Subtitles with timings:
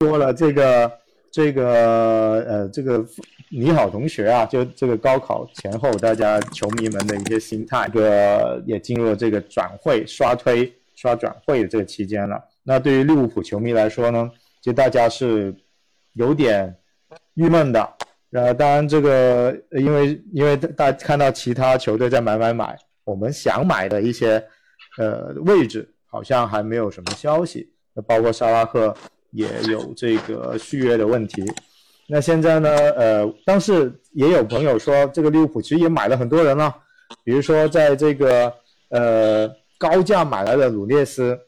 [0.00, 0.92] 说了这个
[1.32, 1.66] 这个
[2.46, 3.04] 呃这个
[3.50, 12.40] 你好同学啊，就这个高考前后大家球迷们的一些心态，这个也进入了这个转会刷推刷转会的这个期间了。
[12.62, 14.30] 那对于利物浦球迷来说呢，
[14.62, 15.52] 就大家是
[16.12, 16.72] 有点
[17.34, 17.96] 郁闷的。
[18.30, 24.40] 呃，当然这个因为因为大家看到其他球队在买买买，我们想买的一些
[24.98, 27.72] 呃位置好像还没有什么消息。
[28.06, 28.94] 包括沙拉赫
[29.30, 31.44] 也有这个续约的问题。
[32.06, 36.74] 那现在呢，呃，但是也有朋友说，这个利物浦其实也买了很多人了，
[37.24, 38.52] 比如说在这个
[38.90, 41.38] 呃高价买来的鲁涅斯。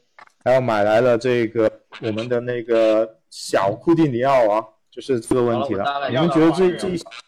[0.43, 1.71] 还有买来了这个
[2.01, 5.85] 我们的那个小库蒂尼奥啊，就是这个问题了。
[6.09, 6.87] 你们觉得这这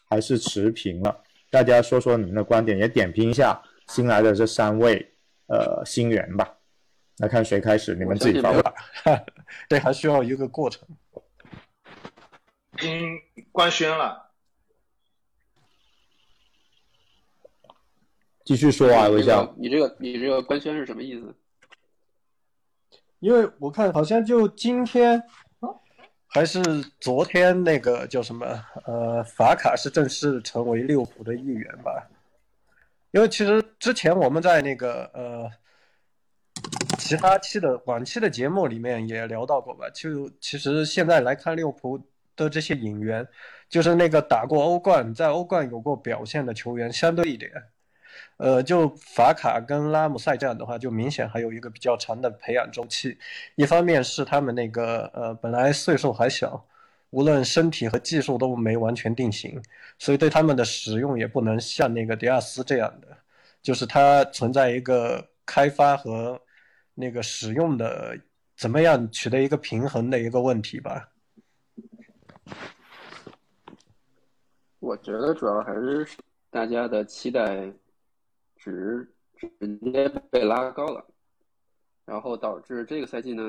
[0.10, 1.16] 还是持平了？
[1.52, 5.08] 大家说说你们的观点，也点评一下新来的这三位
[5.46, 6.52] 呃新援吧。
[7.20, 8.74] 来看谁开始，你们自己发吧。
[9.70, 10.88] 对，还需要一个过程。
[12.73, 13.20] 已经
[13.52, 14.31] 官宣了。
[18.43, 19.54] 继续说啊，微笑。
[19.57, 21.35] 你这个你这个官宣是什么意思？
[23.20, 25.23] 因为我看好像就今天，
[26.27, 26.62] 还是
[26.99, 28.45] 昨天那个叫什么？
[28.85, 32.10] 呃，法卡是正式成为利物浦的一员吧？
[33.12, 35.49] 因为其实之前我们在那个呃
[36.98, 39.90] 其他期的往期的节目里面也聊到过吧？
[39.94, 42.00] 就其实现在来看利物浦
[42.35, 43.27] 的这些引援，
[43.70, 47.52] 就是那个打过欧冠、在欧冠有过表现的球员相对一点。
[48.38, 53.18] 呃，就法卡跟拉姆塞这样的话，就明显还有一个比较长的培养周期。
[53.55, 56.66] 一方面是他们那个呃本来岁数还小，
[57.12, 59.62] 无论身体和技术都没完全定型，
[60.00, 63.07] 所以对他们的使用也不能像那个迪亚斯这样的，
[63.62, 66.40] 就是它存在一个开发和
[66.94, 68.19] 那个使用的
[68.56, 71.09] 怎么样取得一个平衡的一个问题吧。
[74.80, 76.08] 我觉得主要还是
[76.50, 77.72] 大家的期待。
[78.56, 79.50] 值直
[79.91, 81.06] 接被拉高了，
[82.06, 83.44] 然后导致这个赛季呢，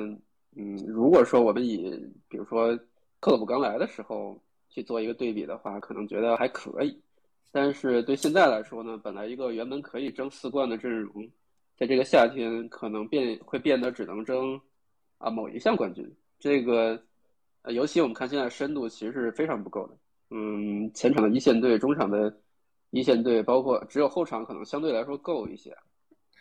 [0.57, 1.89] 嗯，如果说我们以
[2.27, 2.77] 比如说
[3.21, 4.37] 克洛普刚来的时候
[4.67, 7.01] 去做一个对比的话，可能觉得还可以，
[7.49, 11.25] 但是对现在来说呢，本来一个原本可以争四冠的阵容，
[11.77, 14.59] 在这个夏天可能变会变得只能争
[15.17, 16.09] 啊某一项冠军，
[16.39, 17.01] 这个
[17.61, 19.97] 呃，尤其我们看现在深度其实是非常不够的，
[20.29, 22.35] 嗯，前场的一线队，中场的。
[22.91, 25.75] 一线队包括只有后场可能相对来说够一些，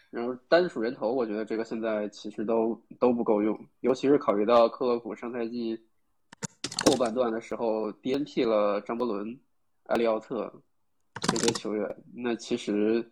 [0.08, 5.76] 然后单数人头，我觉得这个现在其实都都不够用，尤其是考虑到克洛普上赛季
[6.86, 9.36] 后半段的时候 DNP 了张伯伦、
[9.86, 10.52] 埃利奥特
[11.22, 13.04] 这些球员，那其实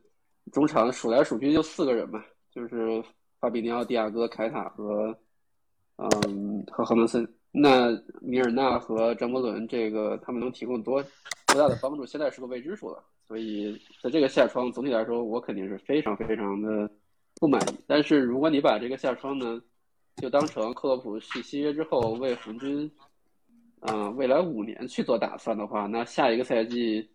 [0.51, 3.03] 中场数来数去就四个人嘛，就是
[3.39, 5.17] 法比尼奥、蒂亚戈、凯塔和
[5.97, 7.27] 嗯和赫门森。
[7.51, 11.03] 那米尔纳和张伯伦这个他们能提供多
[11.47, 13.05] 多大的帮助，现在是个未知数了。
[13.29, 16.91] 所以，在这个夏窗，总体来说，我肯定是非常非常的
[17.37, 17.79] 不满意。
[17.87, 19.59] 但是，如果你把这个夏窗呢，
[20.17, 22.91] 就当成克洛普续契约之后为红军，
[23.81, 27.09] 嗯，未来五年去做打算的话，那下一个赛季，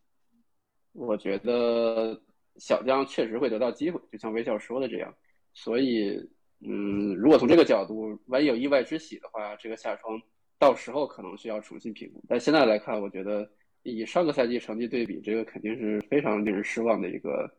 [0.94, 2.20] 我觉得
[2.60, 5.14] 小将确实会得到机会，就像微笑说的这样。
[5.54, 6.18] 所以，
[6.62, 10.22] 嗯，如果从这个角度，万一有意外之喜的话，这个夏窗
[10.60, 12.24] 到时候可能需要重新评估。
[12.28, 13.50] 但现在来看，我觉得。
[13.84, 17.50] 以上个赛季成绩对比，这个肯定是非常令人失望的一个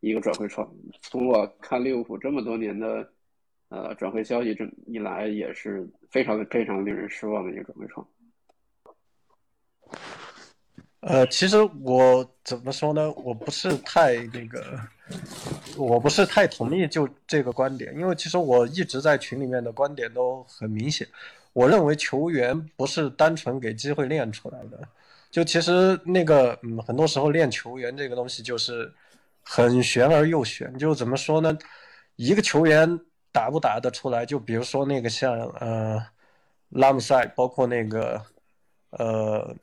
[0.00, 0.66] 一个转会窗。
[1.02, 3.06] 从我看利物浦这么多年的
[3.68, 8.08] 呃转会消息这一来，也是非常非常令人失望的一个转会窗。
[11.08, 13.08] 呃，其实我怎么说呢？
[13.12, 14.76] 我不是太那个，
[15.76, 21.06] 我不是太同意就这个观点，因为其实我一直在群里面的观点都很明显，
[21.52, 24.80] 我认为球员不是单纯给机会练出来的。
[25.30, 28.92] 就其实那个，嗯，很多时候练球员这个东西就是
[29.44, 30.76] 很玄而又玄。
[30.76, 31.56] 就怎么说呢？
[32.16, 32.98] 一个球员
[33.30, 34.26] 打不打得出来？
[34.26, 36.04] 就比如说那个像呃
[36.70, 38.20] 拉姆塞，包括那个
[38.90, 39.54] 呃，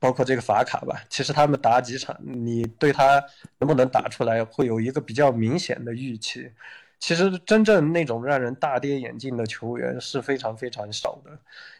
[0.00, 1.04] 包括这个法卡吧。
[1.08, 3.22] 其实他们打几场，你对他
[3.58, 6.50] 能不能打出来，会有一个比较明显的预期。
[6.98, 11.30] 其实真正那种让人大跌眼镜的球员是非常非常少的，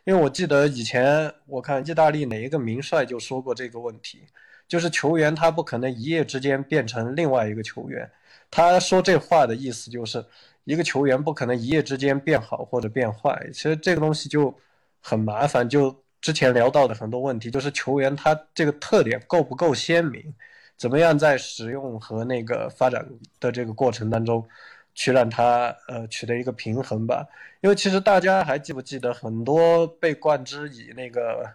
[0.05, 4.23] 因为我记得以前我看意大利哪一个名帅就说过这个问题，
[4.67, 8.11] 就是球员他不可能一夜之间变成另外一个球员。
[8.51, 10.25] 他说这话的意思就是，
[10.65, 13.47] 一个球员不可能一夜之间变好或者变坏。
[13.53, 14.59] 其实这个东西就
[15.03, 20.35] 很麻烦，就之前聊到的很多问题，就是球员他这个特点够不够鲜明，
[20.77, 23.07] 怎么样在使用和那个发展
[23.39, 24.47] 的这个过程当中。
[24.93, 27.25] 去让他呃取得一个平衡吧。
[27.61, 31.49] 因为其实大家还记不记得很多被冠之以那个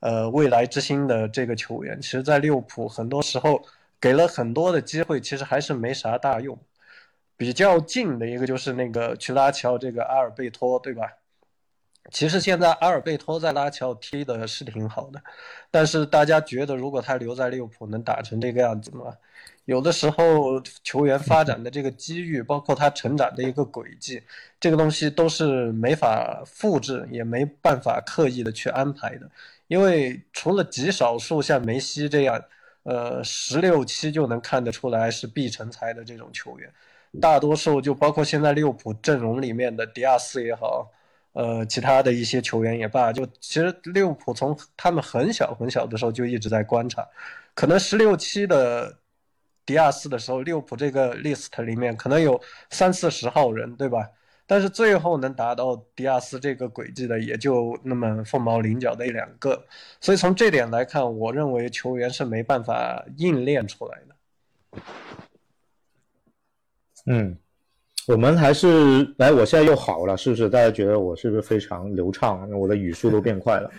[0.00, 3.62] 呃未来之星的这个球员，其实在利物浦很多时候
[4.00, 6.58] 给了很多的机会，其实还是没啥大用。
[7.36, 11.06] 比较近的一个就是那个去拉齐奥这个阿尔贝托，对吧？
[12.10, 15.22] 其实现在阿尔贝托在拉齐奥踢的是挺好的，
[15.70, 19.16] 但是大家觉得如果他留在利物浦能打成这个样子吗？
[19.66, 24.22] 有的时候球员发展的这个机遇，包括他成长的一个轨迹，
[24.58, 29.30] 这个东西都是没法复制，也没办法刻意的去安排的。
[29.66, 32.42] 因为除了极少数像梅西这样，
[32.84, 36.72] 呃，十六七就能看得出来是必成才的这种球员。
[37.20, 40.90] 大多数就包括现在利物浦阵容里面的迪亚斯也好，
[41.32, 47.06] 呃，其他的一些球员也罢，就其实利物浦从他们很小很小的时候就一直在观察，
[47.54, 48.98] 可能十六七的
[49.64, 52.40] 迪亚斯的时候，利物浦这个 list 里面可能有
[52.70, 54.08] 三四十号人，对吧？
[54.50, 59.62] 但是最后能达到迪亚斯这个轨迹的也就那么凤毛麟角的一两个，
[60.00, 64.82] 所以从这点来看，我认为球员是没办法硬练出来的。
[67.04, 67.36] 嗯，
[68.08, 70.48] 我们还是来，我现在又好了，是不是？
[70.48, 72.50] 大家觉得我是不是非常流畅？
[72.52, 73.70] 我的语速都变快了。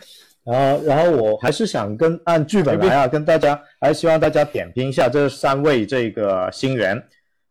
[0.43, 7.03] 然后，然后我还是想跟按剧本来啊，跟大家，还希望大家点评一下这三位这个新人。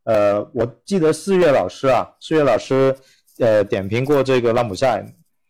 [0.04, 2.94] 呃，我记得四月老师啊，四月老师
[3.40, 5.04] 呃点评过这个拉姆塞，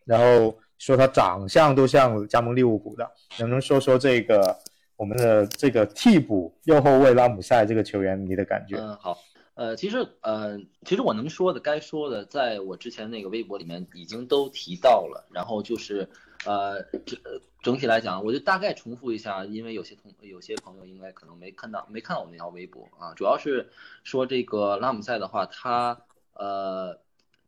[0.07, 3.07] 然后说他长相都像加盟利物浦的，
[3.39, 4.57] 能不能说说这个
[4.97, 8.79] 我们的这个替补右后卫拉姆塞这个球员你的感觉？
[8.79, 9.19] 嗯，好。
[9.59, 15.27] 呃，其实，呃，其实我能说的、该说的，在我之前那个微博里面已经都提到了。
[15.35, 16.09] 然后就是，
[16.47, 17.19] 呃，整
[17.61, 23.15] 整体来讲，我就大概重复一下，因为有些同有些朋友应该可能没看到，没看到我那条微博啊。
[23.17, 23.69] 主要是
[24.05, 26.03] 说这个拉姆塞的话，他
[26.35, 27.01] 呃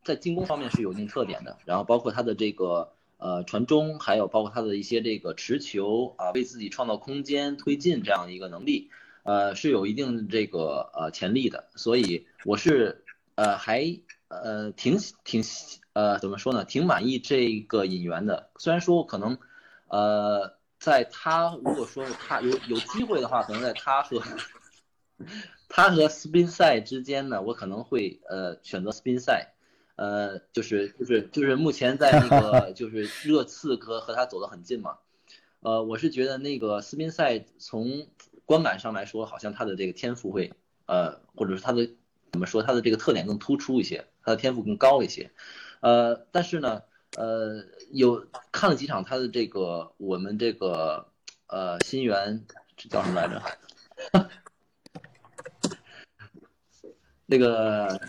[0.03, 8.89] 在进攻方面是有一定特点的，然后包括他的这个呃传中，还有包括他的一些这个持球啊，为自己创造空间、推进这样一个能力。
[9.23, 13.03] 呃，是有一定这个呃潜力的，所以我是
[13.35, 15.43] 呃还呃挺挺
[15.93, 18.49] 呃怎么说呢，挺满意这个引援的。
[18.57, 19.37] 虽然说可能
[19.87, 24.23] 呃在他如果说他有有机会的话，可能在他和
[25.69, 29.53] 他和斯宾塞之间呢，我可能会呃选择斯宾塞，
[29.97, 34.97] 呃就是就是就是目前在那个就是热刺和和他走得很近嘛，
[35.59, 38.07] 呃我是觉得那个斯宾塞从。
[38.51, 40.51] 观感上来说，好像他的这个天赋会，
[40.85, 41.89] 呃，或者是他的
[42.33, 45.31] 怎么说，他的这个特点更突出一些，他的天赋更高一些，
[45.79, 46.81] 呃，但是呢，
[47.15, 47.63] 呃，
[47.93, 51.07] 有看了几场他的这个我们这个
[51.47, 52.45] 呃新援
[52.89, 53.41] 叫什么来着？
[57.25, 58.01] 那个。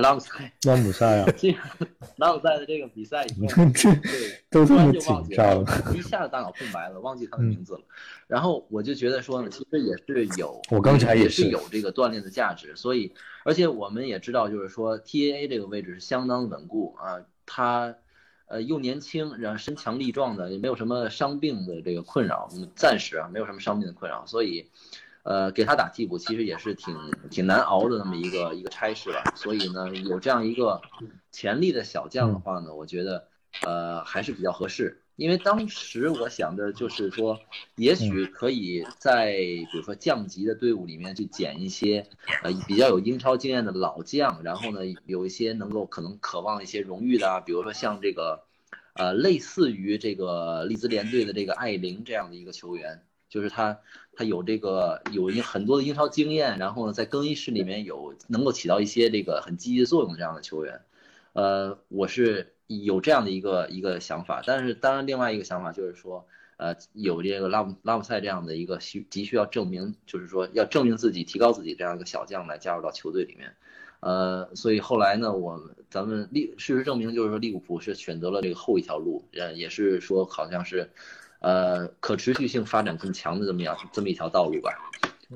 [0.00, 1.26] 拉姆赛，拉姆赛啊！
[2.16, 3.64] 拉姆塞的这个比赛以后，
[4.02, 5.64] 对，都这么紧张，
[5.94, 7.80] 一 下子大脑空白了，忘记他的名字了。
[8.26, 12.74] 然后我就觉得说呢，其实也是有，我刚才也是有这个锻炼的价值。
[12.76, 13.14] 所以，
[13.44, 17.94] 而且我们也知道，就是说 T A A 这个位置是相当稳固啊，他
[18.46, 24.70] 呃又年轻，然后身强力壮的，也没有什么伤病的这个困扰，暂时啊没有什么伤病的困扰，所以。
[25.24, 26.94] 呃，给他打替补其实也是挺
[27.30, 30.82] 挺难熬的那么一个一个差事吧，所以呢，有这样一个
[31.32, 33.26] 潜力的小将的话呢，我觉得
[33.62, 35.00] 呃还是比较合适。
[35.16, 37.38] 因为当时我想着就是说，
[37.76, 42.06] 也许可以在比如说降级的队伍里面去捡一些
[42.42, 48.42] 呃比较有英超经验的老将，然后呢有一些能够可能渴望一些荣誉的啊，比如说像这个
[48.94, 53.04] 呃类似于这个利兹联队的这个艾灵这样的一个球员。
[53.34, 53.76] 就是他，
[54.14, 60.82] 他有这个有一很多的英超经验，然后呢，在更衣室里面有能够起到一些这个很积极的作用这样的球员，
[61.32, 73.56] 呃，我是有这样的一个一个想法，但是当然另外一个想法就是说，呃，有这个拉姆拉姆塞这样的一个需急需要证明，就是说要证明自己、提高自己这样一个小将来加入到球队里面，
[73.98, 75.60] 呃，所以后来呢，我
[75.90, 80.88] 咱们利事实证明就是说利物浦是选择了这个后一条路，呃，也是说好像是。
[81.44, 84.72] 呃，可持续性发展更强的这么样 这么一条道路吧，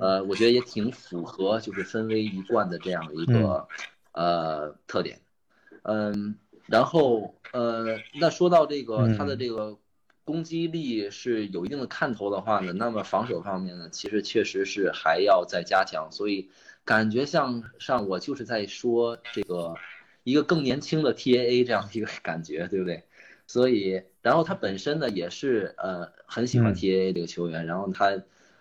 [0.01, 3.69] 呃，我觉得也挺符合就是分威一贯的这样的一个
[4.13, 5.21] 呃特点，
[5.83, 6.35] 嗯，
[6.67, 9.77] 然后呃，那说到这个他的这个
[10.25, 16.49] 攻击力是有一定的看头的话呢，那么防守方面呢，其实确实是还要再加强，所以
[16.87, 19.75] 感觉像上我就是在说这个
[20.25, 23.05] 一个更年轻的 T A A 这样的一个感觉，对不对？
[23.47, 28.13] 所以，然后他本身呢也是呃很喜欢 T A A 这个球员，然后他，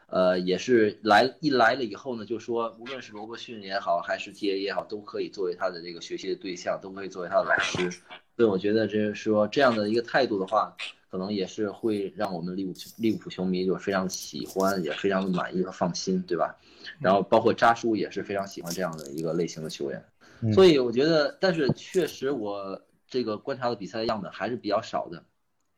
[0.06, 7.92] 呃，也是来一来了以后呢，就说无论是罗伯逊也好，还是 T A 也好，都可以作为他的这个学习的对象，都可以作为他的老师。
[8.38, 10.74] 所以我觉得，就是说这样的一个态度的话，
[11.12, 16.56] 可能也是会让我们利物利物浦球迷就非常喜欢，也非常的满意和放心，对吧？
[17.02, 20.02] 然后包括扎叔也是非常喜欢这样的一个类型的球员。
[20.54, 25.22] 所以我觉得，但是确实我这个观察的比赛样本还是比较少的。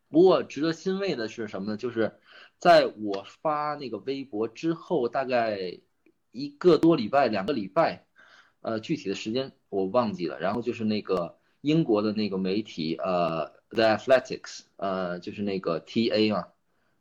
[0.09, 1.77] 不过值得欣慰的是什么呢？
[1.77, 2.13] 就是
[2.57, 5.79] 在我发那个微博之后，大概
[6.31, 8.05] 一个多礼拜、两个礼拜，
[8.61, 10.39] 呃，具体的时间我忘记了。
[10.39, 16.47] 然后就是那个英国的那个媒体，呃，The Athletics，呃，就是那个 TA 嘛，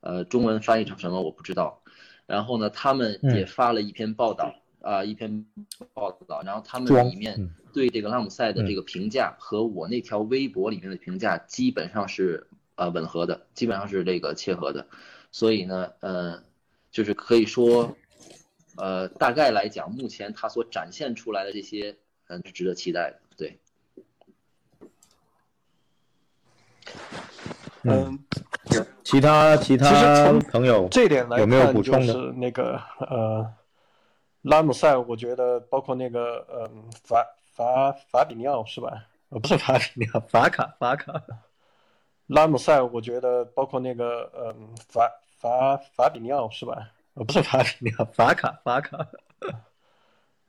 [0.01, 1.83] 呃，中文翻译成什么我不知道。
[2.27, 4.55] 然后呢，他们也发了一篇报道。
[4.81, 5.45] 啊，一篇
[5.93, 12.47] 报道，然后他们里面对这个拉姆塞的这个评价和我那条微博里面的评价基本上是
[12.79, 14.87] 呃吻合的，基本上是这个切合的，
[15.31, 16.43] 所以呢，呃，
[16.91, 17.95] 就是可以说，
[18.77, 21.95] 呃，大概来讲，目前它所展现出来的这些，
[22.29, 23.59] 嗯，是值得期待的，对。
[27.83, 28.19] 嗯，
[29.05, 32.33] 其他其他朋友这点来有没有补充的？
[32.33, 33.55] 那个呃。
[34.43, 39.05] 拉姆塞，我觉得包括那个，嗯，法法法比尼奥是吧？
[39.31, 41.13] 呃，不是法比尼奥，法卡法卡。
[42.29, 46.89] 拉姆塞，我觉得包括那个，嗯，法法法比尼奥是吧？
[47.15, 49.07] 呃，不是法比尼奥， 法卡法卡。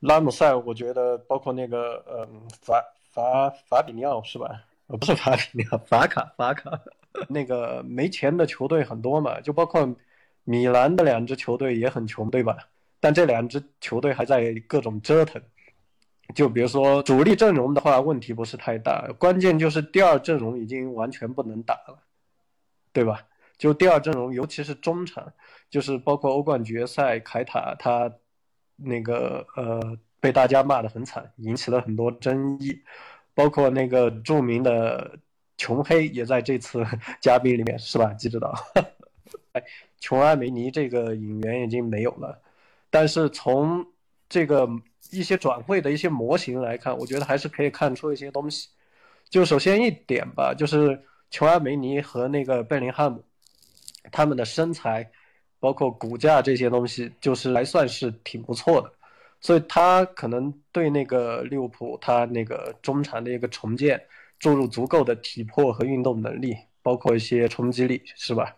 [0.02, 4.64] 拉姆塞，我觉得包括那个，嗯，法法法比尼奥是吧？
[4.88, 6.80] 呃，不是法比尼奥，法 卡法卡。
[7.28, 9.88] 那个没钱的球队很多嘛，就包括
[10.44, 12.56] 米兰的两支球队也很穷，对吧？
[13.00, 15.42] 但这两支球队还在各种折腾，
[16.36, 21.98] 就比如说主力阵容的话，问题不是太大，关键就是第二阵容已经完全不能打了，
[22.94, 23.26] 对吧？
[23.58, 25.34] 就第二阵容，尤其是中场，
[25.70, 28.10] 就是包括欧冠决赛，凯塔他
[28.78, 32.80] 那个呃被大家骂得很惨，引起了很多争议，
[33.34, 35.18] 包括那个著名的
[35.58, 36.86] 琼黑也在这次
[37.20, 38.14] 嘉宾里面，是吧？
[38.14, 38.54] 记得到，
[40.00, 42.40] 琼埃梅尼这个引援已经没有了。
[42.90, 43.86] 但是从
[44.30, 44.70] 这个
[45.12, 48.70] 一些转会的一些模型来看，我觉得还是可以看出一些东西。
[49.30, 53.24] 就首先一点吧，就是琼阿梅尼和那个贝林汉姆，
[54.12, 55.10] 他们的身材，
[55.60, 58.94] 包括骨架这些东西，就是还算是挺不错的。
[59.42, 64.02] 所以他可能对那个利物浦他那个中场的一个重建
[64.38, 68.56] 注入足够的体魄和运动能力，包括一些冲击力，是吧？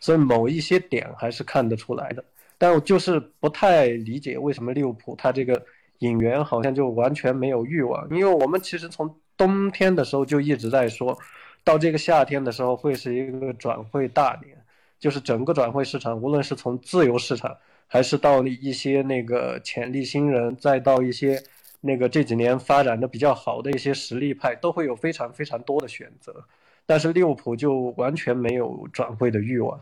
[0.00, 2.24] 所以某一些点还是看得出来的。
[2.58, 5.62] 但我就是不太理解为什么利物浦他这个
[5.98, 11.18] 引援好像就完全没有欲望，因为我们其实从冬天的时候就一直在说，
[11.64, 14.56] 到这个夏天的时候会是一个转会大年，
[14.98, 21.42] 就是整个转会市场，无论是从自由市场，还是到一些那个潜力新人，再到一些
[21.80, 26.44] 那个这几年发展的比较好的一些实力派，都会有非常非常多的选择，
[26.86, 29.80] 但是利物浦就完全没有转会的欲望。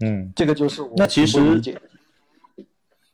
[0.00, 1.40] 嗯，这个就是我那其实，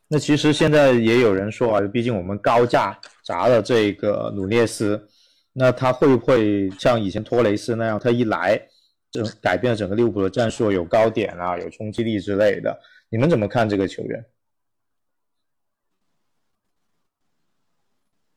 [0.07, 5.09] 那其实现在也有人说啊，毕竟我们高价砸了这个努涅斯，
[5.55, 8.61] 那他会不会像以前托雷斯那样，他一来
[9.11, 12.79] 就改变了整个利物浦的战术，有高点啊，有冲击力之类的？
[13.09, 14.23] 你们怎么看这个球员？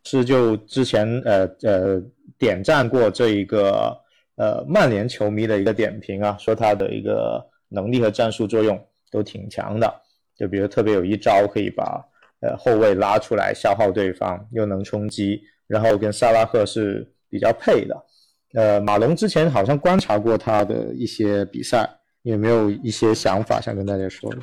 [0.06, 2.02] 是就之前呃呃
[2.38, 3.94] 点赞过这一个
[4.38, 7.46] 呃曼联球迷的一个点评啊，说他的一个。
[7.70, 10.02] 能力和战术作用都挺强的，
[10.36, 12.04] 就比如特别有一招可以把
[12.42, 18.06] 呃后卫拉出来消耗对方，又能冲击，然后跟萨拉赫是比较配的。
[18.54, 24.34] 呃，马龙之前好像观察过他的一些比赛，有没有一些想法想跟大家说？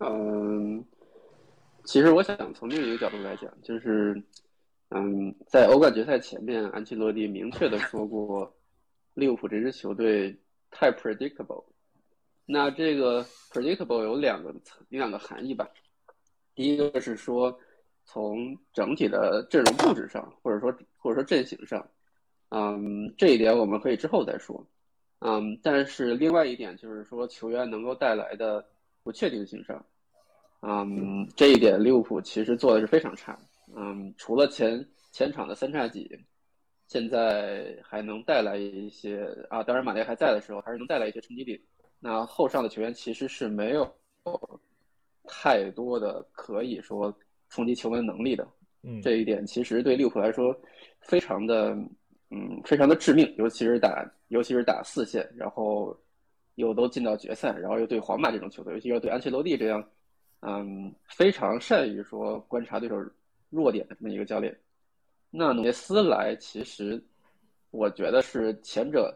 [0.00, 0.84] 嗯，
[1.84, 4.22] 其实我想从另一个角度来讲，就是。
[4.96, 8.54] 嗯，在欧冠决赛前面，安切洛蒂明确的说过，
[9.14, 10.32] 利物浦这支球队
[10.70, 11.64] 太 predictable。
[12.46, 14.54] 那这个 predictable 有两个
[14.90, 15.68] 有两个含义吧。
[16.54, 17.58] 第一个是说，
[18.04, 21.84] 从整体的阵容布置上，或者说或者说阵型上，
[22.50, 24.64] 嗯，这一点我们可以之后再说。
[25.18, 28.64] 嗯，但是另外一点就是说，球员能够带来的
[29.02, 29.84] 不确定性上，
[30.62, 33.36] 嗯，这一点利物浦其实做的是非常差。
[33.76, 36.10] 嗯，除了前前场的三叉戟，
[36.86, 39.62] 现在还能带来一些啊。
[39.62, 41.60] 当然，马内还在的时候，还是能带来一些冲击力。
[42.00, 43.90] 那后上的球员其实是没有
[45.26, 47.12] 太多的可以说
[47.48, 48.46] 冲击球门能力的。
[48.82, 50.54] 嗯，这一点其实对利物浦来说
[51.00, 51.74] 非常的
[52.30, 55.96] 嗯，非常的致命，尤其是打，尤其是打四线，然后
[56.56, 59.82] 又都进到决赛，然后又对皇马这种球队，尤其是对安切洛蒂这样，
[60.40, 62.96] 嗯，非常善于说观察对手
[63.54, 64.54] 弱点的这么一个教练。
[65.30, 67.02] 那努涅斯来，其实
[67.70, 69.12] 我觉得是前者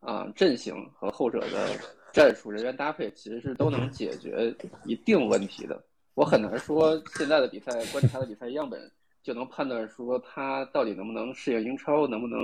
[0.00, 1.68] 啊阵型和后者的
[2.12, 5.82] 战术人员搭配，其实是都能解决一定问题的。
[6.14, 8.90] 我很难说现在的比赛观察的比赛样本
[9.22, 12.40] 就能判断说他到底能不能适应英超，能不能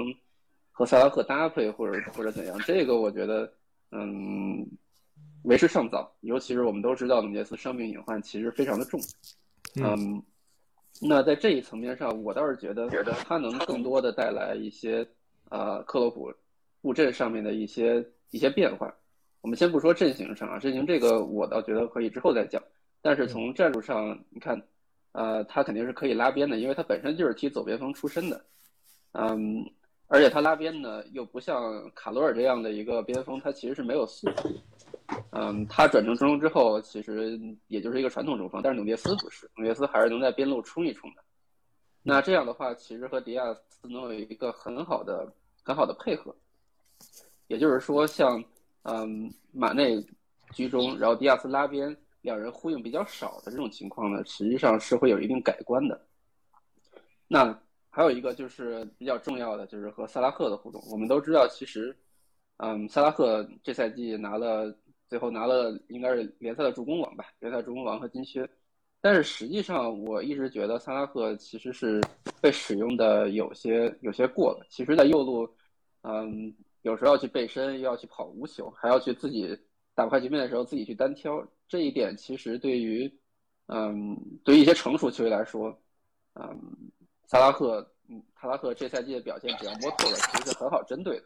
[0.70, 2.58] 和萨拉赫搭配，或者或者怎样。
[2.66, 3.50] 这个我觉得，
[3.92, 4.66] 嗯，
[5.44, 6.14] 为时尚早。
[6.20, 9.00] 尤其是我们都知道努涅斯伤病隐患其实非常的重，
[9.76, 10.22] 嗯。
[11.00, 15.06] 那在这一层面上，我倒是觉得，觉得他能更多的带来一些，
[15.50, 16.32] 呃，克洛普
[16.80, 18.94] 布阵上面的一些一些变化。
[19.42, 22.62] 我们先不说阵型上啊，阵型这个我倒觉得可以之后再讲。
[23.02, 24.60] 但是从战术上，你看，
[25.12, 28.44] 呃，他肯定是可以拉边的，因为他本身就是踢走边锋出身的，
[29.12, 29.64] 嗯，
[30.08, 34.50] 而且他拉边呢，又不像卡罗尔这样的一个边锋，他其实是没有速度。
[35.38, 41.22] 嗯，他转成中锋之后，其实也就是一个传统中锋，但是努涅斯不是，努涅斯还是能在边路冲一冲的。
[42.02, 45.30] 那这样的话，其实和迪亚斯能有一个很好的、
[45.62, 46.34] 很好的配合。
[47.48, 48.42] 也就是说，像
[48.84, 50.02] 嗯马内
[50.54, 56.00] 居中，然后迪亚斯拉边，两人呼应比较少的这种情况呢，实际上是会有一定改观的。
[57.28, 60.82] 那还有一个就是比较重要的，就是和萨拉赫的互动。
[60.90, 61.94] 我们都知道，其实
[62.56, 64.74] 嗯萨拉赫这赛季拿了。
[65.08, 68.48] 最后拿了应该是联赛的助攻王吧，联赛助攻王和金靴。
[69.00, 72.00] 但是实际上，我一直觉得萨拉赫其实是
[72.40, 74.66] 被使用的有些有些过了。
[74.68, 75.48] 其实，在右路，
[76.02, 79.56] 嗯，有时候要去背身，又要去跑无球，还要去自己
[79.94, 81.46] 打不开局面的时候自己去单挑。
[81.68, 83.08] 这一点其实对于，
[83.66, 85.78] 嗯，对于一些成熟球员来说，
[86.34, 86.58] 嗯，
[87.26, 91.24] 萨拉赫，嗯，萨拉赫这赛季的表现只要摸透了，其实是很好针对的。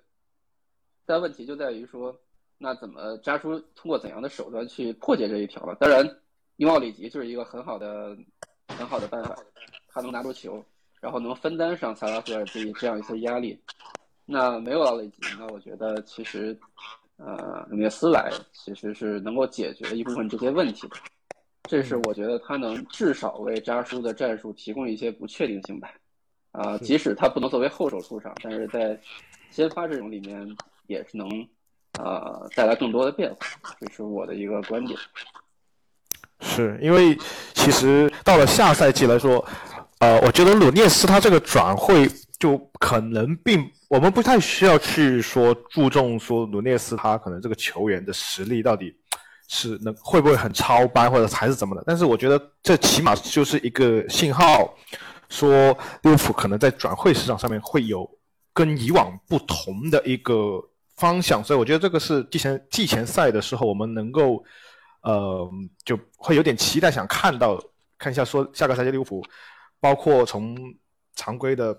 [1.06, 2.14] 但问题就在于说。
[2.62, 5.74] 那怎么扎叔通过怎样的手段去破解这一条呢？
[5.80, 6.06] 当然，
[6.56, 8.14] 伊奥里吉就是一个很好的、
[8.68, 9.34] 很好的办法，
[9.88, 10.62] 他能拿住球，
[11.00, 13.58] 然后能分担上萨拉赫尔这这样一些压力。
[14.26, 16.54] 那没有奥里吉，那我觉得其实，
[17.16, 20.96] 呃，努涅斯来其实是能够解决一部分这些问题的。
[21.62, 25.90] 这是我觉得他能至少为扎叔的战术提供一些不确定性吧。
[26.52, 29.00] 啊，即使他不能作为后手出场，但是在
[29.48, 30.46] 先发阵容里面
[30.88, 31.26] 也是能。
[31.98, 34.98] 呃，带来更多的变化，这是我的一个观点。
[36.40, 37.18] 是因为
[37.52, 39.44] 其实到了下赛季来说，
[39.98, 48.94] 呃，我觉得鲁涅斯他这个转会就可能并我们不太需要去说注重说鲁涅斯他可能这个球员的实力到底
[49.48, 54.74] 是能会不会很超班或者还是怎么的，但是我觉得这起码就是一个信号，
[55.28, 58.08] 说利物浦可能在转会市场上面会有
[58.54, 60.64] 跟以往不同的一个。
[61.00, 64.44] 方向，所以我觉得这个是季前季前赛的时候，我们能够，
[65.00, 65.50] 呃，
[65.84, 67.58] 就会有点期待，想看到
[67.98, 69.24] 看一下说下个赛季利物浦，
[69.80, 70.54] 包括从
[71.14, 71.76] 常规的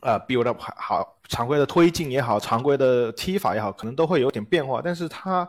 [0.00, 4.80] 啊 build up 好，常规的推进也好，常规的踢法也好，可能都会有点变化。
[4.82, 5.46] 但是它，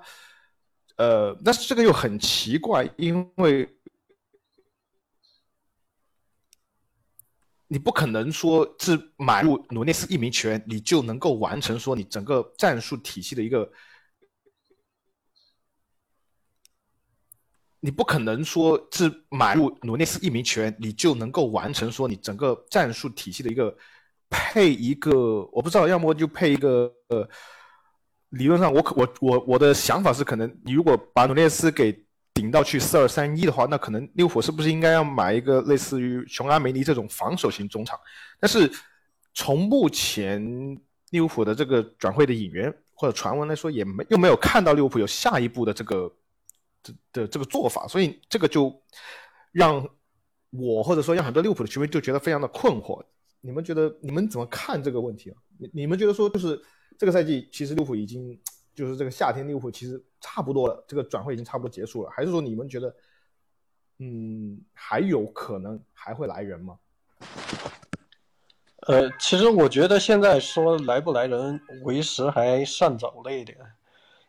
[0.97, 3.67] 呃，但是这个又很奇怪，因为。
[7.71, 13.71] 你不可能说是买入努涅斯一名球员，你就能够完成说你整个战术体系的一个。
[17.79, 23.77] 你不可能说是买入努涅斯一名球员，你就能够完成说你整个战术体系的一个
[24.29, 27.29] 配一个，我不知道，要么就配一个呃，
[28.29, 32.08] 理论上我可我我我的想法是，可能你如果把努涅斯给。
[32.39, 37.99] 顶到去四二三一的话，那可能利物浦是不是应该要买一个类似于琼阿梅尼这种防守型中场？
[38.39, 38.71] 但是
[39.33, 40.41] 从目前
[41.09, 46.09] 利物浦的这个转会的引援或者传闻来说，也没又没有看到利物浦有下一步的这个
[46.81, 48.73] 这的这个做法，所以这个就
[49.51, 49.85] 让
[50.51, 53.03] 我或者说让很多利物浦的球迷就觉得非常的困惑。
[53.41, 55.35] 你们觉得你们怎么看这个问题啊？
[55.57, 56.57] 你你们觉得说就是
[56.97, 58.39] 这个赛季其实利物浦已经。
[58.79, 62.95] 就是这个夏天利物浦其实差不多了，这个转会已经差不多结束了，还是说你们觉得，
[63.97, 66.79] 嗯，还有可能还会来人吗？
[68.87, 73.57] 呃，其实我觉得现在说来不来人为时还尚早了一点，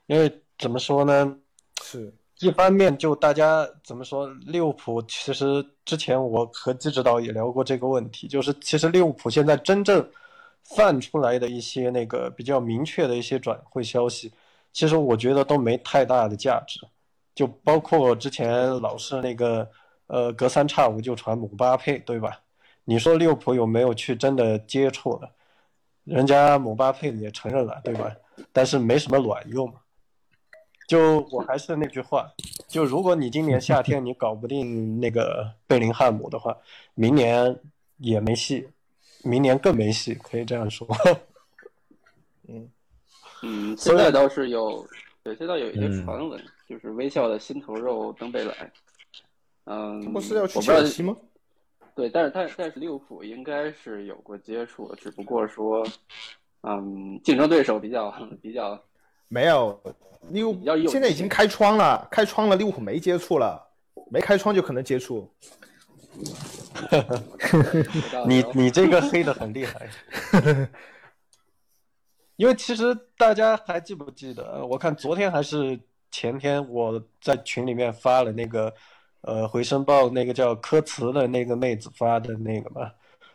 [0.06, 1.38] 因为怎么说呢？
[1.84, 10.10] 是一方面就大家怎么说，利物浦其实之前我和季指导也聊过这个问题，就是其实利物浦现在真正
[10.64, 14.32] 放出来的一些那个比较明确的一些转会消息。
[14.72, 16.80] 其实我觉得都没太大的价值，
[17.34, 19.68] 就包括之前老是那个，
[20.06, 22.40] 呃，隔三差五就传姆巴佩，对吧？
[22.84, 25.30] 你说利物浦有没有去真的接触了？
[26.04, 28.10] 人家姆巴佩也承认了，对吧？
[28.52, 29.72] 但是没什么卵用。
[30.88, 32.28] 就我还是那句话，
[32.66, 36.56] 就如果你今年夏天你搞不定那个贝林汉姆的话，
[36.94, 37.56] 明年
[37.98, 38.68] 也没戏，
[39.22, 40.88] 明年更没戏，可以这样说。
[42.48, 42.68] 嗯，
[43.76, 44.86] 现在倒是有，
[45.22, 48.72] 对，现在有一些传闻，就是微笑的心头肉登贝莱。
[49.64, 51.16] 嗯，不是要去切尔西吗？
[51.94, 55.86] 对，但是但但是利物浦应该是有过接触，只不过说，
[56.62, 58.10] 嗯，竞争对手比较
[58.42, 58.80] 比较
[59.28, 59.80] 没有。
[60.28, 63.58] 利物浦现在已经开窗了，开窗了，利物浦没接触了，
[64.10, 65.30] 没开窗就可能接触。
[68.26, 69.88] 你你这个黑的很厉害，
[72.40, 74.64] 因为其实大家还记不记得？
[74.64, 75.78] 我看昨天还是
[76.10, 78.72] 前天，我在群里面发了那个，
[79.20, 82.90] 呃，回声报那个叫科茨的那个妹子发的那个嘛，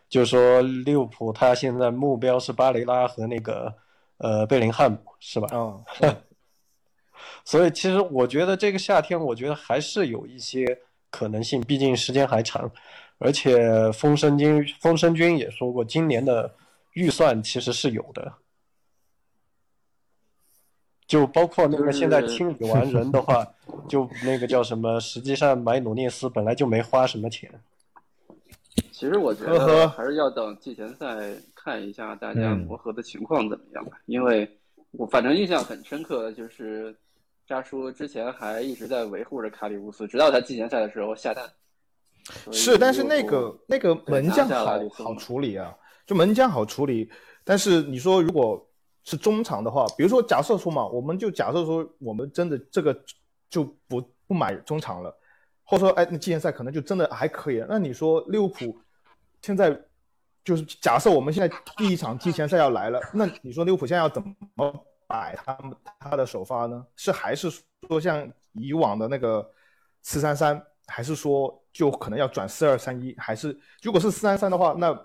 [0.09, 3.71] 就说利物浦他现在目标是巴雷拉和那个
[4.17, 5.49] 呃贝林汉姆，是吧？
[5.53, 5.83] 嗯。
[7.45, 10.65] 所以其实我觉得这个夏天，我觉得还是有一些
[11.11, 12.71] 可能性，毕竟时间还长，
[13.19, 16.51] 而且风声君风声君也说过，今年的
[16.93, 18.33] 预算其实是有的，
[21.07, 23.45] 就包括那个现在清理完人的话，
[23.87, 27.51] 就那个叫什么，实际上买努涅斯本来就没花什么钱。
[28.91, 34.49] 其实我觉得还是要等季前赛看一下大家磨合的情况怎么样吧，因为
[34.91, 36.95] 我反正印象很深刻的就是。
[37.47, 41.47] 扎叔之前还一直在维护着卡里乌斯，直到他季前赛的时候下蛋。
[42.51, 45.71] 是，但是那个那个门将好好处理啊，
[46.07, 47.07] 就门将好处理。
[47.43, 48.67] 但是你说如果
[49.05, 52.93] 是中场的话，比如说假设说嘛，我们就假设说我们真的这个
[53.49, 55.17] 就不不买中场了，
[55.63, 57.63] 或者说哎，那季前赛可能就真的还可以。
[57.69, 58.77] 那你说利物浦
[59.41, 59.79] 现在
[60.43, 64.21] 就是假设我们现在第一场季前赛要来了，那你说利物浦现在要怎
[64.55, 64.85] 么？
[65.07, 66.83] 摆他们他的首发呢？
[66.95, 67.47] 是还是
[67.87, 69.47] 说像以往的那个
[70.01, 73.15] 四三三，还是说就可能要转四二三一？
[73.15, 74.99] 还是如果是四三三的话，那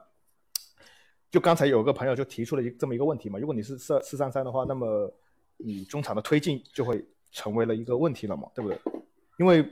[1.31, 3.39] 就刚才有个朋友就提出了一这么一个问题嘛？
[3.39, 5.13] 如果你是四四三三的话，那么
[5.57, 8.49] 你中场的推进就会成为了一个问题了嘛？
[8.55, 8.79] 对不对？
[9.39, 9.65] 因为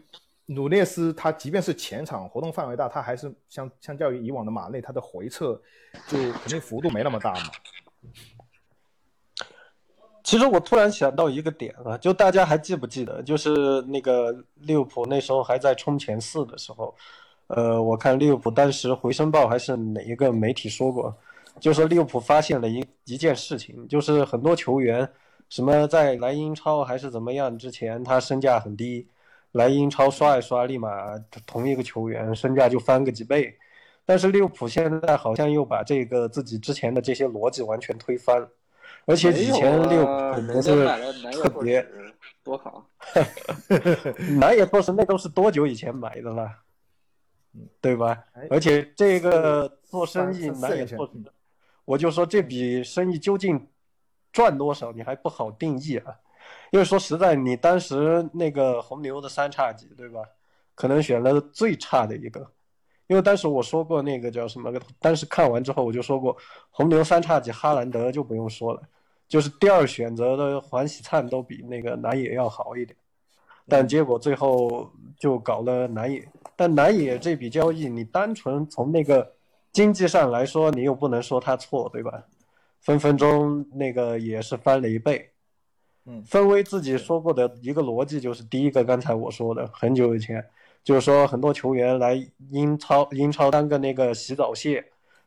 [0.47, 5.61] 努涅斯他即便是前场活动范围大，他还是相相较于以往的马内，他的回撤
[6.07, 7.41] 就肯定幅度没那么大嘛。
[10.23, 16.95] 其实我突然想到一个点啊，就大家还记不记得，就是那个利物浦那时候还在冲前四的时候，
[17.47, 21.17] 呃，我看利物浦当时《回声报》还是哪一个媒体说过，
[21.61, 25.09] 就是利物浦发现了一一件事情，就是很多球员
[25.49, 29.09] 什么在来英超还是怎么样之前，他身价很低，
[29.53, 33.57] 来英超刷一刷，立马同一个球员身价就翻个几倍，
[34.05, 38.49] 但是利物浦现在好像又把这个自己之前的这些逻辑完全推翻。
[39.07, 40.87] 而且以前利物浦 不是
[41.33, 41.87] 特别
[42.45, 42.87] 多好，
[44.39, 46.51] 南野拓实那都是多久以前买的了，
[47.81, 48.23] 对吧？
[48.51, 51.13] 而且这个做生意南野拓实，
[51.89, 53.67] 我就说这笔生意究竟
[54.31, 56.15] 赚多少，你还不好定义啊。
[56.71, 60.21] 因为说实在，你当时那个红牛的三叉戟，对吧？
[60.75, 62.47] 可能选了最差的一个，
[63.07, 64.71] 因为当时我说过那个叫什么，
[65.01, 66.37] 当时看完之后我就说过，
[66.71, 68.83] 红牛三叉戟哈兰德就不用说了。
[69.27, 72.95] 就是第二选择的黄喜灿都比那个南野要好一点，
[73.67, 76.23] 但结果最后就搞了南野。
[76.55, 79.33] 但南野这笔交易，你单纯从那个
[79.79, 82.25] 经济上来说，你又不能说他错，对吧？
[82.81, 85.31] 分分钟那个也是翻了一倍。
[86.05, 90.45] 嗯，分威自己说过的一个逻辑就是，第一个刚才我说的很久以前，
[90.83, 94.85] 就是说很多球员来英超英超当个那个洗澡蟹，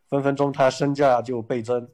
[0.10, 1.88] 分分钟他身价就倍增。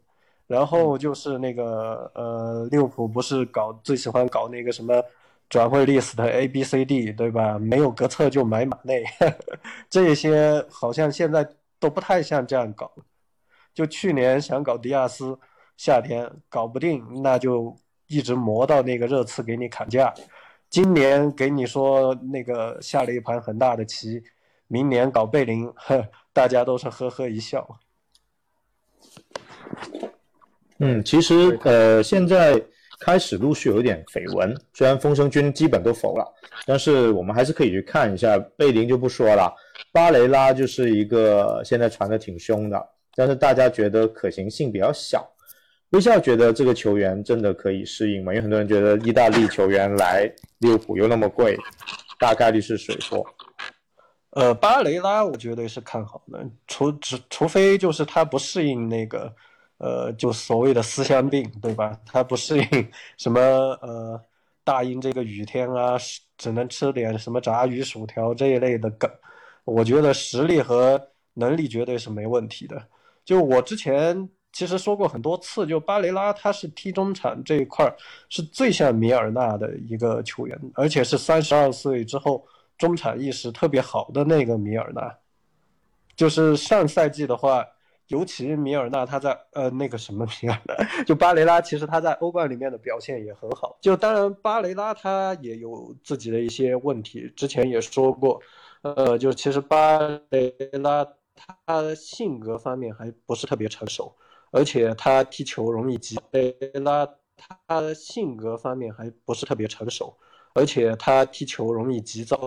[0.47, 4.99] 然后就是那个呃，利物浦不是搞最喜欢搞那个什么
[5.47, 7.59] 转会 list A B C D 对吧？
[7.59, 9.03] 没有格策就买马内，
[9.91, 11.47] 这些好像现在
[11.79, 12.91] 都不太像这样搞。
[13.73, 15.37] 就去年想搞迪亚斯，
[15.77, 17.75] 夏天搞不定，那就
[18.07, 20.13] 一直磨到那个热刺给你砍价。
[20.69, 24.23] 今年给你说那个下了一盘很大的棋，
[24.67, 27.79] 明年搞贝林，呵，大家都是呵呵一笑。
[30.79, 32.61] 嗯，其实呃，现在
[32.99, 36.25] 开始陆续有点绯闻，虽然风声君基本都否了，
[36.65, 38.37] 但是我们还是可以去看一下。
[38.57, 39.53] 贝林就不说了，
[39.91, 45.27] 巴雷拉就是一个现在传的挺凶的，但是大家觉得可行性比较小。
[45.91, 48.33] 微笑觉得这个球员真的可以适应吗？
[48.33, 50.29] 因为很多人觉得意大利球员来
[50.59, 51.55] 利物浦又那么贵，
[52.19, 53.23] 大概率是水货。
[54.31, 59.31] 呃，巴雷拉我觉得是看好的，除除除非就是他不适应那个。
[59.77, 61.99] 呃，就所谓的思乡病，对吧？
[62.05, 64.19] 他不适应什么呃
[64.63, 65.95] 大英这个雨天啊，
[66.37, 69.09] 只能吃点什么炸鱼薯条这一类的梗。
[69.63, 72.81] 我觉得实力和能力绝对是没问题的。
[73.23, 77.95] 就我之前其实说过很多次，就巴雷拉他是踢中场这一块儿
[78.29, 82.43] 是最像米尔纳的一个球员，而且是三十二岁之后
[82.77, 85.15] 中场意识特别好的那个米尔纳。
[86.15, 87.63] 就是上赛季的话，
[88.07, 93.77] 尤其米尔纳他在呃那个什么米尔纳，就巴雷拉，其实他在欧冠里面的表现也很好。
[93.81, 98.41] 就当然巴雷拉他也有自己的一些问题，之前也说过，
[98.81, 104.15] 呃，就其实巴雷拉他的性格方面还不是特别成熟，
[104.51, 106.15] 而且他踢球容易急。
[106.15, 110.17] 巴雷拉他的性格方面还不是特别成熟，
[110.53, 112.37] 而且他踢球容易急躁，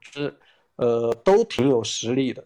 [0.00, 0.36] 是
[0.76, 2.44] 呃都挺有实力的。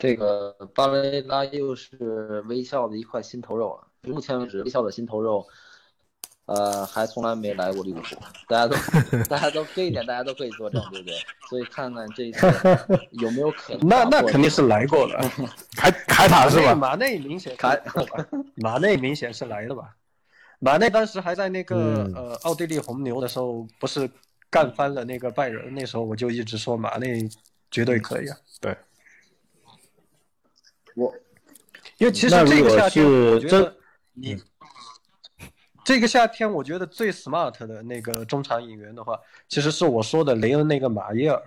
[0.00, 3.86] 这个巴雷拉又是微笑的一块心头肉啊！
[4.04, 5.46] 目前为止，微笑的心头肉，
[6.46, 8.16] 呃，还从来没来过利物浦。
[8.48, 8.76] 大家都，
[9.28, 11.14] 大家都这一点，大家都可以作证，对不对？
[11.50, 12.46] 所以看看这一次
[13.10, 13.86] 有没有可能。
[13.86, 15.20] 那那肯定是来过的，
[15.76, 16.74] 凯凯塔是吧？
[16.74, 17.78] 马内明显凯，
[18.56, 19.94] 马内明显是来的吧？
[20.60, 24.08] 马内当时还在那个呃奥地利红牛的时候，不是
[24.48, 25.74] 干翻了那个拜仁？
[25.74, 27.28] 那时候我就一直说马内
[27.70, 28.36] 绝对可以啊。
[28.62, 28.74] 对，
[31.00, 31.14] 我
[31.96, 33.74] 因为其实这个夏天，我觉得
[34.12, 34.36] 你
[35.84, 41.42] 这个夏天，我觉得最 smart 的那个中场引援的话，其实是我说的雷恩那个马耶尔。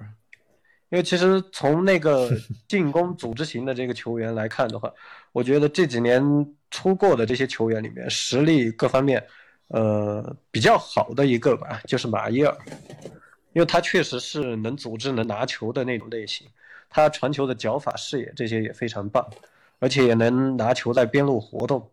[0.89, 2.30] 因为其实从那个
[2.70, 4.92] 进攻组织型的这个球员来看的话，
[5.32, 6.22] 我觉得这几年
[6.70, 9.26] 出过的这些球员里面，实力各方面，
[9.70, 12.56] 呃，比较好的一个吧，就是马耶尔，
[13.54, 16.48] 因为他确实是能组织、能拿球的那种类型，
[16.94, 19.28] 他传球的脚法、视野这些也非常棒，
[19.80, 21.92] 而且也能拿球在边路活动，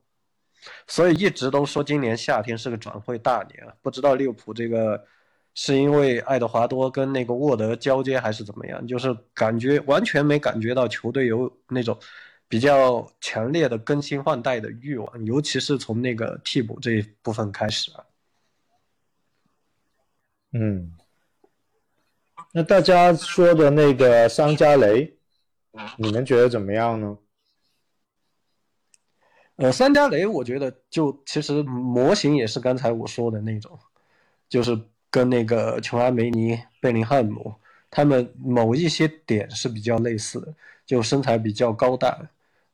[0.86, 5.04] 所以一直都说今年夏天是个转会大年啊，不知道利物浦这个。
[5.52, 8.86] 是因为爱德华多跟那个沃德交接还是怎么样？
[8.86, 11.98] 就是感觉完全没感觉到球队有那种
[12.46, 18.04] 比较强烈的更新换代的欲望，尤其是从那个替补这一部分开始啊。
[20.52, 20.92] 嗯，
[22.52, 25.16] 那大家说的那个桑加雷，
[25.96, 27.18] 你们觉得怎么样呢？
[29.56, 33.78] 呃，桑加雷，我觉得就其实模型也是刚才我说的那种，
[34.48, 34.78] 就是。
[35.12, 37.52] 跟那个琼阿梅尼、贝林汉姆，
[37.90, 40.54] 他们某一些点是比较类似的，
[40.86, 42.16] 就身材比较高大，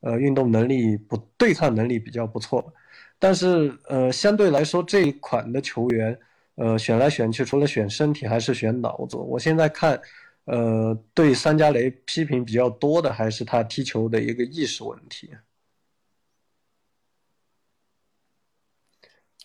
[0.01, 2.75] 呃，运动能力不对抗能力比较不错，
[3.19, 6.21] 但是呃，相对来说这一款的球员，
[6.57, 9.16] 呃，选来选去，除了选身体还是选脑子。
[9.16, 10.01] 我现在看，
[10.45, 15.37] 呃，对桑加雷批评比较多的还是他踢球的一个意识问题。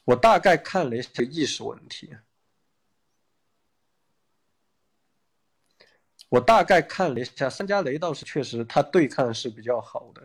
[0.04, 2.16] 我大概看了一下意识问题。
[6.30, 10.22] 我大概看了一下，三加雷倒是确实他对抗是比较好的，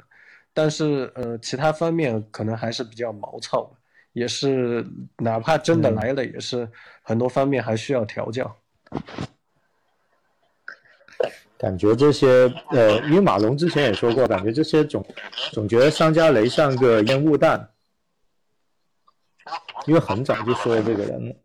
[0.53, 3.77] 但是呃，其他方面可能还是比较毛糙，
[4.16, 4.83] 也是
[5.18, 6.66] 哪怕真的来了，也是
[7.02, 8.57] 很多方面还需要调教。
[11.59, 15.05] 感觉这些呃，因为马龙之前也说过，感觉这些总
[15.52, 17.68] 总觉得商家雷像个烟雾弹，
[19.85, 21.37] 因为很早就说这个人了。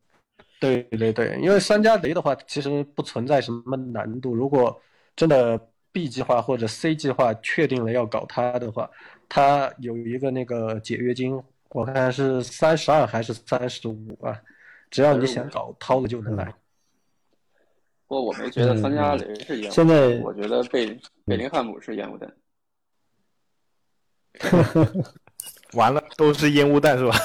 [0.57, 4.34] 对对对，因为商家雷的话，其实不存在什么难度。
[4.34, 4.81] 如果
[5.13, 5.60] 真的
[5.91, 8.89] B 计划或者 C 计划确定了要搞他的话，
[9.27, 11.38] 他有一个那个解约金，
[11.71, 14.41] 我看是三十二还是三十五啊？
[14.89, 16.53] 只要你想搞，掏了就能来。
[18.07, 22.29] 不过我没觉得三加雷是烟雾现在我觉得贝贝林汉姆是烟雾弹。
[25.73, 27.15] 完了，都是烟雾弹是吧？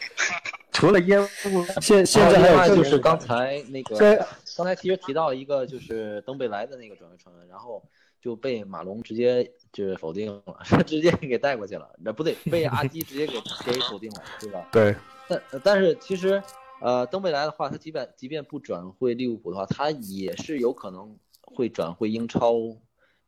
[0.72, 4.26] 除了烟雾，现现在还有就是刚才那个，
[4.56, 7.84] 刚才其实提到一个就是登贝莱的那个转会传闻，然后
[8.22, 10.42] 就被马龙直接就是否定了，
[10.86, 11.90] 直接给带过去了。
[11.98, 13.34] 那不对，被阿基直接给
[13.66, 14.68] 给否定了，对吧？
[14.72, 14.94] 对。
[15.28, 16.40] 但但是其实，
[16.80, 22.54] 呃，登贝莱的话，他即便即便不转会利物浦的话，他也是有可能会转会英超。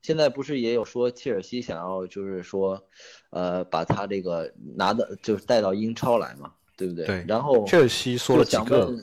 [0.00, 2.86] 现在不是也有说切尔西想要就是说，
[3.30, 6.52] 呃，把他这个拿到就是带到英超来嘛？
[6.76, 7.06] 对不对？
[7.06, 8.94] 对，然后切尔西说了几个，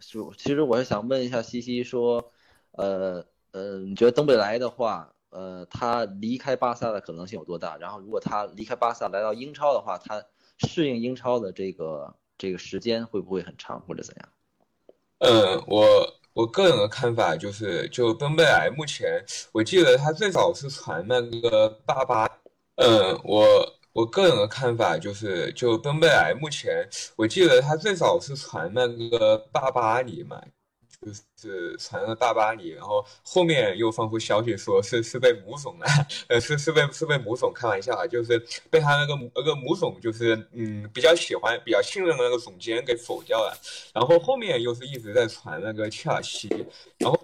[0.00, 2.32] 就其实我是想问一下西西说，
[2.72, 7.76] 呃呃，你觉得登贝莱的话，呃，他离开巴萨的可能性有多大？
[7.76, 10.22] 然后如果他离开巴萨来到英超的话，他
[10.58, 14.28] 适应英超的这个这个时间会不会很长或者怎样？
[15.18, 15.86] 呃，我
[16.32, 22.26] 我个人的看法就是，就登贝莱目前，我记得他最早是传那个八八，
[22.76, 23.44] 嗯，我
[23.92, 30.40] 我个人的看法就是，就登贝莱目前，我记得他最早是传那个八八里嘛。
[31.06, 35.86] 就是传到大巴里，然后后面又放出消息说是是被母总了，
[36.28, 43.56] 呃是是被是被母总开玩笑啊，就是被他那个那个母总就是嗯比较喜欢比较信任的那个总监给否掉了，
[43.94, 46.48] 然后后面又是一直在传那个切尔西，
[46.98, 47.18] 然后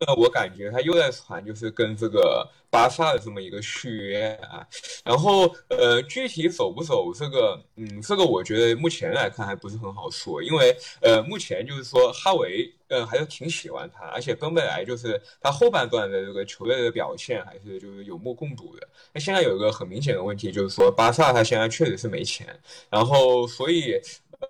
[0.00, 2.48] 呢我感觉他又在传就是跟这个。
[2.70, 4.60] 巴萨的这么一个续约啊，
[5.02, 18.86] 然后呃，具体走不走这个，嗯，这个我觉得目前来看还不是很好说，因为呃，目前就是说哈维，呃，还是挺喜欢他，而且跟未来就是他后半段的这个球队的表现还是就是有目共睹的。
[19.14, 22.46] 那现在有一个很明显的问题就是说，巴萨他现在确实是没钱，
[22.90, 23.98] 然后所以。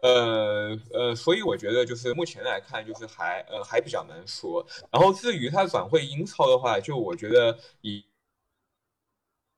[0.03, 4.65] 呃呃，所以我觉得就是目前来看，就是还呃还比较难说。
[4.91, 8.05] 然后至于他转会英超的话，就我觉得以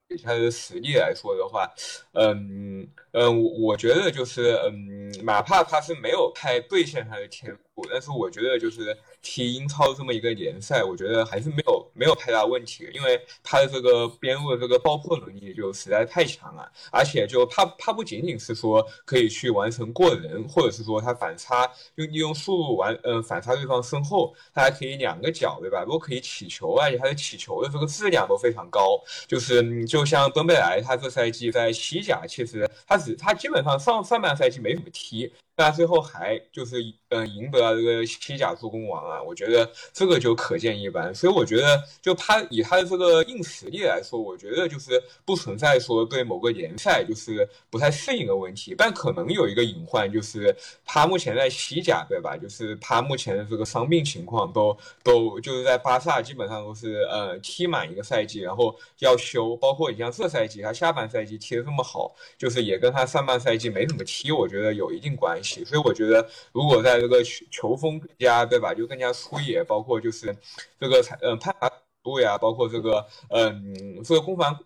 [0.09, 1.69] 以他的实力来说的话，
[2.13, 8.97] 嗯嗯，我我觉得就是嗯，哪怕他是没有太兑现他的天赋，但是我觉得就是。
[9.23, 25.85] 踢英超这么一个联赛，我觉得还是没有没有太大问题，因为他的这个边路的这个爆破能力就实在太强了，而且就他他不仅仅是说可以去完成过人，或者是说他反差用利用速度完嗯反差对方身后，他还可以两个脚对吧？
[25.85, 28.99] 都可以起球，而且他的起球的这个质量都非常高。
[29.27, 35.31] 就是就像登贝莱，他这赛季在西甲其实他他基本上上上半赛季没怎么踢。
[35.55, 36.77] 但最后还就是
[37.09, 41.13] 嗯赢得了这个西甲助攻王啊，我觉得这个就可见一斑。
[41.13, 48.73] 所以我觉得就他以他的这个硬实力来说，我觉得就是不存在说对某个联赛就是不太适应的问题。
[48.77, 52.37] 但可能有一个隐患就是他目前在西甲对吧？
[52.37, 59.55] 就是他目前的这个伤病情况都都就是在巴萨基本上都是呃踢满一个赛季，然后要休。
[59.57, 65.40] 包括你像这赛季他下半赛季踢得这么好，就是也跟他上半赛季没怎么踢，我觉得有一定关系。
[65.43, 70.35] 所以我觉得，如果在这个球球风更加对吧，就更加粗野，包括就是
[70.79, 71.71] 这个裁嗯判罚
[72.03, 74.59] 度呀，包括这个嗯这个攻防。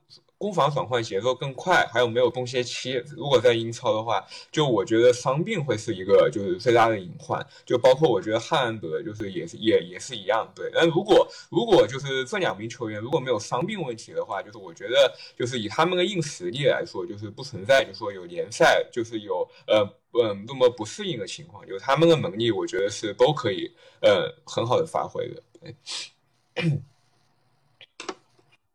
[0.45, 3.03] 攻防转换节奏更快，还有没有冬歇期？
[3.17, 7.43] 如果在英超的话，就我觉得伤病会是一个就是最大的隐患。
[7.65, 10.47] 就包括我觉得汉兰德就是也是也也是一样。
[10.53, 19.81] 对，但如果如果就是这两名球员如果没有伤病问题的话，就是我觉得就是以他们的硬实力来说，就是不存在就是说有联赛就是有呃
[20.13, 21.65] 嗯那么不适应的情况。
[21.65, 25.41] 就是他们的能力，我觉得是都可以呃很好的发挥的。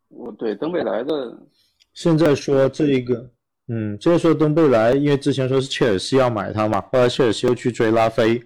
[0.08, 1.38] 我对登贝莱的，
[2.00, 3.30] 现在说这一个，
[3.68, 8.42] 嗯，现在说东贝莱，因为之前说是切尔西要买他嘛，后来切尔西又去追拉菲，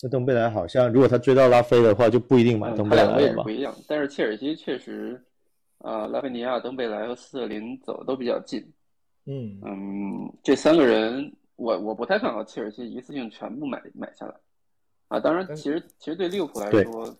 [0.00, 3.42] 那东贝莱好像如果他追到拉菲的话，就不一定买登贝莱了吧？
[3.42, 5.22] 不一样，但是切尔西确实，
[5.80, 8.58] 啊，拉菲尼亚、东贝莱和斯特林走的都比较近，
[9.26, 14.34] 嗯嗯，这三个人，我我不太看好切尔西一次性全部买买下来，
[15.08, 17.14] 啊，当然，其实其实对利物浦来说，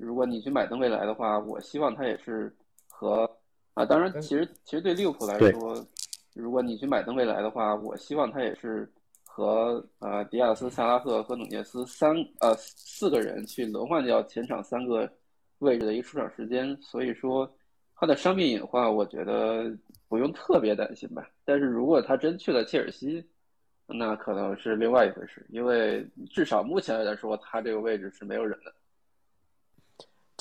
[0.00, 2.52] 如果你去买登贝莱的话，我希望他也是。
[2.94, 3.28] 和
[3.74, 5.86] 啊，当然，其实其实对利物浦来说，
[6.34, 8.90] 如果你去买登贝莱的话，我希望他也是
[9.24, 15.10] 和呃迪亚斯、萨拉赫和努涅斯三呃四个人去轮换掉前场三个
[15.60, 16.76] 位置的一个出场时间。
[16.82, 17.50] 所以说
[17.96, 19.74] 他的伤病隐患，我觉得
[20.06, 21.26] 不用特别担心吧。
[21.44, 23.26] 但是如果他真去了切尔西，
[23.86, 28.72] 那可能是另外一回事，因为至少目前来说，他这个位置是没有人的。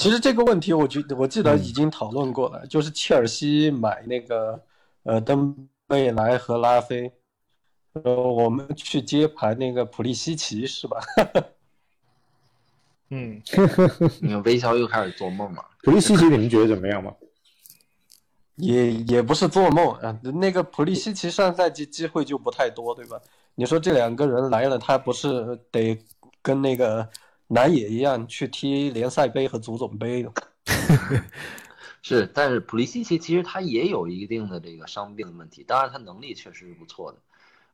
[0.01, 4.59] 其实这个问题，我觉我记得已经讨论过了，就是切尔西买那个
[5.03, 7.11] 呃登贝莱和拉菲，
[7.93, 10.99] 呃，我们去接盘那个普利西奇是吧？
[13.13, 13.39] 嗯，
[14.21, 15.63] 你看微笑又开始做梦了。
[15.83, 17.13] 普利西奇你们觉得怎么样嘛？
[18.57, 23.21] 也也不是做梦啊，那个普利西奇上赛季机会就不太多，对吧？
[23.53, 25.95] 你说这两个人来了，他不是得
[26.41, 27.07] 跟那个？
[27.53, 30.31] 南野一样去踢联赛杯和足总杯的，
[32.01, 37.17] 是，但是普利西奇其实他也有一定的这个伤病的问题，当然他能力确实是不错的，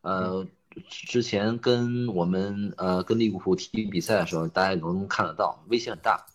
[0.01, 0.47] 呃，
[0.89, 6.25] 之前跟我们呃跟利物浦踢比赛的时候，大家都能看得到，威胁很大，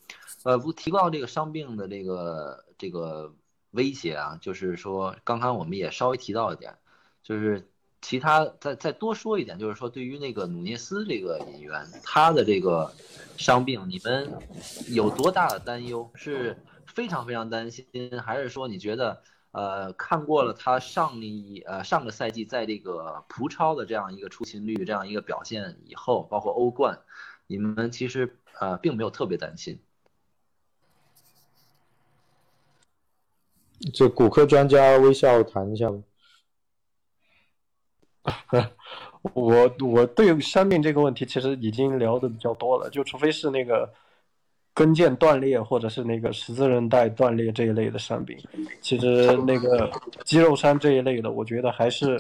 [0.44, 3.34] 呃，不提到这个伤病的这个这个
[3.72, 6.72] 威胁啊，就是说刚刚我们也稍微提到一点，
[7.24, 7.68] 就是。
[8.03, 12.92] 其他再再多说一点，就是说对于那个努涅斯这个演员，他的这个
[13.38, 14.30] 伤病，你们
[14.88, 16.11] 有多大的担忧？
[16.14, 17.86] 是非常非常担心，
[18.20, 19.22] 还是说你觉得，
[19.53, 26.98] 呃，看过了他上一呃上个赛季在这个葡超的这样一个出勤率这样一个表现以后，包括欧冠，
[27.46, 29.78] 你们其实呃，并没有特别担心。
[33.94, 35.98] 这骨科专家微笑谈一下吧。
[39.34, 43.88] 我我对伤病这个问题其实已经聊的比较多了，就除非是那个
[44.74, 48.36] 跟腱断裂或者是那个十字韧带断裂这一类的伤病，
[48.80, 49.90] 其实那个
[50.24, 52.18] 肌肉伤这一类的，我觉得还是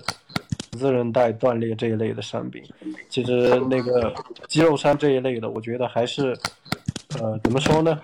[0.72, 2.62] 十字韧带断裂这一类的伤病，
[3.08, 4.14] 其实那个
[4.48, 6.36] 肌肉伤这一类的，我觉得还是
[7.20, 8.00] 呃怎么说呢？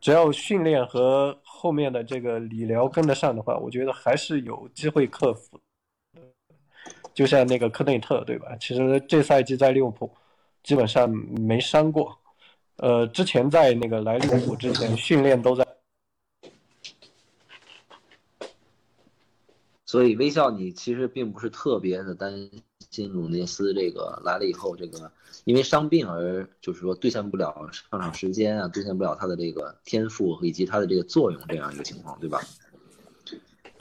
[0.00, 5.58] 只要训练和后面的这个理疗跟得上的话，我觉得还是有机会克服。
[7.14, 8.56] 就像那个科内特，对吧？
[8.60, 10.10] 其实这赛季在利物浦
[10.62, 12.18] 基本上没伤过，
[12.76, 15.64] 呃，之前在那个来利物浦之前训练都在。
[19.86, 22.50] 所以微笑，你其实并不是特别的担
[22.90, 25.12] 心努涅斯这个来了以后，这个
[25.44, 32.40] 因为伤病而就是说兑现不了上场时间啊，兑现不了他的这个天赋以及他的这个作用这样一个情况，对吧？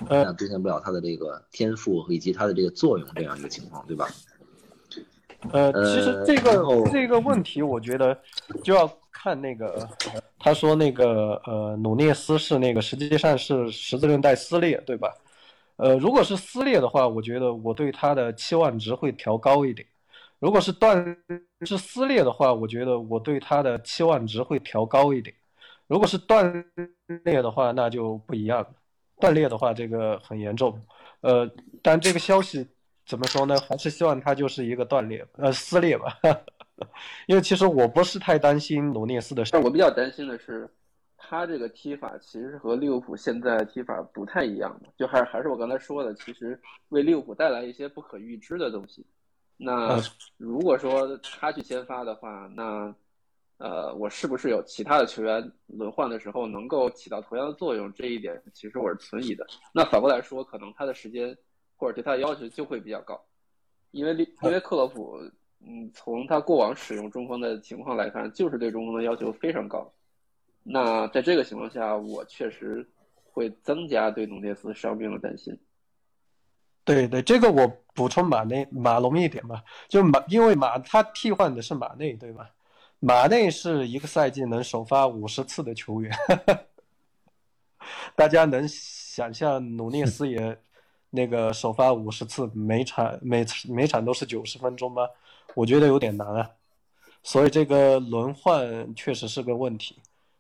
[0.10, 4.08] 呃，兑现不了他的这个天赋以及他的这个作用这样一个情况，对吧？
[5.52, 8.18] 呃，其实这个这个问题，我觉得
[8.64, 9.88] 就要看那个，
[10.40, 15.14] 他说那个呃，努涅斯是那个实际上是十字韧带撕裂，对吧？
[15.76, 19.86] 呃，如果是撕裂的话，我觉得我对他的期望值会调高一点；
[20.40, 21.18] 如果是断
[21.66, 25.36] 是撕裂的话，我觉得我对他的期望值会调高一点；
[25.88, 26.66] 如果是断
[27.26, 28.68] 裂的话，那就不一样了。
[29.24, 30.78] 断裂的话，这个很严重，
[31.22, 31.50] 呃，
[31.82, 32.68] 但这个消息
[33.06, 33.58] 怎么说呢？
[33.62, 36.20] 还是希望它就是一个断裂，呃，撕裂吧。
[37.28, 40.70] 因为其实我不是太担心努涅斯的事，但我比较担心的是，
[41.18, 46.60] 他这个踢法其实和利物浦现在踢法不太一样就还还是我刚才说的，其实
[46.90, 49.06] 为利物浦带来一些不可预知的东西。
[49.56, 49.98] 那
[50.36, 52.94] 如果说他去先发的话，那。
[53.58, 57.94] 呃，我是不是有其他的球员轮换的时候能够起到同样的作用？
[57.94, 59.46] 这一点其实我是存疑的。
[59.74, 61.38] 那反过来说，可能他的时间
[61.78, 63.24] 或者对他的要求就会比较高，
[63.92, 65.18] 因为因为克洛普，
[65.62, 69.90] 嗯，从他过往使用中锋的情况来看，就是对中锋的要求非常高。
[70.64, 72.86] 那在这个情况下，我确实
[73.32, 75.58] 会增加对努涅斯伤病的担心。
[76.84, 82.50] 对对，这个我补充马内马龙一点吧，就马，因为马他替换的是马内，对吧？
[83.06, 86.10] 马内是一个赛季能首发五十次的球员，
[88.16, 90.58] 大家能想象努涅斯也
[91.10, 95.06] 那个首发五十次，每场每每场都是九十分钟吗？
[95.54, 96.50] 我觉得有点难啊。
[97.24, 99.98] 所以这个轮换确实是个问题。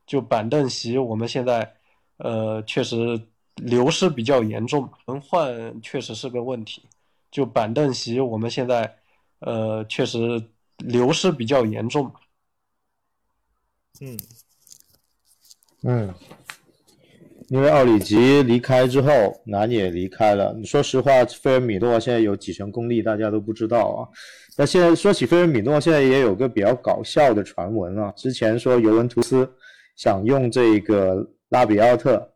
[0.07, 1.69] 就板凳席，我们现在
[2.15, 3.21] 呃确实
[3.55, 6.81] 流失比较严重，轮换确实是个问题。
[7.29, 8.95] 就板凳席，我们现在
[9.39, 10.41] 呃确实
[10.77, 12.09] 流失比较严重。
[14.01, 14.17] 嗯，
[15.83, 16.13] 嗯，
[17.49, 19.11] 因为奥里吉离开之后，
[19.45, 20.53] 南也离开了。
[20.57, 24.09] 你说实话，菲尔米诺现在有几成功力，大家都不知道啊。
[24.57, 28.11] 那现在说起菲尔米诺，现在也有个比较搞笑的传闻啊。
[28.17, 29.49] 之前说尤文图斯
[29.95, 32.33] 想用这个拉比奥特，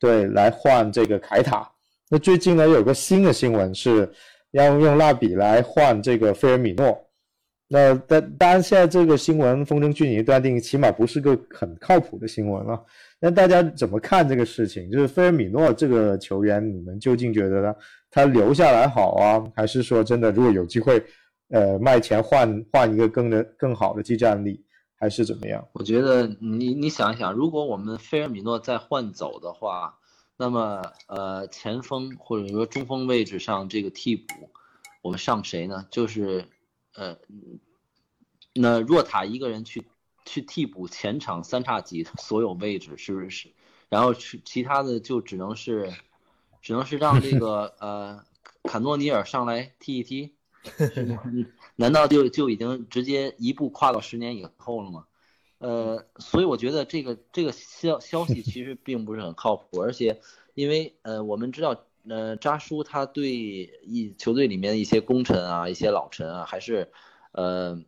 [0.00, 1.70] 对，来换这个凯塔。
[2.08, 4.10] 那最近呢，有个新的新闻是
[4.52, 6.98] 要用蜡笔来换这个菲尔米诺。
[7.66, 12.84] 那但当然，现在这个新闻风声俱已断定，起码不是个很靠谱的新闻了。
[13.18, 14.90] 那大家怎么看这个事情？
[14.90, 17.74] 就是菲尔米诺这个球员，你们究竟觉得呢？
[18.10, 21.02] 他留下来好啊，还是说真的，如果有机会，
[21.48, 24.62] 呃，卖钱换换一个更的更好的技战力，
[24.94, 25.66] 还是怎么样？
[25.72, 29.94] 我觉得你你想一想，如果我们菲尔米诺再换走的话，
[30.36, 34.50] 那么呃，前锋或者说中锋位置上这个替补，
[35.02, 35.86] 我们上谁呢？
[35.90, 36.44] 就是。
[36.94, 37.18] 呃，
[38.54, 39.82] 那若塔一个人去
[40.24, 43.52] 去替补前场三叉戟所有位置，是不是？
[43.88, 45.92] 然后去其他的就只能是，
[46.62, 48.24] 只能是让这个呃
[48.62, 50.34] 坎诺尼尔上来踢一踢，
[51.76, 55.06] 难道就就已经直接一步跨到十年以后了吗？
[55.58, 60.20] 呃，所以我觉得这个这个消消息其实并不是很靠谱，而且
[60.54, 61.84] 因为呃我们知道。
[62.06, 63.32] 呃，扎叔他对
[63.82, 66.92] 一球队里面一些功臣啊，一些老臣啊，还是
[67.32, 67.80] 呃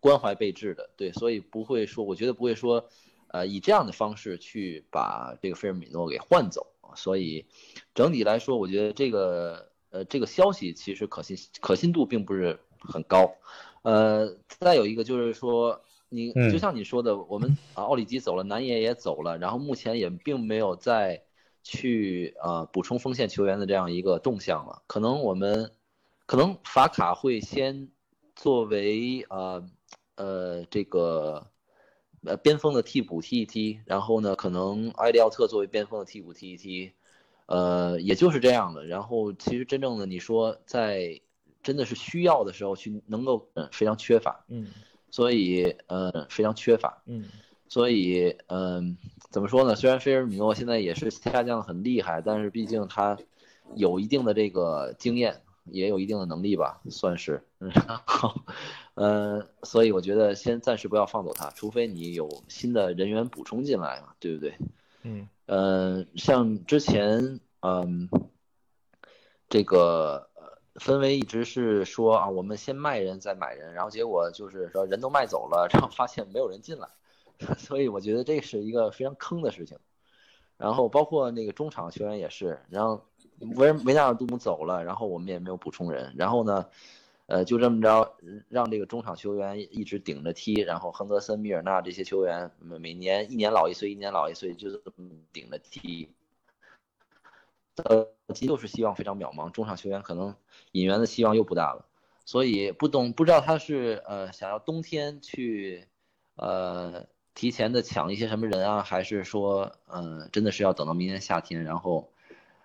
[0.00, 2.84] 关怀备至的，对，所以不会说，我觉得不会说，
[3.28, 6.66] 呃，以这样的方式去把这个菲尔米诺给换走。
[6.96, 7.46] 所以
[7.94, 13.36] 整体来说，我觉得这个呃这个消息其实可信可信度并不是很高。
[13.82, 21.23] 呃，再有一个就是说，你就像你说的，我们啊奥里吉走了，南野也走了，然后目前也并没有在。
[21.64, 25.72] 去呃补充锋线球员的这样一个动向了，可能我们
[26.26, 27.88] 可能法卡会先
[28.36, 29.66] 作为呃
[30.14, 31.44] 呃这个
[32.24, 36.92] 呃边锋的替补踢一踢，然后呢，可能埃利奥特作为边锋的替补踢一踢，
[37.46, 38.84] 呃，也就是这样的。
[38.86, 41.20] 然后其实真正的你说在
[41.62, 44.68] 真的是需要的时候去能够呃非常缺乏，嗯。
[45.10, 47.28] 所以呃非常缺乏，嗯
[47.74, 48.96] 所以嗯、
[49.30, 49.74] 怎么说呢？
[49.74, 53.18] 虽然菲尔米诺现在也是下降的很厉害，但是毕竟他
[53.74, 57.42] 有一定的这个经验，也有一定的能力吧，算是。
[57.58, 58.32] 然后，
[58.94, 64.54] 呃，所以我觉得先暂时不要放走他，除非你有新的人员补充进来嘛，对不对？
[65.02, 68.08] 嗯呃，像之前，嗯，
[69.48, 76.86] 这个呃氛围一直是说啊，我们先卖人再买人，然后结果就是说人都卖走了，然后发现没有人进来，
[77.58, 79.78] 所以我觉得这是一个非常坑的事情。
[80.56, 83.04] 然后包括那个中场球员也是，然后
[83.56, 86.66] 维维纳尔杜姆走了，然后我们也没有补充人，然后呢，
[87.26, 88.14] 呃，就这么着
[88.48, 96.08] 让这个中场球员一直顶着踢，然后亨德森、米尔纳这些球员每年一年老一岁，一年老一岁，就这么顶着踢。
[97.82, 100.36] 呃，就是希望非常渺茫，中场球员可能
[100.70, 101.84] 引援的希望又不大了，
[102.24, 105.88] 所以不懂不知道他是呃想要冬天去
[106.36, 112.10] 呃提前的抢一些什么人啊，还是说呃真的是要等到明年夏天，然后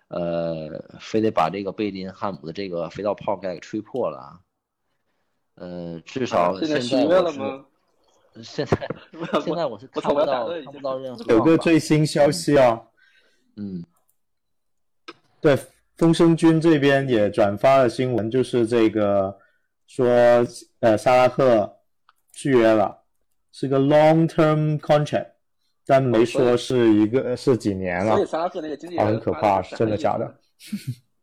[0.08, 4.40] 呃非得把这个贝林汉姆的这个肥皂泡给吹破了啊？
[5.56, 7.64] 呃，至少现在现在我
[8.42, 10.48] 现在我是看不到
[10.98, 12.80] 任何有个最新消息啊，
[13.56, 13.84] 嗯。
[15.42, 15.58] 对，
[15.96, 19.38] 风声君这边也转发了新闻，就是这个
[19.86, 20.06] 说，
[20.80, 21.78] 呃，萨拉赫
[22.32, 22.99] 续约了，
[23.52, 25.30] 是个 long term contract，
[25.86, 30.34] 但没说是一个是几年了所以，萨拉赫那个经纪啊，人很可怕，真的假的？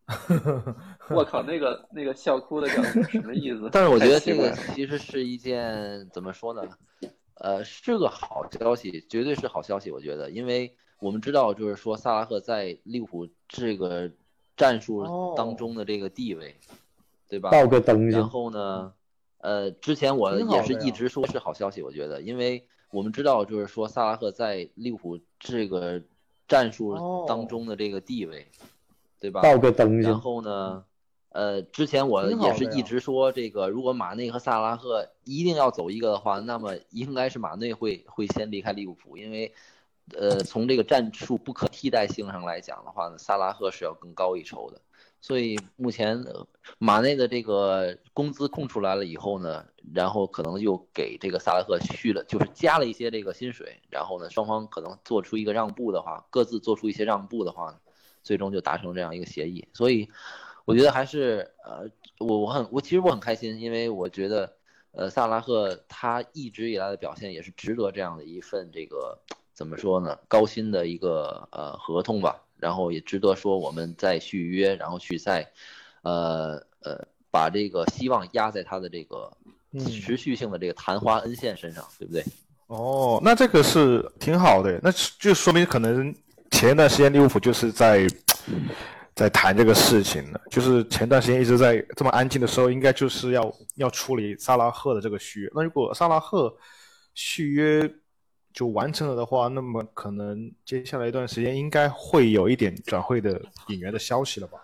[1.10, 3.68] 我靠，那个那个笑哭的表情什么意思？
[3.70, 6.62] 但是我觉得这个其实是一件怎么说呢？
[7.34, 9.90] 呃，是个好消息，绝对是好消息。
[9.90, 14.10] 我觉得，因为我们知道，就是说萨拉赫在利物浦这个
[14.56, 16.56] 战术当中的这个地位，
[17.28, 17.50] 对吧？
[17.50, 18.92] 报个灯然，后呢，
[19.38, 26.02] 呃，之前我也是一直说是好消息，我觉得，因为我们知道，就是说萨拉赫在利物浦这个
[26.48, 28.48] 战术哦当中的这个地位，
[29.20, 29.42] 对吧？
[29.42, 30.84] 报个灯然，后呢，
[31.30, 39.54] 呃，之前我也是一直说，这个如果马内和萨拉赫一定要走一个的话，那么应该是马内会会先离开利物浦，因为，
[40.14, 44.80] 呃，从这个战术不可替代性上来讲的话呢，萨拉赫是要更高一筹的。
[45.20, 46.24] 所以目前
[46.78, 49.64] 马内的这个工资空出来了以后呢，
[49.94, 57.80] 然后可能又给这个萨拉赫续了，就是加了一些这个薪水，然后呢，双方可能做出一个让步的话，各自做出一些让步的话，
[58.22, 59.66] 最终就达成这样一个协议。
[59.72, 60.08] 所以
[60.64, 64.56] 我觉得还是呃，我我很我其实我很开心，因为我觉得
[64.92, 69.18] 呃萨拉赫他一直以来的表现也是值得这样的一份这个
[69.52, 75.48] 怎么说呢高薪的一个呃合同吧，然后也值得说我们再续约，然后去再
[76.02, 79.30] 呃呃把这个希望压在他的这个
[79.72, 82.24] 嗯持续性的这个昙花恩线身上，对不对？
[82.66, 86.14] 哦，那这个是挺好的，那就说明可能
[86.50, 88.06] 前一段时间利物浦就是在
[89.14, 95.50] 在谈这个事情了，就是前段时间一直在这么安静的时候，应该就是要要处理萨拉赫的这个续约。
[95.54, 96.54] 那如果萨拉赫
[97.14, 97.90] 续约
[98.58, 104.58] 就完成了的话，那么可能接下来一段时间应该会有一点转会的引援的消息了吧？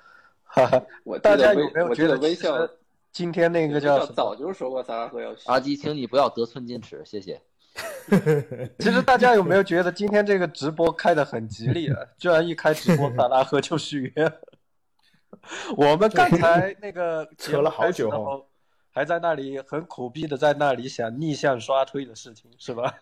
[0.47, 2.69] 哈哈，我大家有没有觉得微笑
[3.13, 7.41] 今天那个叫早就说过萨拉赫要去阿基，请你不要得寸进尺，谢谢。
[8.81, 11.97] 其实大家有没有觉得今天这个直播开的很吉利啊？
[12.19, 14.33] 居然一开直播，萨拉赫就续约。
[15.77, 18.45] 我们刚才那个 扯了好久
[18.91, 22.93] 还在那里很苦逼的在那里想逆向刷推的事情，是吧？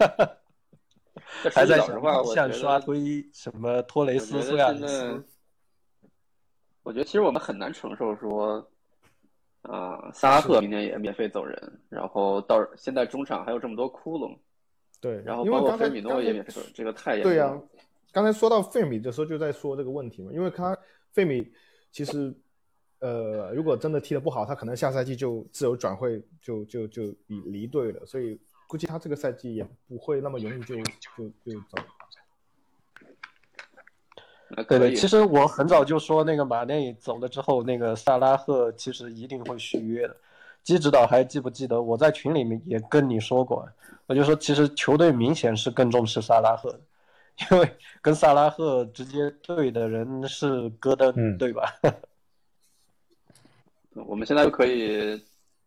[1.42, 5.24] 这还在想说句老实话，我觉得逆向刷推什么托雷斯、我觉得苏亚雷现在斯，
[6.82, 8.66] 我觉得其实我们很难承受说，
[9.62, 14.36] 啊、萨拉赫明年也免费走人，然后到现在中场还有这么多窟窿，
[15.00, 17.62] 对，然后因为刚才包括费米诺也免费走，这个太严对呀、重了。
[18.12, 20.76] 刚才说到费米的时候就在说这个问题嘛，因为他
[21.12, 21.50] 费米
[21.90, 22.34] 其实
[22.98, 28.38] 呃，如果真的踢得不好，他可能下赛季就自由转会就就就离离队了，所以
[28.72, 31.76] 估计他这个赛季也不会那么容易就就就走。
[34.66, 40.16] 对对，，其实我很早就说，那个马内走了之后，那个萨拉赫其实一定会续约的。
[40.62, 43.68] 基指导还记不记得我在群里面也跟你说过，
[44.06, 46.80] 我就说其实球队明显是更重视萨拉赫的，
[47.52, 51.70] 因为跟萨拉赫直接对的人是戈登，嗯对吧？
[54.06, 55.22] 我们现在就可以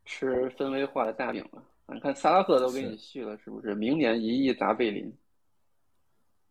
[0.06, 1.62] 吃分威化的大饼了。
[1.94, 3.76] 你看萨拉赫都给你续了，是不是？
[3.76, 5.16] 明年一亿砸贝林。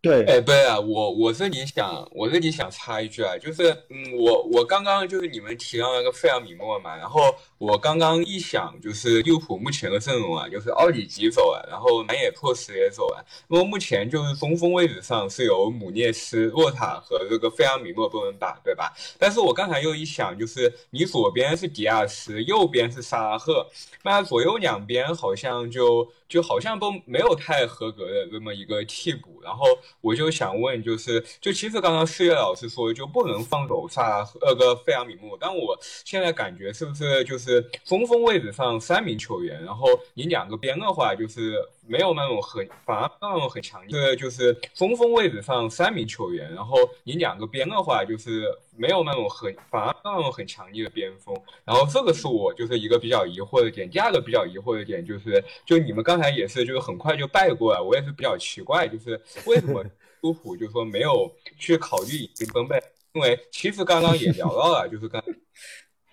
[0.04, 18.92] 对，哎，对啊，我我这里想，我这里想插一句啊，就是，嗯，我我刚刚就是你们提到那个费尔米诺嘛，然后我刚刚一想，就是利物浦目前的阵容啊，就是奥里吉走了，然后南野拓实也走了，那么目前就是中锋位置上是有姆涅斯、洛塔和这个费尔米诺都能打，对吧？
[19.18, 23.66] 但是我刚才又一想，就是你左边是迪亚斯，右边是萨拉赫，
[24.02, 29.64] 那左右两边好像就就好像都没有太合格的这么一个替补，然后。
[30.00, 41.56] 我就想问，就是就其实刚刚四月老师说就不能放走萨那个费扬米诺，但我现在感觉是不是就是中锋位置上三名球员，然后你两个边的话就是
[41.86, 48.44] 没有那种很反而那种很强硬，对，就是中锋位置上三名球员，然后你两个边的话就是
[48.76, 53.88] 没有那种很反而那种很强力的边锋，然后这个是我就是一个比较疑惑的点。
[53.90, 59.84] 第二个比较疑惑的点就是，就你们刚才也是就是很快就败过了，我也是比较奇怪，就是为什么？
[60.22, 62.82] 苏普就说没有去考虑引进登贝，
[63.12, 65.22] 因为其实刚刚也聊到了，就是刚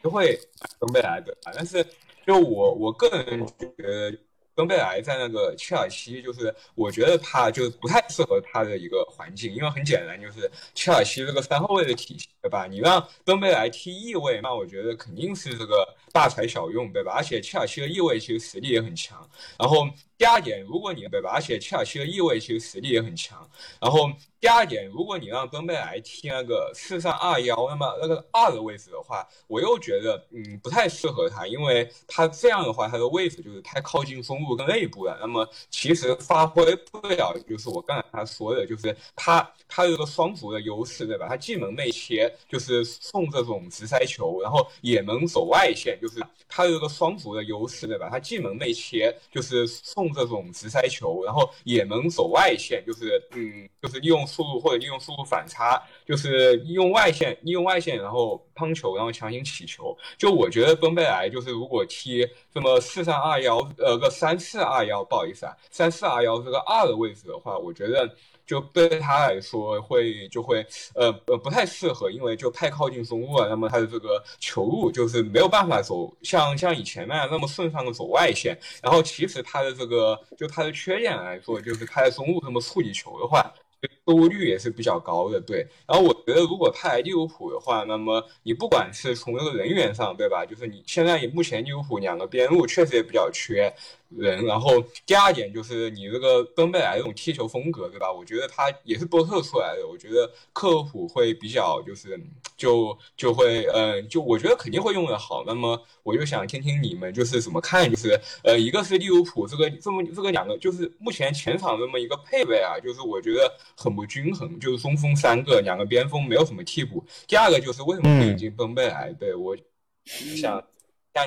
[0.03, 0.37] 就会
[0.79, 1.81] 登贝来的，但是
[2.27, 4.17] 就我我个人觉得。
[4.61, 12.67] 登贝莱在那个切尔西，就是我觉得他就不太适合他的一个环境，因为很简单，就是切尔西这个三后卫的体系，对吧？
[12.67, 17.11] 你让登贝莱踢翼位，那我觉得肯定是这个大材小用，对吧？
[17.11, 19.27] 而且切尔西的翼位其实实力也很强。
[19.57, 19.89] 然后
[20.21, 21.31] 第二点，如果你对吧？
[21.33, 23.49] 而且切尔西的翼位其实实力也很强。
[23.79, 24.07] 然后
[24.39, 34.39] 第二点，如果你让登贝莱踢那个四三二幺，那么那个二的位置的话，我又觉得嗯不太适合他，因为他这样的话，他的位置就是太靠近中。
[34.43, 41.27] 路跟内部了，那么其实发挥不了，就是我刚才他说的，就是他他有个双足的优势，对吧？
[41.27, 48.07] 他既能内切，就是送这种直塞球，然后也能走外线，就是他有个双足的优势，对吧？
[48.07, 59.97] 他既能内切，就是送这种直塞球，然后也能走外线，就是嗯，就是利用速度或者利用速度反差，就是利用外线，利用外线，然后乓球，然后强行起球。
[60.17, 64.09] 就我觉得奔贝莱就是如果踢这么四三二幺，呃个。
[64.21, 68.07] 三四二幺，不好意思啊，三四二幺这个二的位置的话，我觉得
[68.51, 70.61] 就对他来说会就会
[70.93, 83.53] 呃呃不太适合，因为就太靠近中路了，那么他的这个球路就是没有办法走像像以前那样那么顺畅的走外线，然后其实他的这个就他的缺点来说，就是他在中路这么处理球的话。
[83.89, 85.65] 失误率也是比较高的，对。
[85.87, 90.45] 然后我觉得，如果派利物浦的话，那么你不管是从这个人员上，对吧？
[90.45, 93.73] 就是你现在目前利物浦两个边路确实也比较缺
[94.09, 94.45] 人。
[94.45, 98.11] 然后第二点就是你这个登贝莱这种踢球风格，对吧？
[98.11, 102.19] 我觉得他也是波特出来的，我觉得克洛普会比较就是
[102.61, 105.43] 就就会嗯，就我觉得肯定会用的好。
[105.47, 117.03] 那么我就想听听你们就是怎么看，就是呃，一个是利物浦这个这么这个两个，就是目前前场这么一个配备啊，就是我觉得很不均衡，就是中锋三个，两个边锋没有什么替补。
[117.27, 119.11] 第二个就是为什么引进登贝莱？
[119.13, 119.57] 对我
[120.05, 120.63] 想，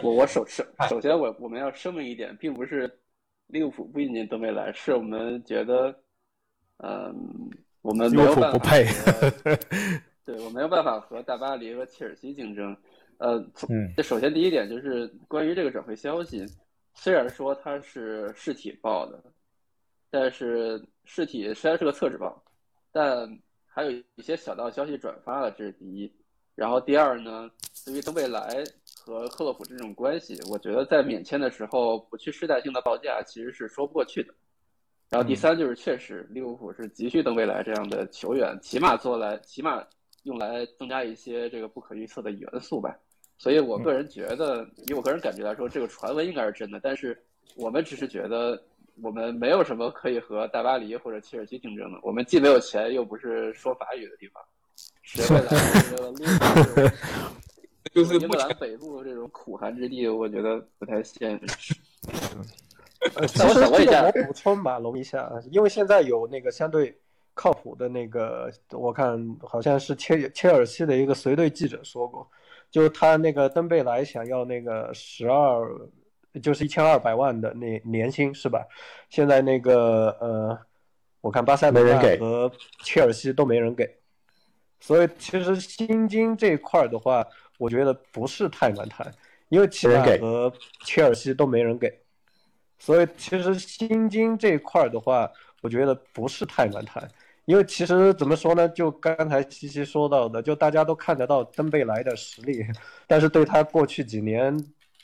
[0.05, 2.89] 我我首首首先我我们要声明一点，并不是
[3.49, 5.95] 利物浦不引进登贝莱，是我们觉得，
[6.79, 7.51] 嗯，
[7.83, 8.61] 我们没有办法，
[10.25, 12.77] 对我没有办法和大巴黎和切尔西竞争。
[13.19, 13.39] 呃，
[13.97, 16.45] 这首先第一点就是关于这个转会消息，
[16.95, 19.23] 虽然说它是实体报的，
[20.11, 22.43] 但是实体虽然是个厕纸报，
[22.91, 26.13] 但还有一些小道消息转发了，这是第一。
[26.57, 27.49] 然后第二呢，
[27.85, 28.65] 对于登贝莱
[28.97, 34.35] 和克洛普这种关系，我觉得在免签的时候不去试探性的报价，其实是说不过去的。
[35.11, 39.85] 然后第三就是确实利物浦是急需登贝莱这样的球员，起码做来起码。
[40.25, 42.99] 用来增加一些这个不可预测的元素吧，
[43.39, 46.81] 所以我个人觉得，以我个人感觉来说，这个传闻应该是真的。
[46.83, 47.17] 但是
[47.57, 48.61] 我们只是觉得，
[49.03, 51.99] 我们没有什么可以和大巴黎或者切尔西竞争的。
[52.03, 54.43] 我们既没有钱，又不是说法语的地方，
[55.03, 55.49] 谁会来
[55.91, 56.25] 这个利
[57.95, 61.75] 就是英格兰北部这种苦寒之地，我觉得不太现实。
[63.21, 66.99] 我想问一下补充马龙一下，因为现在有那个相对。
[67.35, 72.27] 靠谱的那个，我看好像是切切尔西的一个随队记者说过，
[72.71, 75.69] 就是他那个登贝莱想要那个十二，
[76.41, 78.65] 就是一千二百万的那年薪是吧？
[79.11, 80.59] 现在那个呃，
[81.21, 82.51] 我看巴塞罗那和
[82.85, 83.93] 切尔西都没人给，
[84.79, 87.27] 所以其实薪金这一块的话，
[87.59, 89.13] 我觉得不是太难谈，
[89.49, 90.53] 因为齐达和
[90.85, 91.93] 切尔西都没人给，
[92.79, 95.29] 所以其实薪金这一块的话，
[95.63, 97.09] 我觉得不是太难谈。
[97.47, 98.69] 因为其实怎么说呢？
[98.71, 102.65] 就刚才西西说到的，就大家都看得到登贝莱的实力，
[103.07, 104.57] 但是对他过去几年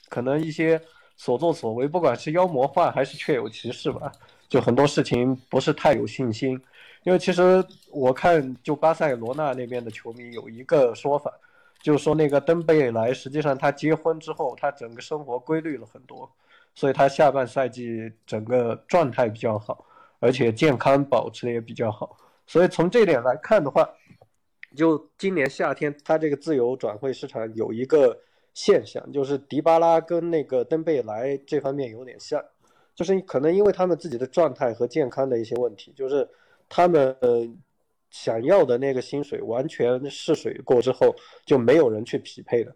[0.09, 0.80] 可能一些
[1.16, 4.11] 所作所为，不管是妖魔化还是确有其事吧，
[4.49, 6.59] 就很多事情不是太有信心。
[7.03, 11.32] 因为其实我看，就巴塞罗那那边的球迷有一个说法，
[11.82, 16.30] 就是说那个登贝莱实际上他结婚之后，他整个生活规律了很多，
[16.74, 19.84] 所以他下半赛季整个状态比较好，
[20.20, 22.16] 而且健康保持的也比较好。
[22.51, 23.88] 所以从这点来看的话，
[24.74, 28.18] 就今年夏天他这个自由转会市场有一个
[28.55, 32.44] 现象，就是迪巴拉跟那个登贝莱这方面有点像，
[32.92, 36.28] 就是可能因为他们自己的状态和健康的一些问题，就是
[36.68, 37.16] 他们
[38.11, 41.14] 想要的那个薪水完全试水过之后，
[41.46, 42.74] 就没有人去匹配的。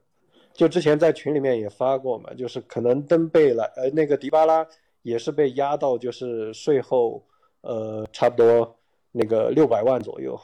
[0.52, 4.64] 就之前在群里面也发过嘛，就是可能登贝莱呃那个迪巴拉
[5.02, 7.26] 也是被压到就是税后
[7.62, 8.78] 呃差不多
[9.14, 10.38] 那个六百万左右。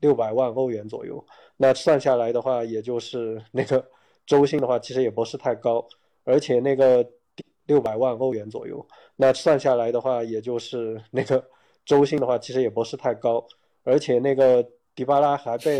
[0.00, 1.24] 六百万欧元左右，
[1.56, 3.82] 那算下来的话，也就是那个
[4.26, 5.82] 周薪的话，其实也不是太高，
[6.24, 7.08] 而且那个
[7.64, 11.42] 六百万欧元左右，那算下来的话，也就是那个
[11.86, 13.42] 周薪的话，其实也不是太高，
[13.82, 14.62] 而且那个
[14.94, 15.78] 迪巴拉还被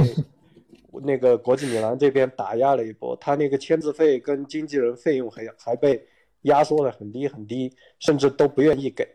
[1.02, 6.02] 那个国际米兰这边打压了一波，他那个签字费跟经纪人费用还还被
[6.42, 9.06] 压缩的很低很低，甚至都不愿意给，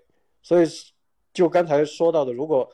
[0.43, 0.67] 所以
[1.33, 2.69] 就刚才说到的，如果。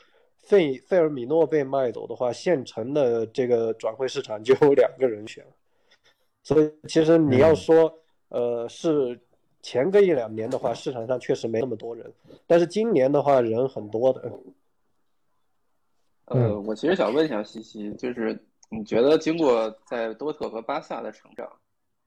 [0.46, 5.44] 费费尔米诺被卖走的话，现成的这个转会市场就有两个人选，
[6.44, 7.92] 所以其实你要说，
[8.30, 9.20] 呃，是
[9.62, 12.14] 前个一两年的话，市场上确实没那么多人，
[12.46, 14.32] 但是今年的话人很多的。
[16.26, 18.40] 呃，我其实想问一下西西，就是
[18.70, 21.52] 你觉得经过在多特和巴萨的成长，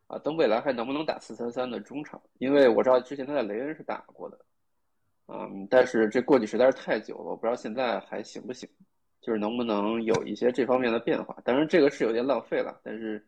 [0.07, 2.21] 啊，登贝莱还能不能打四三三的中场？
[2.39, 4.39] 因为我知道之前他在雷恩是打过的。
[5.31, 8.67] 嗯，但是这过去实在是太久了，我不知道现在还行不行，
[9.21, 11.37] 就是能不能有一些这方面的变化。
[11.45, 13.23] 当然，这个是有点浪费了，但是，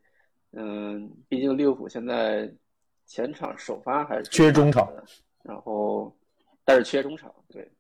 [0.53, 2.51] 嗯，毕竟利物浦现在
[3.07, 4.91] 前场首发还是缺中场，
[5.43, 6.11] 然后，
[6.65, 7.71] 但是缺中场，对，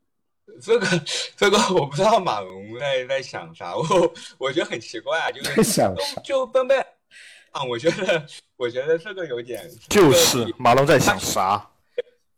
[0.60, 0.86] 这个
[1.34, 3.84] 这个我不知道马龙在在想啥，我
[4.36, 6.78] 我觉得很奇怪啊，就是想就奔贝
[7.52, 8.26] 啊，我觉得
[8.58, 11.66] 我觉得这个有点就是马龙在想啥。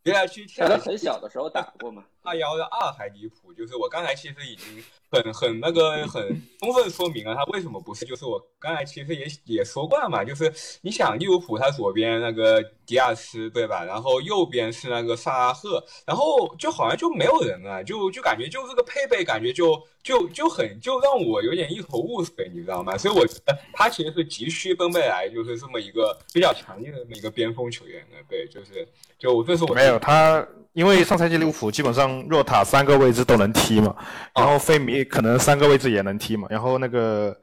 [0.03, 2.03] 接下去，他很小的时候打过嘛。
[2.23, 10.51] 二幺的二还离谱，就是我刚才其实已经很很那个很充分说明了他为什么不是，就是我刚才其实也也说过了嘛，就是
[10.81, 22.97] 你想利物浦他左边那个迪亚斯对吧，然后右边是那个萨拉赫，然后就好像就没有人了，就就感觉就这个配备感觉就就就很就让我有点一头雾水，你知道吗？
[22.97, 28.87] 所以我觉得他其实是急需奔贝莱，就是这么一个比较强硬的这么一个边锋球员的，对，就是
[29.19, 30.45] 就这是我没有他。
[30.73, 33.95] 因为上赛季利物浦基本上若塔三个位置都能踢嘛，
[34.35, 37.35] 然后费米可能三个位置也能踢嘛，然后那个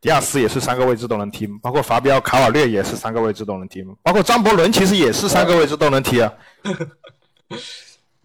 [0.00, 6.32] 迪亚斯也是三个位置都能踢，包括法比奥卡瓦略也是三个位置都能踢嘛，包括张伯伦其实也是三个位置都能踢啊。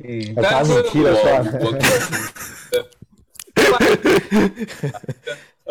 [0.04, 1.44] 嗯，但是踢了算。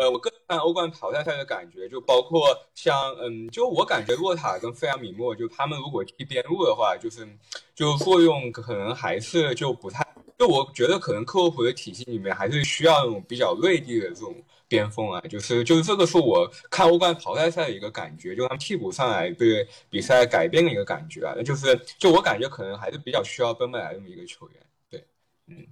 [0.01, 7.27] 呃，我个人看欧冠淘汰赛的感觉，就包括像，嗯，就我感觉洛塔跟费尔米诺，就他们如果踢边路的话，就是
[7.75, 10.03] 就作用可能还是就不太，
[10.39, 14.35] 就我觉得可能克洛普的体系里面还是需要那种比较锐利的这种
[14.67, 25.05] 边锋啊，就是就是这个是我看欧冠淘汰赛的一个感觉，就他们替补上来对比赛改变的一个感觉啊，那就是就我感觉可能还是比较需要奔贝莱这么一个球员，对，
[25.45, 25.67] 嗯。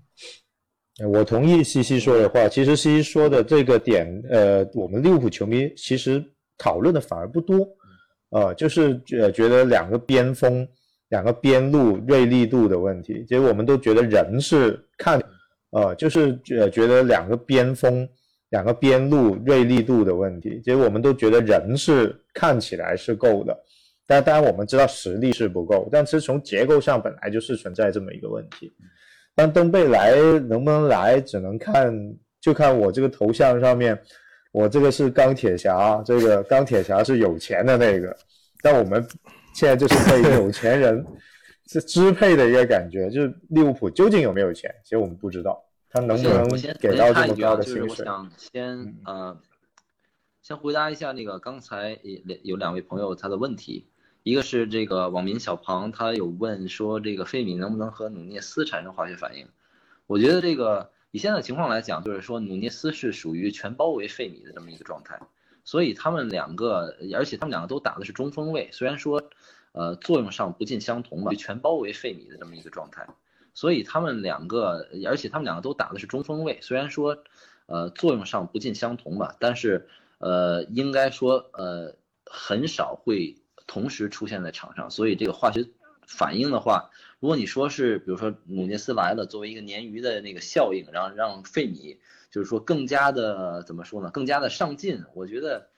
[1.07, 2.47] 我同意西西说的话。
[2.49, 6.23] 其实西西说的这个点，呃，我们利物浦球迷其实
[6.57, 7.67] 讨论的反而不多，
[8.31, 10.67] 呃，就是呃觉得两个边锋、
[11.09, 13.25] 两个边路锐利度的问题。
[13.27, 15.21] 其实我们都觉得人是看，
[15.71, 18.07] 呃，就是呃觉得两个边锋、
[18.49, 20.61] 两个边路锐利度的问题。
[20.63, 23.57] 其实我们都觉得人是看起来是够的，
[24.05, 25.87] 但当然我们知道实力是不够。
[25.91, 28.71] 但其实从结构上本来就是存在这么一个问题。
[29.41, 30.17] 但登贝莱
[30.49, 31.89] 能不能来，只能看
[32.41, 33.97] 就看我这个头像上面，
[34.51, 38.13] 我这个是钢铁侠，这个钢铁侠是有钱的那个，
[38.61, 39.01] 但我们
[39.53, 41.05] 现在就是被有钱人
[41.67, 46.45] 是 支配的一个感觉，就是利物浦究竟有没有钱，其实我们不知道，他能不能
[46.77, 47.83] 给到这么高的薪水。
[47.83, 49.39] 我想先呃，
[50.41, 53.87] 先回答一下那个刚才有有两位朋友他的问题。
[54.29, 59.47] 一个是这个网民小庞，他有问说这个费米能不能和努涅斯产生化学反应？
[60.05, 65.19] 我觉得这个以现在情况来讲，就是说努涅斯是属于全包围费米的这么一个状态，
[65.63, 69.31] 所以他们两个，而且他们两个都打的是中锋位，虽然说
[69.71, 73.07] 呃作用上不尽相同吧，全包围费米的这么一个状态，
[73.55, 77.17] 所以他们两个，而且他们两个都打的是中锋位，虽然说
[77.65, 81.95] 呃作用上不尽相同吧，但是呃应该说呃
[82.27, 83.35] 很少会。
[83.69, 85.69] 同时出现在场上，所以这个化学
[86.07, 86.89] 反应的话，
[87.19, 91.99] 如果你说是比如说努涅斯来了，作为一个鲶鱼的那个效应，然后让费米
[92.31, 95.69] 就是说更加的怎么说呢，更加的上进，我觉得。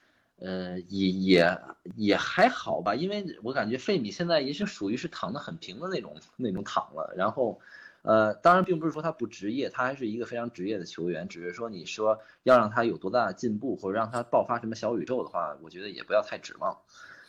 [0.44, 1.58] 呃，也也
[1.94, 7.14] 也还好吧，因为我感觉费米现在也是属于是躺得很平的那种那种躺了。
[7.16, 7.60] 然后，
[8.02, 11.28] 呃，当然并不是说他不职业，他还是一个非常职业的球员。
[11.28, 16.76] 只是说你说要让他有多大的进步，或者让他爆发什么小宇宙的话，我觉得也不要太指望。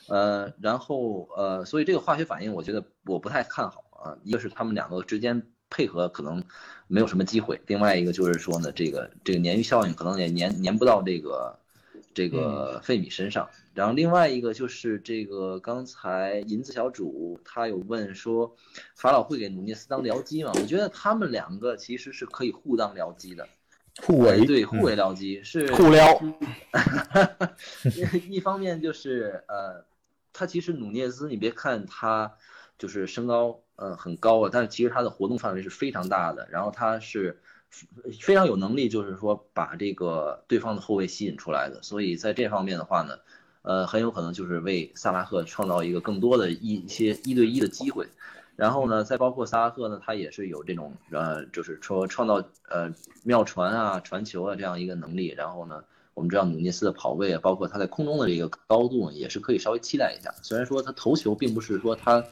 [0.07, 4.17] 呃，然后呃，所以这个化学反应，我觉得我不太看好啊。
[4.23, 6.43] 一个是他们两个之间配合可能
[6.87, 11.59] 没有什么机会，另外一个就是说呢，这个这个鲶鱼效应可能也粘粘不到这个。
[12.15, 18.55] 这个费米身上，然后另外一个就是这个刚才银子小主他有问说，
[18.95, 20.51] 法老会给努涅斯当僚机吗？
[20.53, 23.47] 我觉得他们两个其实是可以互当僚机的，
[24.03, 26.21] 互为对互为僚机是互撩。
[28.29, 29.83] 一方面就是呃，
[30.33, 32.33] 他其实努涅斯你别看他
[32.77, 37.39] 就是身高呃很高啊，但是其实他的活动范围是非常大的，然后他是。
[38.21, 43.17] 非常有能力，就是说把这个对方的后卫吸引出来的，所以在这方面的话呢，
[43.63, 48.07] 呃，很有可能就是为萨拉赫创造一个更多的一一些一对一的机会。
[48.55, 55.29] 然后呢，再包括萨拉赫呢，他也是有这种呃，就是说创造呃妙传啊、传球啊这样一个能力。
[55.29, 60.33] 然后呢，我们知道努涅斯的跑位啊，包括他在空中的这个高度也是可以稍微期待一下。
[60.41, 62.23] 虽然说他头球并不是说他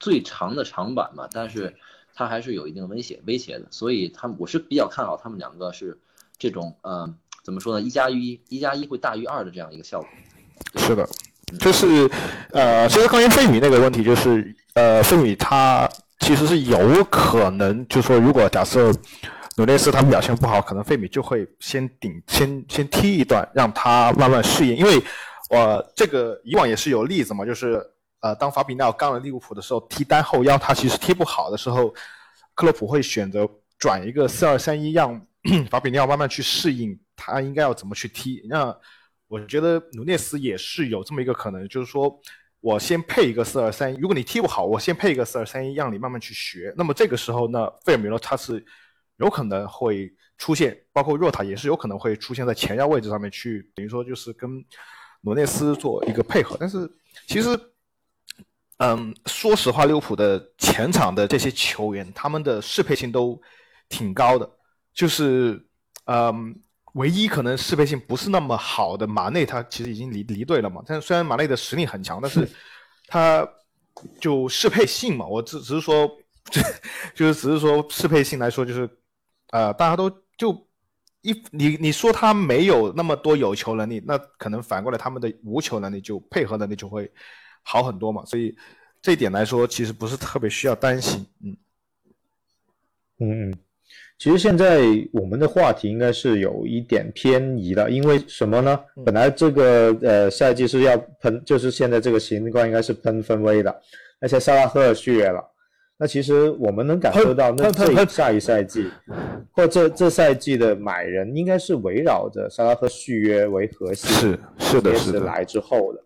[0.00, 1.74] 最长的长板嘛，但是。
[2.14, 5.96] 他还是有一定威胁威胁的，所以他我是比较看好他们两个是
[6.36, 7.08] 这种呃
[7.44, 7.80] 怎么说呢？
[7.80, 10.08] 一加一，一加一会大于二的这样一个效果。
[10.74, 11.08] 是的，
[11.60, 12.10] 就是
[12.50, 18.92] 呃，其实关于费米那个问题，就是呃，费米他其实是有可能，就说如果假设
[19.58, 25.02] 努内斯他们表现不好，可能费米就会先顶先先踢一段，让他慢慢适应，因为
[25.50, 27.84] 我这个以往也是有例子嘛，就是。
[28.20, 31.88] 呃，当法比奥刚了利物浦的时候，踢单后腰他其实踢不好的时候，
[32.56, 33.48] 克洛普会选择
[33.78, 35.24] 转一个四二三一，让
[35.70, 38.42] 法比奥慢慢去适应他应该要怎么去踢。
[38.48, 38.76] 那
[39.28, 42.12] 我觉得努涅斯也是有这么一个可能，就是说
[42.60, 46.74] 我先配一个四二三一，如果你踢不好，我先配一个四二三一，让你慢慢去学。
[46.76, 48.54] 那么这个时候呢，费尔米诺他是
[49.18, 54.64] 有可能会出现，包括若塔也是有可能会出现在前腰位置上面去，等于说就是跟
[55.20, 56.56] 罗内斯做一个配合。
[56.58, 56.90] 但是
[57.26, 57.58] 其实。
[58.80, 63.36] 嗯，说实话，利物浦的前场的这些球员，他们的适配性都
[63.88, 64.48] 挺高的。
[64.94, 65.60] 就是，
[66.04, 66.54] 嗯，
[66.92, 70.80] 唯一可能适配性不是那么好的马内，他其实已经离离队了嘛。
[70.86, 72.48] 但是虽然马内的实力很强，但是
[73.08, 73.44] 他
[74.20, 76.08] 就适配性嘛，我只只是说，
[77.16, 78.88] 就是只是说适配性来说，就是，
[79.50, 80.52] 呃，大家都就
[81.22, 87.10] 一你你说他没有那么多有球能力，那可能反过来他们的无球能力就配合能力就会。
[87.64, 88.56] 好很多嘛，所以
[89.02, 91.26] 这一点来说，其实不是特别需要担心。
[91.44, 91.56] 嗯
[93.18, 93.58] 嗯嗯，
[94.16, 94.80] 其实现在
[95.12, 98.80] 我们的话题应该是有一点偏移了，因为什么呢？
[99.04, 103.82] 本来这个呃赛季是要喷，就是现在这个情况应该是喷分威的，
[104.20, 105.44] 而且萨拉赫续约了。
[105.98, 108.88] 那其实我们能感受到，那这下一赛季
[109.50, 116.00] 或这这赛季的买人应该是围绕着萨拉赫续约为核心，是是的，是来之后的。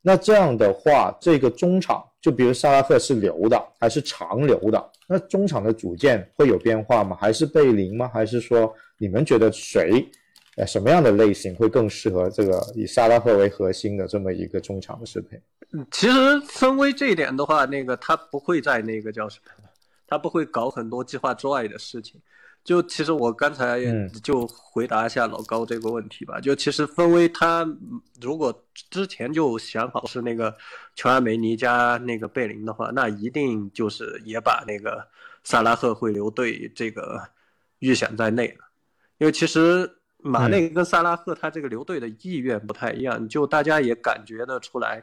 [0.00, 4.90] 那这样的话，这个中场就比如萨拉赫是留的还是长留的？
[5.06, 7.16] 那中场的组件会有变化吗？
[7.20, 8.08] 还是贝林吗？
[8.14, 10.08] 还是说你们觉得谁，
[10.56, 15.40] 呃，什么样的类型会更适合这个以萨拉赫为核心的这么一个中场的适配？
[15.72, 19.68] 嗯，其实分威这一点的话，那个他不会在那个叫什么，
[20.06, 22.20] 他不会搞很多计划之外的事情。
[22.64, 23.80] 就其实我刚才
[24.24, 26.40] 就回答一下老高这个问题吧。
[26.40, 27.64] 就其实分威他
[28.20, 28.52] 如果
[28.90, 30.52] 之前就想好是那个
[30.96, 35.06] 乔安梅尼加那个贝林的话，那一定就是也把那个
[35.44, 37.22] 萨拉赫会留队这个
[37.78, 38.64] 预想在内了。
[39.18, 39.88] 因为其实
[40.26, 45.02] 马内跟萨拉赫他这个留队的意愿不太一样，就大家也感觉得出来，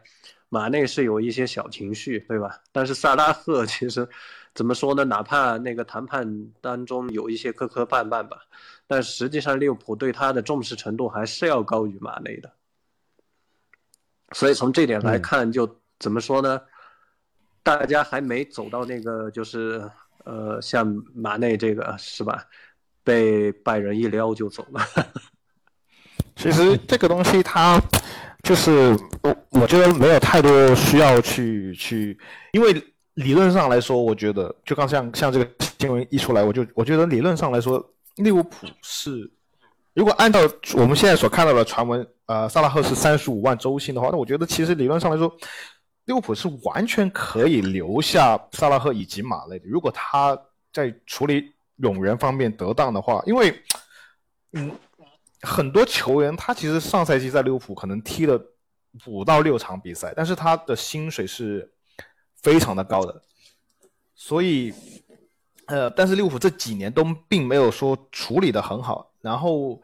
[0.50, 2.60] 马内是有一些小情绪，对吧？
[2.72, 4.08] 但是萨拉赫其实。
[4.56, 5.04] 怎么说呢？
[5.04, 8.38] 哪怕那个谈判当中有一些磕磕绊绊吧，
[8.86, 12.54] 但实际上利物浦对他的重视程度还是要高于马内的。
[14.34, 15.68] 所以从这点来看，就
[15.98, 16.62] 怎么说呢？
[17.64, 19.90] 大家还没走到那个，就是
[20.24, 22.46] 呃，像马内这个是吧？
[23.04, 24.82] 被拜仁一撩就走了。
[26.36, 27.82] 其实这个东西，它
[28.44, 32.18] 就是我我觉得没有太多需要去去，
[32.54, 32.84] 因为。
[33.16, 35.48] 理论上来说，我觉得就刚像像这个
[35.78, 37.80] 新闻一出来，我就我觉得理论上来说，
[38.16, 39.32] 利物浦是
[39.94, 40.40] 如果按照
[40.74, 45.32] 我们现在所看到的传闻，呃，萨拉赫是三十五万周薪的话，那我觉得其实理论上来说，
[46.06, 50.36] 利物浦是完全可以留下萨拉赫以及马内的，如果他
[50.72, 53.64] 在处理永源方面得当的话，因为，
[54.54, 54.72] 嗯，
[55.42, 58.40] 很多球员他其实上赛季在利物浦可能踢了
[59.06, 61.72] 五到六场比赛，但是他的薪水是
[62.36, 63.22] 非常的高的，
[64.16, 64.74] 所以，
[65.68, 69.82] 呃，但是利物浦这几年都并没有说处理的很好，然后。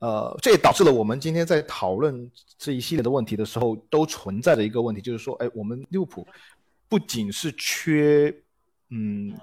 [0.00, 6.26] 呃，这也导致了我们今天在讨论这一系列的问题的时候，都存在着一个问题，就是说，哎，我们利物浦
[6.90, 8.34] 不仅是缺，
[8.90, 9.34] 嗯，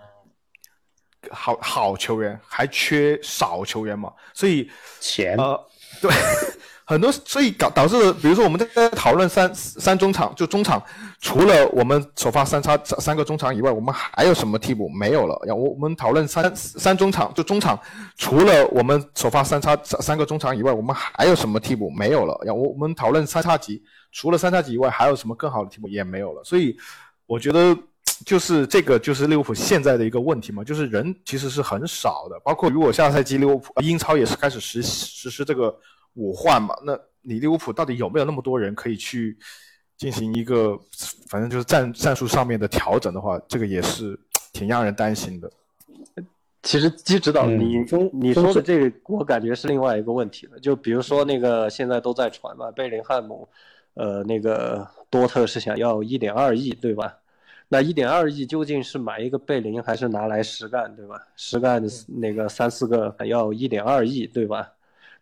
[1.29, 4.69] 好好球员，还缺少球员嘛，所以
[4.99, 5.59] 钱，呃，
[6.01, 6.11] 对。
[6.83, 10.83] 很多，所以导导致，比如说我们在讨论三三中场，就中场，
[11.21, 14.89] 除了我们首发三叉三个中场以外，我们还有什么替补？
[14.89, 15.39] 没有了。
[15.45, 17.79] 然后我们讨论三三中场，就中场，
[18.17, 21.89] 除了我们首发三叉三个中场以外，我们还有什么替补？
[21.91, 22.37] 没有了。
[22.43, 25.87] 然后我们讨论三叉戟，除了三叉戟以外，还有什么更好的替补？
[25.87, 26.43] 也没有了。
[26.43, 26.75] 所以
[27.25, 27.73] 我觉得
[28.25, 32.39] 就是这个就是利物浦现在的一个问题嘛，就是人其实是很少的。
[32.43, 35.75] 包括如果下赛季利物浦英超也是开始实实施这个。
[36.15, 36.75] 五换嘛？
[36.83, 39.37] 那你利物浦到底有没有那么多人可以去
[39.95, 40.77] 进行一个，
[41.29, 44.19] 反正就是战战术上面的调整的话，这个也是
[44.51, 45.49] 挺让人担心的。
[46.63, 47.77] 其实基指导，你
[48.11, 50.59] 你说的这个，我感觉是另外一个问题了。
[50.59, 53.47] 就比如说那个现在都在传嘛，贝林汉姆，
[53.93, 57.20] 呃，那个多特是想要一点二亿，对吧？
[57.73, 61.15] 那一点二亿究竟是买一个贝林，还是拿来实干，对吧？
[61.37, 64.69] 实干那个三四个要一点二亿，对吧？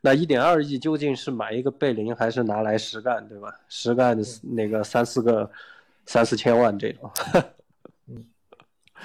[0.02, 3.54] 那一点二亿究竟是买一个贝林，还是拿来实干，对吧？
[3.68, 5.48] 实干那个三四个，
[6.08, 7.12] 三四千万这种，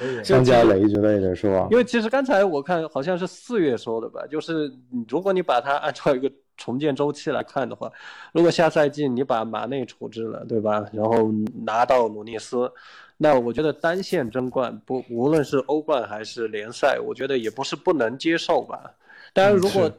[0.01, 1.69] 嗯，张家雷之类的是吧？
[1.71, 4.73] 因为其实刚才我看好像是四月说的吧，就是
[5.07, 7.93] 如果你把它按照一个重建周期来看的话，
[8.33, 10.87] 如果下赛季你把马内处置了，对吧？
[10.95, 11.31] 然后
[11.67, 12.73] 拿到努涅斯，
[13.17, 18.95] 那我觉得单线争冠不，无论是欧冠还是联赛，我觉得也不是不能接受吧。
[19.33, 19.91] 当然如果。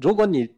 [0.00, 0.50] 如果你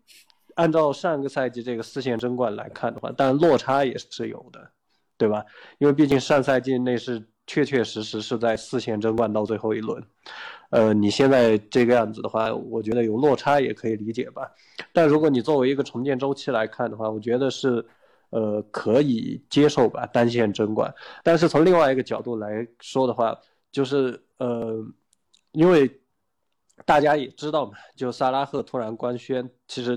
[0.54, 4.70] 按照上个赛季这个四线争冠来看的话，但落差也是有的，
[5.18, 5.44] 对吧？
[5.76, 10.02] 因为毕竟上赛季那是确确实实是在四线争冠到最后一轮，
[10.70, 14.50] 呃，你现在这个样子的话，我觉得有落差也可以理解吧。
[14.94, 17.84] 但如果你作为一个重建周期来看的话，我觉得是
[18.32, 20.92] 呃可以接受吧，单线争冠。
[21.22, 23.38] 但是从另外一个角度来说的话，
[23.70, 24.84] 就是呃，
[25.52, 25.90] 因为。
[26.84, 29.96] 大家也知道嘛，就萨拉赫突然官宣，其实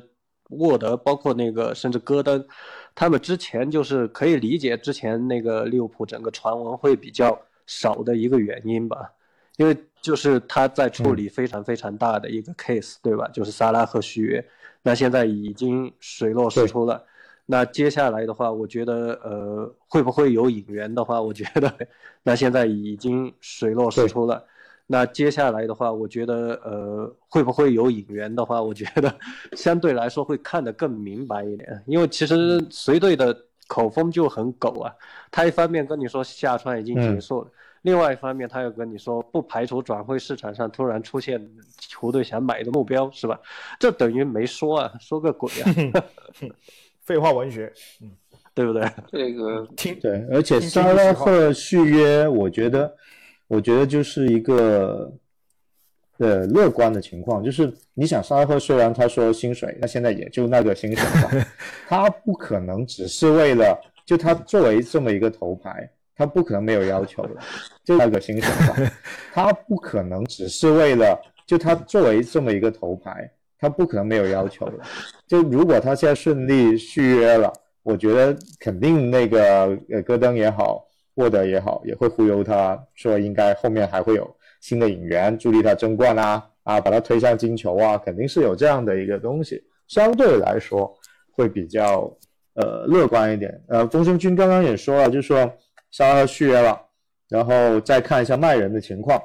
[0.49, 2.45] 沃德包括那个甚至戈登，
[2.93, 9.11] 他们之前就是可以理解之前那个利物浦整个传闻会比较少的一个原因吧，
[9.57, 13.27] 因为就是他在处理非常非常大的一个 case，对吧？
[13.29, 14.45] 就是萨拉赫续约，
[14.83, 17.03] 那现在已经水落石出了，
[17.45, 21.71] 那接下来的话，我觉得呃会不会有引援的话，我觉得
[22.23, 24.43] 那现在已经水落石出了。
[24.87, 29.11] 那接下来的话，我觉得，呃，会不会有引援的话，我觉得
[29.53, 31.83] 相对来说会看得更明白一点。
[31.87, 33.35] 因为其实随队的
[33.67, 34.93] 口风就很狗啊，
[35.31, 37.47] 他一方面跟你说下川已经结束了，
[37.81, 41.43] 另外一方面他又跟你说不排除转会市场上突然出现
[41.79, 43.39] 球队想买的目标，是吧？
[43.79, 46.03] 这等于没说啊，说个鬼啊！
[47.05, 48.11] 废话文学，嗯，
[48.53, 48.83] 对不对？
[49.11, 49.97] 这个 听。
[50.01, 52.93] 对，而且沙拉赫续约，我觉得。
[53.47, 55.07] 我觉得就是一个
[56.17, 61.47] 呃乐观的情况，就是你想沙拉赫虽然他说薪水，那现在也就那个薪水吧，
[61.87, 67.35] 他不可能只是为了就他作为这么一个头牌，他不可能没有要求的，
[67.83, 68.91] 就那个薪水吧，
[69.31, 73.29] 他不可能只是为了就他作为这么一个头牌，
[73.59, 74.79] 他不可能没有要求的，
[75.27, 77.51] 就如果他现在顺利续约了，
[77.83, 80.83] 我觉得肯定那个呃戈登也好。
[81.15, 90.93] 沃德也好，也会忽悠他说应该后面还会有新的引援助力他争冠啊啊，把他推向金球啊，肯定是有这样的一个东西，相对来说
[91.31, 92.13] 会比较
[92.55, 93.63] 呃乐观一点。
[93.69, 95.49] 呃，风声君刚刚也说了，就是说
[95.89, 96.77] 沙拉续约了，
[97.29, 99.17] 然后再看一下卖人的情况，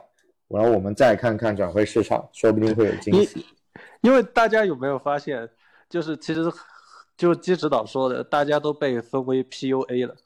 [0.46, 3.44] 然后我们再看看转会市场，说不定会有惊喜。
[4.00, 5.48] 因为大家有没有发现，
[5.88, 6.50] 就是其实
[7.16, 10.16] 就基指导说的，大家都被分为 PUA 了。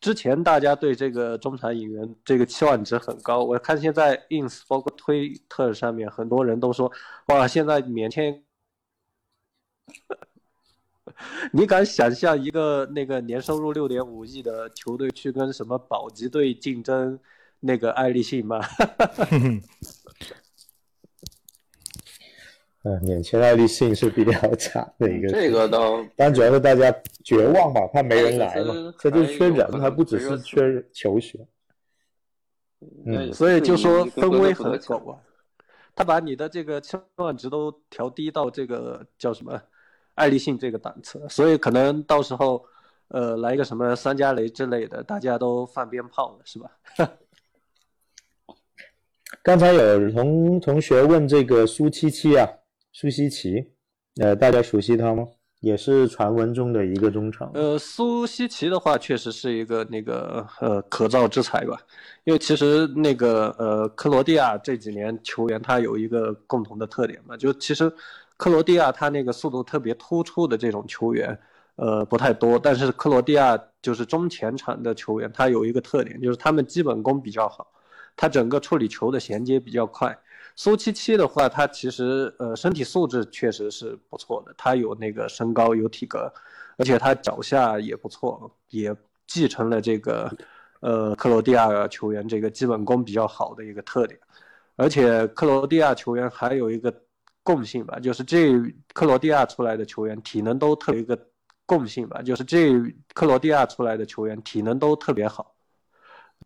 [0.00, 6.92] 之前大家对这个中产引援这个期望值很高，我看现在 ins 包括推特上面很多人都说，
[7.28, 8.44] 哇，现在免签，
[11.52, 17.18] 你敢想象一个那个年收入六点五亿的球队去跟什么保级队竞争
[17.60, 18.60] 那个爱立信吗？
[22.84, 25.28] 嗯，眼前爱立信是比较差的一个。
[25.28, 31.48] 这个倒，但主要是大家绝望吧，怕没人来嘛这就是缺人，还不只是缺球员。
[33.06, 35.18] 嗯所以就说更多的氛围不得抢很狗啊，
[35.94, 39.58] 他把你的这个期望值都调低到这个叫什么
[40.14, 42.62] 爱立信这个档次，所以可能到时候
[43.08, 46.70] 呃来一个什么三加雷之类的，大家都放鞭炮了，是吧？
[49.42, 52.46] 刚才有同同学问这个苏七七啊，
[52.96, 53.72] 苏西奇，
[54.20, 55.26] 呃，大家熟悉他吗？
[55.58, 57.50] 也是传闻中的一个中场。
[57.52, 61.76] 呃，苏西奇的话，确实是一个那个呃可造之材吧，
[62.22, 67.92] 因为其实那个呃克罗地亚这几年球员他有一个共同的特点嘛，就其实
[68.36, 71.36] 克罗地亚他那个速度特别突出的这种球员，
[71.74, 77.66] 呃不太多，但是克罗地亚就是中前场的球员，他有一个特点，就是他们基本功比较好，
[78.14, 80.16] 他整个处理球的衔接比较快。
[80.56, 86.32] 苏七七的话，他其实呃身体素质确实是不错的，他有那个身高有体格，
[86.78, 88.94] 而且他脚下也不错，也
[89.26, 90.30] 继承了这个
[90.80, 94.18] 呃克罗地亚球员这个基本功比较好的一个特点，
[94.76, 96.94] 而且克罗地亚球员还有一个
[97.42, 98.52] 共性吧，就是这
[98.92, 101.18] 克罗地亚出来的球员体能都特别一个
[101.66, 102.72] 共性吧，就是这
[103.12, 105.54] 克罗地亚出来的球员体能都特别好，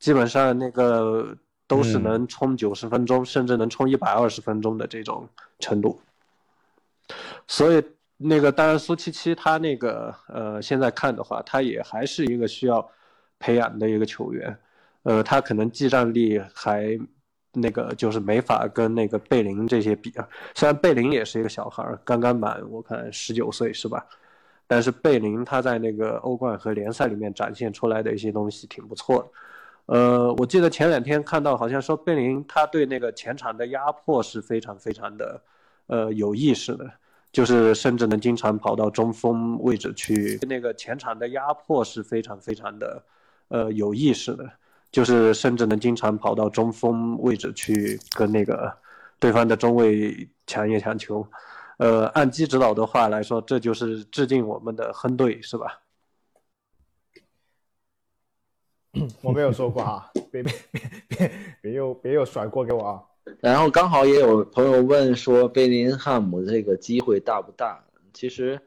[0.01, 1.37] 基本上那个
[1.69, 5.29] 都是嗯能冲九十分钟，甚至能冲一百二十分钟的这种
[5.61, 6.01] 程度。
[7.47, 7.85] 所以
[8.17, 12.85] 那个当然苏七七他那个呃现在看的话，他也还是一个需要
[13.39, 14.59] 培养的一个球员，
[15.05, 16.99] 呃，他可能技战力还
[17.53, 20.29] 那个就是没法跟那个贝林这些比啊。
[20.55, 24.05] 虽然贝林也是一个小孩儿，刚刚满我看十九岁是吧？
[24.67, 29.29] 但是贝林他在那个欧冠和联赛里面展现出来的一些东西挺不错的。
[29.89, 35.41] 呃，我记得前两天看到好像说贝林他对那个前场的压迫是非常非常的
[35.87, 36.85] 呃有意识的，
[37.33, 43.03] 就是甚至能经常跑到中锋位置去，那个前场的压迫是非常非常的
[43.49, 44.45] 呃有意识的，
[44.93, 48.71] 就是甚至能经常跑到中锋位置去跟那个
[49.19, 51.27] 对方的中卫抢一抢球。
[51.79, 55.81] 呃，按基指导的话来说，这就是致敬我们的亨队，是吧？
[59.23, 63.03] 我没有说过 哈，别别别别别又别又甩锅给我啊！
[63.41, 67.85] 然后刚好也有朋友问说贝林汉姆这个机会大不大？
[68.13, 68.61] 其实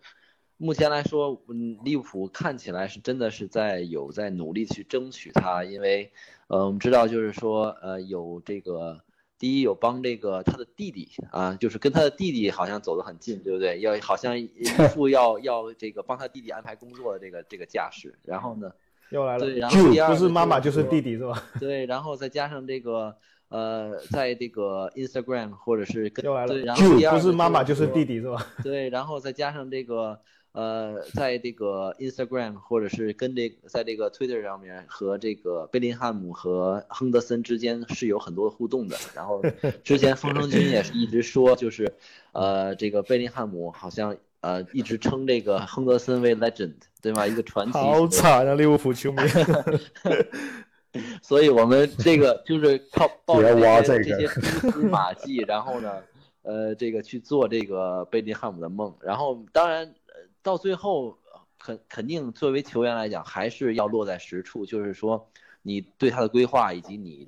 [0.57, 6.11] 目前来说，嗯，利物浦看起来是真的是在有在努力去争取他，因为
[6.47, 9.01] 呃，我们知道就是说呃有这个
[9.39, 13.79] 第一有帮这个他的弟弟啊，就是跟他的弟弟好像走得很近，对不对？
[13.79, 14.47] 要好像一
[14.93, 18.71] 副要要这个帮他弟弟安排工作的这个这个架势，然后呢？
[19.11, 21.43] 又来了，对然后第二个不是妈妈就就是是弟弟是吧？
[21.59, 23.15] 对，然后再加上这个
[23.49, 28.47] 呃，在这个 Instagram 或者是跟又来了对，然后第二不是妈妈就是弟弟是吧？
[28.63, 30.17] 对，然后再加上这个
[30.53, 38.97] 呃，在这个 Instagram 或者是跟这个在这个 Twitter 上面和这个贝林汉姆和亨德森之间是有很多互动的。
[39.15, 39.41] 然后
[39.83, 41.93] 之前风声君也是一直说，就是
[42.31, 47.25] 呃，这个贝林汉姆好像呃一直称这个亨德森为 legend，对吗？
[47.25, 47.73] 一个传奇。
[47.73, 49.21] 好惨啊，利物浦球迷！
[51.23, 56.03] 所以我们这个 就是靠抱这些这些蛛丝 马迹，然后呢，
[56.41, 58.93] 呃，这个去做这个贝林汉姆的梦。
[59.01, 61.17] 然后当然，呃到最后
[61.57, 65.29] 肯肯定作为球员来讲，还是要落在实处，就是说
[65.61, 67.27] 你对他的规划以及你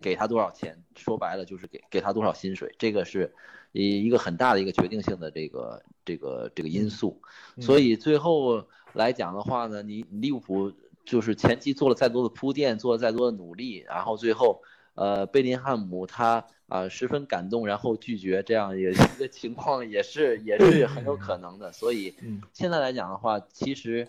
[0.00, 3.34] 给他多少钱，说白了就是给给他多少薪水，这个是
[3.72, 7.20] 一一个很大的一个决定性的这个这个这个因素。
[7.58, 10.72] 所以最后来讲的话呢，你你利物浦
[11.04, 14.62] 就是前期做了再多的铺垫，做了再多的努力，然后最后
[14.94, 21.72] 呃贝林汉姆他啊、十分感动，然后拒绝这样一个一个情况也是也是很有可能的。
[21.72, 24.06] 所以嗯现在来讲的话，其实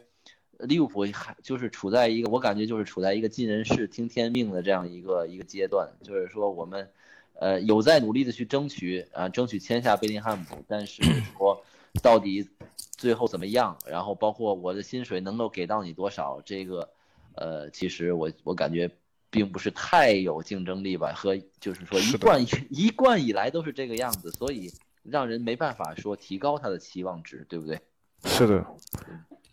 [0.64, 6.90] 利物浦还就是处在一个我感觉就是处在一个尽人事听天命的这样一个一个阶段，就是说我们
[7.36, 11.02] 呃有在努力的去争取啊、争取签下贝林汉姆，但是
[11.38, 11.64] 说
[12.02, 12.48] 到底
[12.92, 16.90] 最后怎么样，然后包括我的薪水能够给到你多少，这个
[17.36, 18.90] 呃其实我我感觉。
[19.34, 24.70] 并不是太有竞争力吧，和就是说一贯一贯以来都是这个样子，所以
[25.04, 27.80] 让人没办法说提高他的期望值，对不对？
[28.26, 28.66] 是的，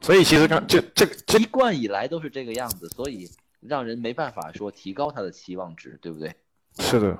[0.01, 3.29] 所以其实刚这这这一贯以来都是这个样子，所以
[3.61, 6.33] 让人没办法说提高他的期望值，对不对？
[6.79, 7.19] 是的，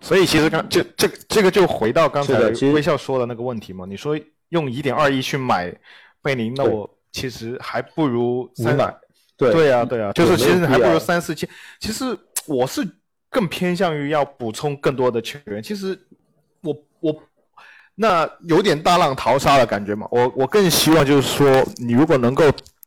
[0.00, 2.38] 所以其实刚这这这个就回到刚才
[2.72, 3.84] 微笑说的那个问题嘛。
[3.84, 5.74] 你说用一点二亿去买
[6.22, 8.96] 贝林，那我其实还不如三你买
[9.36, 11.48] 对对呀、对呀、就是其实还不如三四千。
[11.80, 12.16] 其实
[12.46, 12.80] 我是
[13.28, 15.62] 更偏向于要补充更多的球员。
[15.62, 15.98] 其实
[16.62, 17.22] 我我
[17.94, 20.06] 那有点大浪淘沙的感觉嘛。
[20.10, 22.44] 我我更希望就是说，你如果能够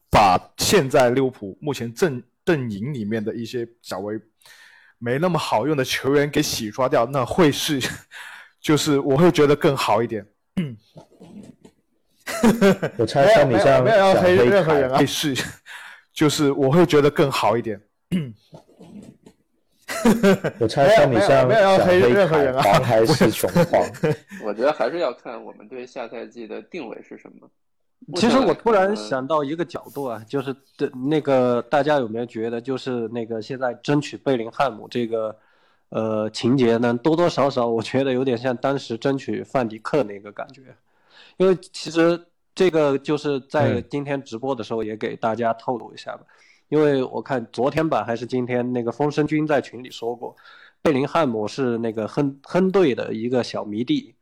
[0.10, 4.20] 把现在利物浦目前阵阵营里面的一些稍微
[4.98, 7.80] 没那么好用的球员给洗刷掉，那会是，
[8.60, 10.26] 就是我会觉得更好一点。
[12.98, 15.36] 我猜像你像没有要想黑任何凯人啊，是，
[16.14, 17.80] 就是我会觉得更好一点。
[20.60, 23.82] 我猜猜你像没有要想黑黑凯任何人啊皇还是熊黄？
[24.46, 27.50] 我觉得还是要看我们对下赛季的定位是什么。
[28.16, 35.36] 其实我突然想到一个角度啊，就是对那个大家有没有觉得，就是那个现在争取贝林汉姆这个
[35.90, 40.62] 呃情节呢，多多少少我觉得有点像当时争取范迪克那个感觉，
[41.38, 42.20] 因为其实
[42.54, 46.22] 这个就是在嗯今天直播的时候也给大家透露一下吧，
[46.70, 50.36] 因为我看昨天吧还是今天那个风声君在群里说过，
[50.82, 54.14] 贝林汉姆是那个亨亨队的一个小迷弟，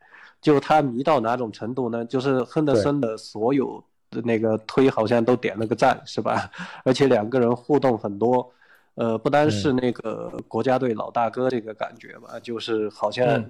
[0.41, 2.03] 就他迷到哪种程度呢？
[2.06, 6.52] 就是亨德森的所有的那个推好像都点了个赞，是吧？
[6.84, 8.52] 而且两个人互动很多，
[8.95, 13.44] 呃，不单是那个国家队老大哥这个感觉吧，就是好像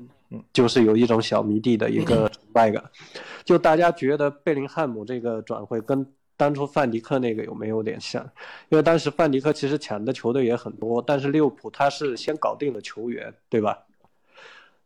[0.54, 2.84] 就是有一种小迷弟的一个崇拜感。
[3.44, 6.06] 就大家觉得贝林汉姆这个转会跟
[6.44, 8.22] 当初范迪克那个有没有点像？
[8.68, 13.82] 因为当时范迪克其实抢的球队也很多，但是利物浦他是先搞定了球员，对吧？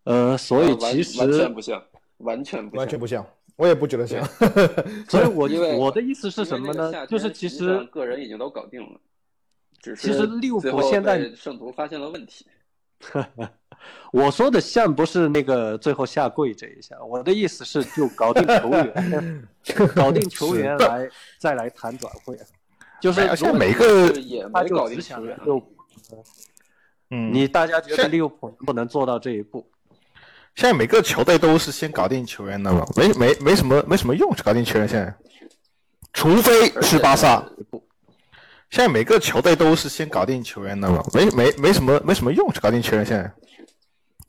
[0.03, 1.84] 呃，所以其实完全不像，
[2.17, 3.25] 完全不像，完全不像，
[3.55, 4.23] 我也不觉得像。
[5.09, 5.49] 所以我
[5.81, 7.07] 我的意思是什么呢？
[7.07, 8.99] 就是其实个人已经都搞定了，
[9.81, 12.45] 只是其实利物浦最后现在圣徒发现了问题。
[14.11, 19.48] 我说的像不是那个最后下跪这一下，我的意思是就搞定球员，
[19.95, 21.07] 搞定球员来
[21.38, 22.38] 再来谈转会，
[22.99, 24.11] 就是而且如果每个
[24.53, 25.76] 他没搞定就只想球员，着利物浦，
[27.11, 29.69] 嗯，你大家觉得利物浦能不能做到这一步？
[30.56, 35.15] 现在每个球队都是先搞定球员的嘛，没没没什么没什么用，搞定球员现在，
[36.14, 37.48] 除非是巴萨。
[38.69, 43.31] 现在每个球队都是先搞定球员的嘛，没没没什么没什么用，搞定球员现在，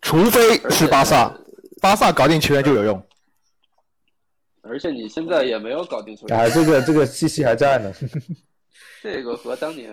[0.00, 1.34] 除非是巴萨，
[1.82, 3.02] 巴萨搞定球员就有用。
[4.62, 7.92] 而且你现在也没有搞定球员，啊，这个这个西西还在呢。
[9.02, 9.90] 这个和当年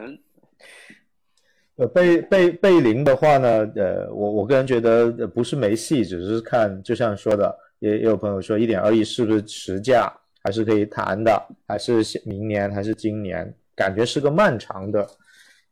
[1.77, 10.11] 呃，贝贝贝林的话呢，呃，我我个人觉得呃不是没戏，只是看，就像说的，也也有朋友说一点二亿是不是实价，
[10.43, 15.07] 还是可以谈的，还是明年还是今年，感觉是个漫长的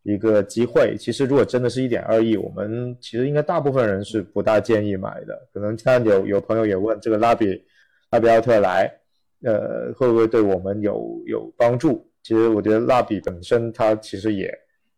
[0.04, 0.96] 一个机会。
[0.98, 5.48] 其实如果真的是一点二亿，我们其实应该大部分人是不大建议买的。
[5.54, 7.64] 可能看有有朋友也问这个拉比
[8.12, 8.92] 拉比奥特来，
[9.44, 12.10] 呃，会不会对我们有有帮助？
[12.22, 14.54] 其实我觉得拉比本身它其实也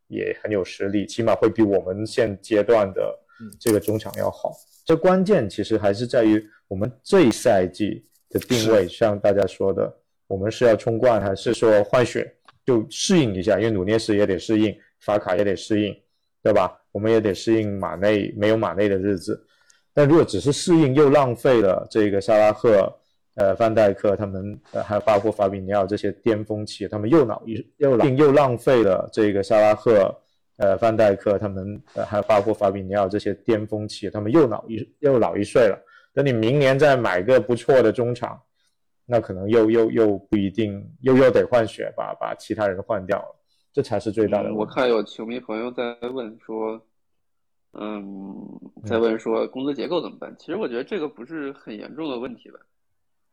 [0.08, 3.20] 也很有实力，起码会比我们现阶段的
[3.60, 4.52] 这个中场要好。
[4.86, 9.92] 这关键其实还是在于我们这一赛季的定位，像大家说的，
[10.28, 12.35] 我们是要冲冠还是说换血，
[12.66, 15.96] 就适应一下，因为努涅斯也得适应，法卡也得适应，
[16.42, 16.76] 对吧？
[16.92, 19.46] 我们也得适应马内没有马内的日子。
[19.94, 22.92] 但如果只是适应，又浪费了这个萨拉赫、
[23.36, 30.14] 呃范戴克他们，呃还有包括法比尼奥这些巅峰期，他们又老一又老又浪费了这个萨拉赫、
[30.58, 35.78] 呃范戴克他们，呃还有包括法比尼奥这些巅峰期，他们又老一又老一岁了。
[36.14, 38.40] 等你明年再买个不错的中场，
[39.06, 43.36] 那可能又又又不一定，又又得换血，把把其他人换掉了，
[43.72, 44.56] 这才是最大的嗯。
[44.56, 46.82] 我看有球迷朋友在问说，
[47.74, 50.36] 嗯，在问说工资结构怎么办？
[50.40, 52.60] 其实我觉得这个不是很严重的问题吧。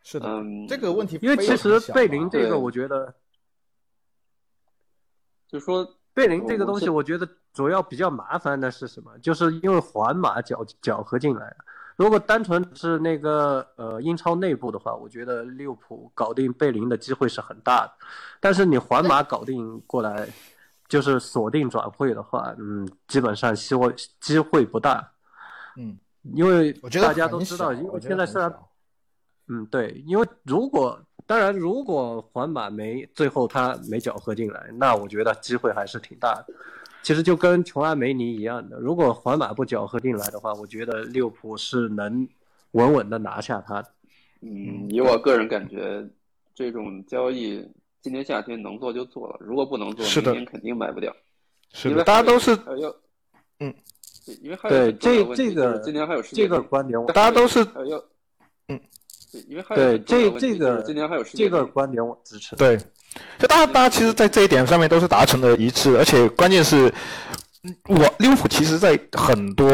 [0.02, 3.14] 是的，嗯，这个问题因为其实贝林这个，我觉得
[5.48, 9.16] 就说贝林这个东西，我觉得主要比较麻烦的是什么？
[9.20, 11.56] 就是因为环马搅搅和进来了。
[11.96, 17.92] 如果单纯是那个呃英超内部的话，我觉得利物浦搞定贝林的机会是很大的。
[18.40, 20.28] 但是你皇马搞定过来，
[20.88, 25.12] 就是锁定转会的话，嗯，基本上希望机会不大。
[25.76, 25.98] 嗯，
[26.34, 28.52] 因为大家都知道，因为现在虽然
[29.48, 36.54] 嗯，对，因为如果当然，如果皇马没最后他没搅和进来，那我觉得机会还是挺大的。
[37.02, 42.28] 其实就跟琼安梅尼一样的，如果皇马不搅和进来的话，我觉得利物浦是能
[42.72, 43.88] 稳稳的拿下他的。
[44.40, 46.04] 嗯，以我个人感觉，
[46.54, 47.64] 这种交易
[48.00, 51.14] 今年夏天能做就做了，如果不能做，是的明年肯定卖不掉。
[51.72, 52.54] 是的，因为大家都是
[53.58, 53.72] 嗯
[54.24, 57.64] 对，因为还有对这这个今年还有这个观点我，大家都是
[58.68, 58.80] 嗯，
[59.32, 62.54] 对，因为还有对这这个今年还有这个观点我支持。
[62.56, 62.78] 对，
[63.38, 66.92] 就大家大家其实，在这一点上面都是达成了一致，而且关键是，
[67.88, 69.68] 我利物浦其实，在很多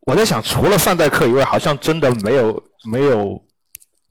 [0.00, 3.44] 我在想，除了范戴克以外，好像真的没有没有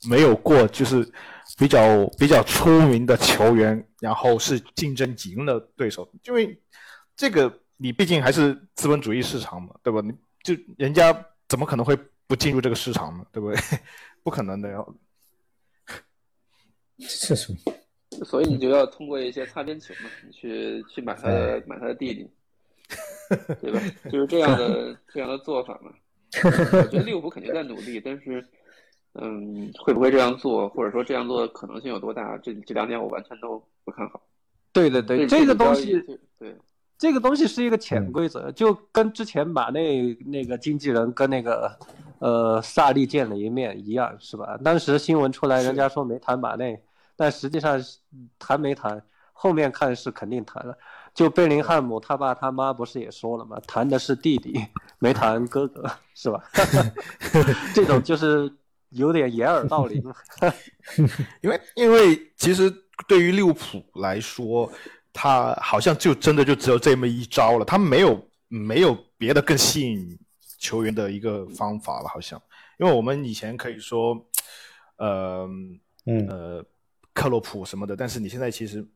[0.07, 1.09] 没有过就是
[1.57, 6.57] 比较比较出名的球员，然后是竞争赢的对手，因为
[7.15, 10.01] 这个你毕竟还是资本主义市场嘛，对吧？
[10.01, 10.11] 你
[10.43, 11.13] 就人家
[11.49, 11.97] 怎么可能会
[12.27, 13.25] 不进入这个市场呢？
[13.31, 13.61] 对不对？
[14.23, 14.77] 不可能的呀。
[16.97, 17.73] 这什么？
[18.25, 22.29] 所以你就要通过一些擦边球嘛，你去去买他的买他的弟弟，
[23.61, 23.81] 对吧？
[24.11, 25.91] 就是这样的这样的做法嘛。
[26.43, 28.45] 我觉得利物浦肯定在努力，但是，
[29.15, 32.37] 嗯，会不会这样做，或者说这样做的可能性有多大？
[32.37, 34.21] 这这两点我完全都不看好。
[34.71, 36.01] 对对对，这个东西，
[36.39, 36.55] 对，
[36.97, 41.77] 这个东西是一个潜规则，就跟之前马内那个经纪人跟那个
[42.19, 44.57] 呃萨利见了一面一样，是吧？
[44.63, 46.81] 当时新闻出来，人家说没谈马内，
[47.21, 47.79] 但实际上
[48.39, 48.99] 谈没谈，
[49.31, 50.75] 后面看是肯定谈了。
[51.13, 53.59] 就贝林汉姆他爸他妈不是也说了吗？
[53.67, 54.59] 谈的是弟弟，
[54.97, 56.43] 没谈哥哥，是吧？
[57.75, 58.51] 这种就是
[58.89, 60.01] 有点掩耳盗铃。
[61.43, 62.73] 因为因为其实
[63.07, 64.67] 对于利物浦来说，
[65.13, 70.17] 他好像就真的就只有这么一招了，他没有没有别的更吸引
[70.57, 72.41] 球员的一个方法了，好像。
[72.79, 74.17] 因为我们以前可以说，
[74.95, 75.47] 呃，
[76.07, 76.65] 嗯呃，
[77.13, 78.87] 克洛普什么的，但是你现在其实。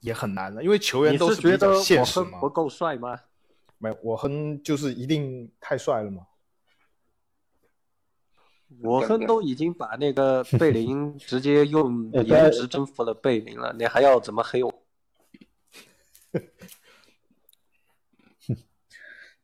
[0.00, 2.40] 也很难了，因为球员都是觉得现实嘛。
[2.40, 3.20] 不够帅吗？
[3.76, 6.26] 没有，我哼就是一定太帅了嘛。
[8.80, 14.72] 我哼都已经把那个 贝林直接用颜值征服了贝林了，你还要怎么黑我？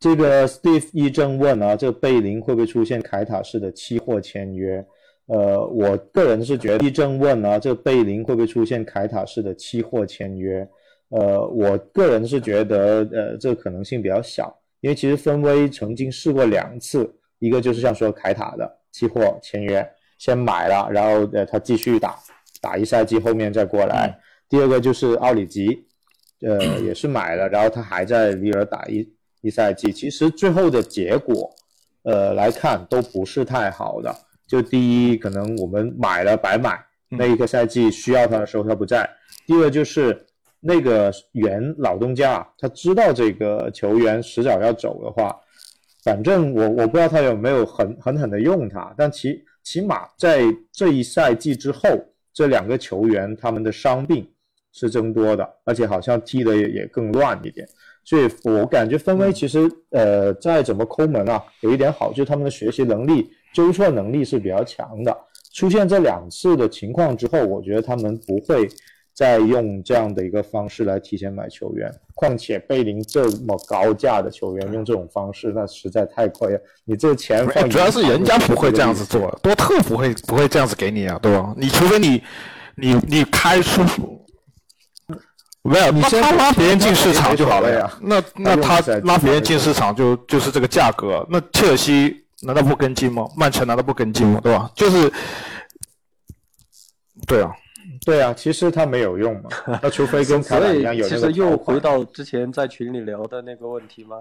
[0.00, 4.88] 这个 Steve 一正问啊，这个贝林会不会出现凯塔式的期货签约？
[5.26, 10.68] 呃，我个人是觉得，一正问啊，这贝林会不会出现凯塔式的期货签约？
[11.08, 19.86] 呃，我个人是觉得，呃，这个可能性比较小，因为其实分威曾经试过两次，一个就是像说凯塔的期货签约，
[20.18, 22.18] 先买了，然后呃他继续打
[22.60, 24.10] 打一赛季，后面再过来；
[24.48, 25.86] 第二个就是奥里吉，
[26.40, 29.08] 呃也是买了，然后他还在里尔打一
[29.40, 31.50] 一赛季，其实最后的结果，
[32.02, 34.14] 呃来看都不是太好的。
[34.46, 39.08] 就第一，可能我们买了白买，那一个赛季需要他的时候他不在。
[39.46, 40.24] 第二就是
[40.60, 45.34] 那个原老东家，他知道这个球员迟早要走的话，
[46.02, 51.88] 反正我我不知道他有没有狠狠狠的用他，但起起码在这一赛季之后，
[52.32, 54.26] 这两个球员他们的伤病
[54.72, 57.66] 是增多的，而且好像踢的也也更乱一点。
[58.04, 59.60] 所以我感觉分威其实
[59.90, 63.30] 呃再怎么抠门啊，有一点好，就是他们的学习能力。
[63.54, 65.16] 纠错能力是比较强的。
[65.54, 68.68] 出现这两次的情况之后，我觉得他们不会
[69.14, 71.88] 再用这样的一个方式来提前买球员。
[72.12, 76.60] 况且贝林这么高价的球员用这种方式，那实在太亏了。
[76.84, 81.54] 你这钱放主要是人家不会这样子做，多特不会不会这样子给你啊，对吧？
[81.56, 82.20] 你除非你
[82.74, 83.80] 你你开出
[85.62, 87.98] 没有，你先拉别人进市场就好了呀。
[88.00, 91.24] 那那他拉别人进市场就就是这个价格。
[91.30, 92.23] 那切尔西。
[92.42, 93.26] 难道不跟进吗？
[93.36, 94.40] 曼城难道不跟进吗？
[94.42, 94.70] 对吧？
[94.74, 95.10] 就是，
[97.26, 97.50] 对啊，
[98.04, 99.50] 对啊，其实他没有用嘛。
[99.82, 104.18] 那除非跟凯尔一样有其实又回到之前在群里聊的那个问题吗？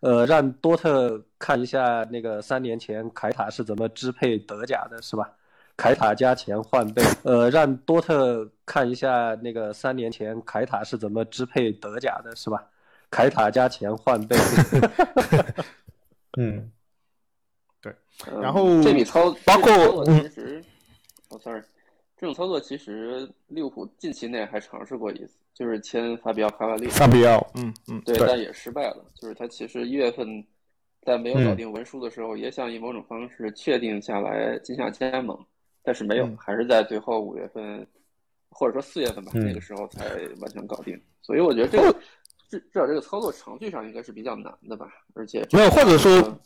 [0.00, 5.30] 呃，让多特看一下那个三年前凯塔是怎么支配德甲的，是吧？
[5.76, 7.02] 凯塔加钱换贝。
[7.22, 12.62] 呃，让多特看一下那个三年前凯塔是怎么支配德甲的，是吧？
[13.10, 14.36] 凯塔加钱换贝。
[16.36, 16.70] 嗯。
[18.40, 20.62] 然后这笔操包括其实，
[21.28, 21.60] 哦，sorry，
[22.16, 26.86] 这种操作其实利物浦近期内还尝试过一次，就是签法比奥卡瓦利。
[26.88, 29.04] 法比奥，嗯嗯，对，但也失败了。
[29.14, 30.44] 就是他其实一月份
[31.02, 35.36] 在没有搞定文书的时候，也想以某种方式确定下来进下加盟，
[35.82, 37.84] 但是没有，还是在最后五月份
[38.50, 40.04] 或者说四月份吧，那个时候才
[40.40, 40.96] 完全搞定。
[41.22, 41.92] 所以我觉得这个
[42.48, 46.38] 至至少这个操作程序上应该是比较难的吧，而且没有，或者说。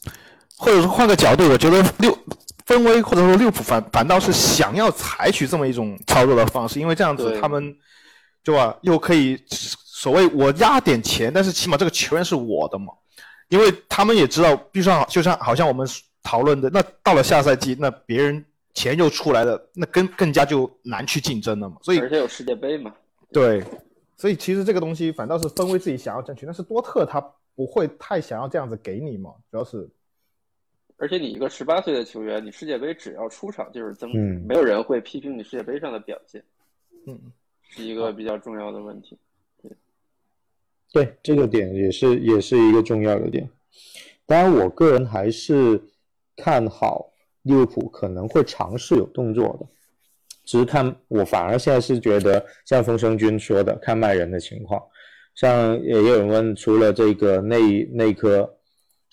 [0.59, 2.17] 或者说换个角度，我觉得六
[2.65, 7.77] 分威或者说六浦反反倒是想要采取这么一种操作的方式，因为这样子他们
[8.43, 12.93] 对吧，又可以所谓我压点钱，但是起码这个球员是我的嘛，
[13.49, 15.87] 因为他们也知道，必须就像好像我们
[16.23, 21.77] 讨论的，那到了下赛季，那别人钱又出来了，那更更加就难去竞争了嘛。
[21.83, 22.93] 所以而且有世界杯嘛。
[23.31, 23.63] 对，
[24.17, 27.21] 所以其实这个东西反倒是分威自己想要争取，但是多特他
[27.55, 29.89] 不会太想要这样子给你嘛，主要是。
[30.99, 36.43] 而且你一个十八岁的球员，你世界杯只要出场就是增值，没有人会批评你世界杯上的表现。
[37.07, 37.19] 嗯，
[37.69, 39.19] 是一个比较重要的问题。
[39.63, 39.71] 对，
[40.93, 43.49] 对，这个点也是也是一个重要的点。
[44.25, 45.81] 当然，我个人还是
[46.35, 47.13] 看好
[47.43, 49.67] 利物浦可能会尝试有动作的，
[50.45, 54.83] 只是看我反而现在是觉得像风声君说的，看卖人的情况。
[55.35, 58.57] 像也有人问，除了这个内内科，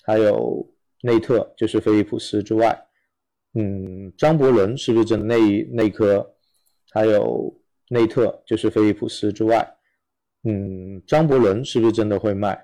[0.03, 0.65] 还有
[1.05, 2.73] 内特，就是菲利普斯之外，
[3.55, 6.25] 嗯，张伯伦是不是真的内内科？
[6.93, 7.53] 还有
[7.89, 9.67] 内特，就是菲利普斯之外，
[10.43, 12.57] 嗯，张伯伦是不是真的会卖？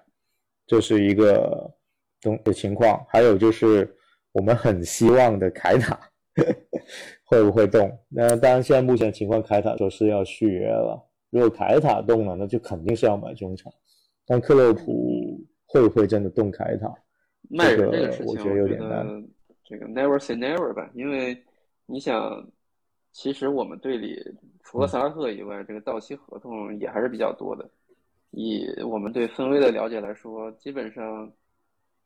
[0.66, 1.70] 这是一个
[2.22, 3.06] 东的情况。
[3.10, 3.94] 还有就是
[4.32, 6.00] 我们很希望的凯塔
[7.26, 7.92] 会不会动？
[8.08, 10.98] 那当然，现在目前情况，凯塔说是要续约了。
[11.30, 13.70] 如果凯塔动了，那就肯定是要买中场。
[14.26, 16.88] 但克洛普会不会真的动凯塔？
[17.50, 19.28] 卖人这个个事情，我觉得有点难。
[19.66, 21.38] 这个 never say never 吧，因为
[21.86, 22.48] 你想，
[23.12, 24.20] 其实我们队里
[24.64, 27.70] 除了萨拉赫以外，这个到期合同也还是比较多的。
[28.32, 31.32] 以我们对分威的了解来说，基本上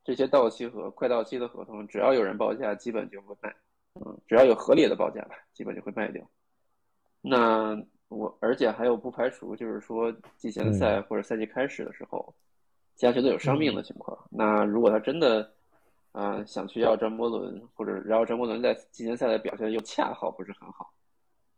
[0.04, 3.54] 这些到期和快到期的合同，只要有人报价，基本就会卖。
[3.96, 6.22] 嗯，只要有合理的报价吧，基本就会卖掉。
[7.22, 12.34] 那我而且还有不排除，就是说季前赛或者赛季开始的时候，
[12.96, 14.18] 其他球队有伤病的情况。
[14.30, 15.50] 那如果他真的
[16.12, 20.88] 啊、想去要张伯伦，或者然后张伯伦在季前赛的表现又恰好不是很好，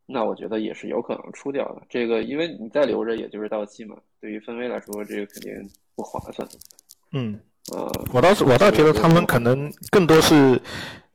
[0.06, 1.82] 那我觉得也是有可能出掉的。
[1.90, 5.52] 这个因为你再留着也就是到期嘛，对于分威来说，这个肯定
[5.94, 6.48] 不划算。
[7.12, 7.38] 嗯，
[7.74, 10.58] 呃，我倒是我倒觉得他们可能更多是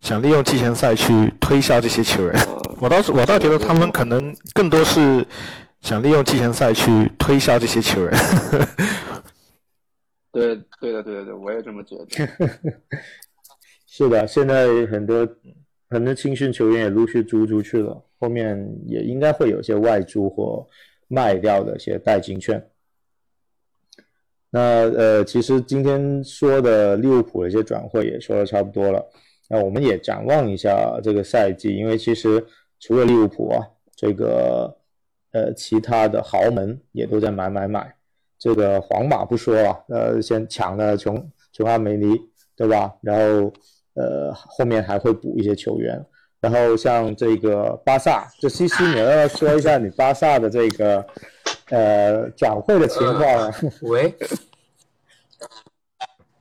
[0.01, 2.34] 想利用季前赛去推销这些球员。
[2.34, 5.26] 呃我倒是我倒觉得他们可能更多是
[5.80, 8.12] 想利用季前赛去推销这些球员。
[10.32, 12.07] 对对的对的对，我也这么觉得。
[13.86, 15.28] 是的，现在很多
[15.89, 20.65] 很多青训球员也陆续租出去了，后面也应该会有些外租或
[21.09, 22.65] 卖掉的一些代金券。
[24.51, 29.05] 那呃，其实今天说的利物浦的一些转会也说的差不多了，
[29.48, 32.44] 那我们也展望一下这个赛季，因为其实
[32.78, 33.66] 除了利物浦啊，
[33.97, 34.77] 这个
[35.32, 37.94] 呃其他的豪门也都在买买买。
[38.40, 42.18] 这个皇马不说啊，呃，先抢了琼琼阿梅尼，
[42.56, 42.90] 对吧？
[43.02, 43.52] 然后
[43.94, 46.02] 呃后面还会补一些球员，
[46.40, 51.06] 然后像这个巴萨，就西西你要说一下你巴萨的这个
[51.68, 53.54] 呃转会的情况啊？
[53.82, 54.14] 喂，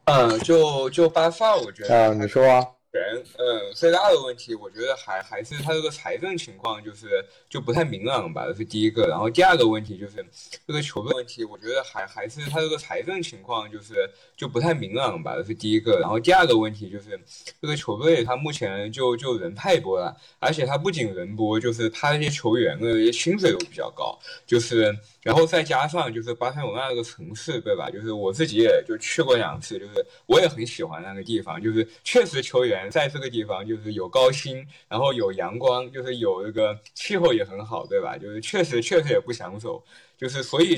[0.05, 9.07] 嗯，就就巴萨，我觉得啊，你说啊，人，嗯，最大的问题，我觉得还还是他这个财政情况，就是就不太明朗吧，这是第一个。
[9.07, 10.25] 然后第二个问题就是
[10.65, 15.99] 这个球队问题，我觉得还还是他这个财政情况，就是就不太明朗吧，这是第一个。
[15.99, 17.19] 然后第二个问题就是
[17.61, 24.17] 这个球队他目前就就人太多了，而且他不仅人多，就是他这些球员的薪水都比较高，
[24.47, 27.89] 就是然后再加上就是巴塞罗那那个城市，对吧？
[27.89, 38.17] 就是我自己也就去过两次，就是我也很喜欢那个地方，就是确实球员在这个地方就是有高薪，然后有阳光，就是有那个气候也很好，对吧？
[38.17, 39.83] 就是确实确实也不想走，
[40.17, 40.77] 就是所以。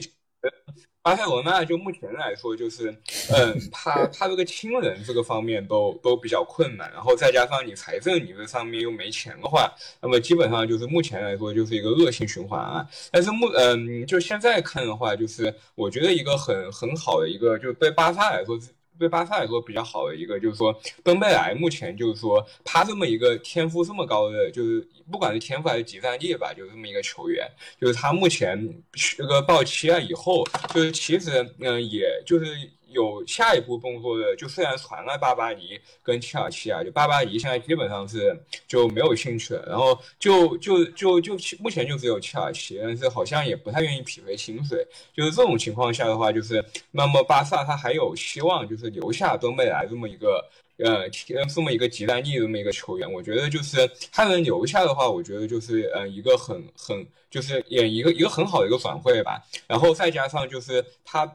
[1.04, 2.92] 巴塞罗那就目前来说，就是，
[3.36, 12.88] 嗯，他他这个亲人这个方面都都比较困难，然后再加上你财政你这上面又没钱的话，那么基本上就是目前来说就是一个恶性循环啊。
[13.12, 18.60] 但是目嗯，就现在看的话，就是我觉得一个很很好的一个，就对巴萨来说。
[19.02, 20.74] 对巴萨来说比较好的一个，就是说
[21.04, 27.46] 登贝莱目前就是说他这么一个天赋这么高的，就是不管是天赋还是集战力吧，就这么一个球员，
[27.80, 32.46] 就是他目前这个到期了以后，就是其实嗯，也就是。
[32.92, 38.38] 有下一步动作的，就虽然传了巴巴黎跟切尔西啊，就巴巴黎现在基本上是
[38.68, 50.44] 就没有兴趣了，然后就就就就目前就只有切尔西，但是好像也不太愿意匹配薪水，就是这种情况下的话，就是那么巴萨他还有希望就是留下登贝莱这么一个。
[50.84, 51.08] 呃，
[51.54, 59.40] 这么一个极战力这么一个球员，我觉得就是他能留下的话，我觉得就是呃一个很很就是也一个一个很好的一个转会吧。
[59.68, 61.32] 然后再加上就是他。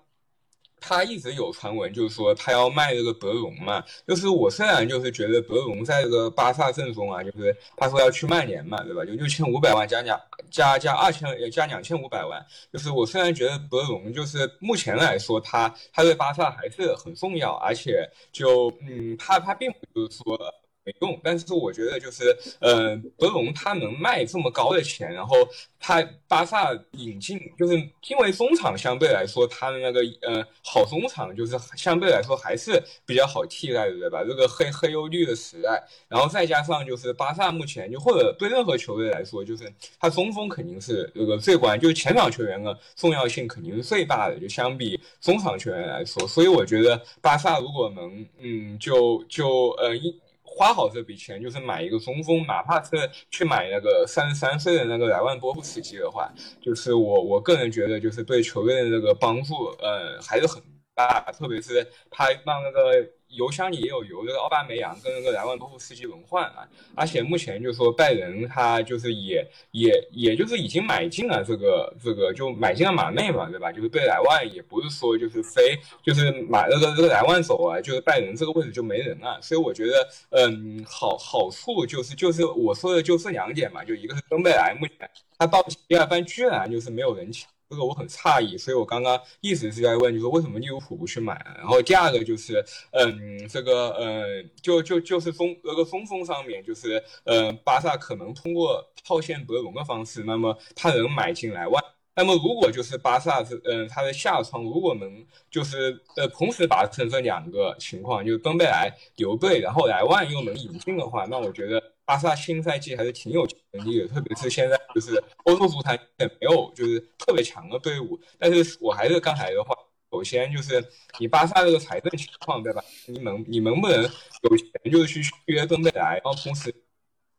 [0.80, 3.82] 他一直有传闻，就是说他要卖这个德容嘛。
[4.06, 9.04] 就是我虽然就是觉得德容在这个巴萨阵中啊，就是他说要去曼联嘛，对吧？
[9.04, 10.20] 就六千五百万加两
[10.50, 12.44] 加加二千加两千五百万。
[12.72, 20.38] 就是我虽然觉得德容就是目前来说他他对巴萨还是很重要，而且就嗯他他并不是说。
[20.86, 25.36] 没用，但是我觉得就是，呃，德容他能卖这么高的钱，然后
[25.80, 27.74] 他巴萨引进，就是
[28.08, 34.22] 因为中场相对来说，他的那个呃好中场就是相对来说还是比较好替代的，对吧？
[34.22, 39.64] 这个黑黑又绿的时代，然后再加上就是巴萨目前就或者对任何球队来说，就是
[39.98, 50.16] 他中锋肯定是这个最关，就是前场球员的重要性肯定是最大的，就相比中场球员来说，所以我觉得巴萨如果能，嗯，就就呃一。
[50.56, 52.96] 花好这笔钱，就是买一个中锋，哪怕是
[53.30, 60.62] 去买那个三十三岁的那个莱万多夫斯基的话，就是我我个人觉得，就是对球队的这个帮助，呃，还是很
[60.94, 63.06] 大，特别是他让那个。
[63.36, 73.70] 油箱里也有油，这个奥巴梅扬跟那个莱万多夫斯基轮换啊，而且目前就是说拜仁他就是也也也就是已经买进了这个这个就买进了马内嘛，对吧？
[73.70, 87.48] 就是对莱万也不是说就是非就是买那个这个莱万走啊，就是拜仁这个位置就没人了，所以我觉得嗯好好处就是就是我说的就这两点嘛，就一个是登贝莱目前他到第二班居然就是没有人抢。
[87.68, 91.34] 这个我很诧异，所以我刚刚一直是在问，就是为什么利物浦不去买？
[91.58, 101.82] 然后第二个就是，嗯，这个，呃，就就就是风那个中锋上面，就是，呃，巴萨可能通过套现德隆的方式，那么他能买进来万。
[102.14, 111.82] 那么如果就是巴萨是，嗯，他的下窗如果能就是，呃，同时达成这两个情况，就是登贝莱留队，然后莱万又能引进的话，那我觉得。
[112.06, 118.18] 巴萨新赛季还是挺有潜力的，特别是现在就是欧洲足坛也没有就是特别强的队伍。
[118.38, 119.74] 但是我还是刚才的话，
[120.12, 120.82] 首先就是
[121.18, 122.82] 你巴萨这个财政情况，对吧？
[123.06, 126.72] 你能你能不能有钱就是去续约登贝莱，然后同时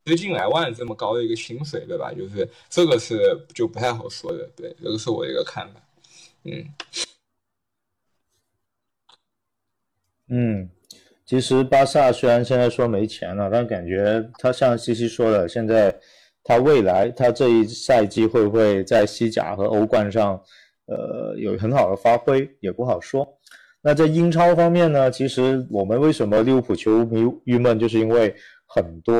[0.03, 2.11] 接近来万这么高的一个薪水，对吧？
[2.13, 5.81] 就是这个是就不太好说的，对，这个是我的一个看法。
[6.43, 6.73] 嗯
[10.27, 10.69] 嗯。
[11.27, 15.93] 其实巴萨虽然现在说没钱了，但感觉他像西西说的，现在
[16.41, 20.41] 他未来他这一赛季会不会在西甲和欧冠上，
[20.85, 23.27] 呃，有很好的发挥也不好说。
[23.81, 25.11] 那在英超方面呢？
[25.11, 28.33] 其实我们为什么利物浦球迷郁闷，就是因为
[28.65, 29.13] 很多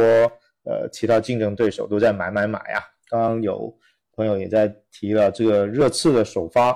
[0.64, 2.80] 呃其他竞争对手都在买买买啊。
[3.10, 3.78] 刚刚有
[4.16, 6.70] 朋友也在提了这个热刺的首发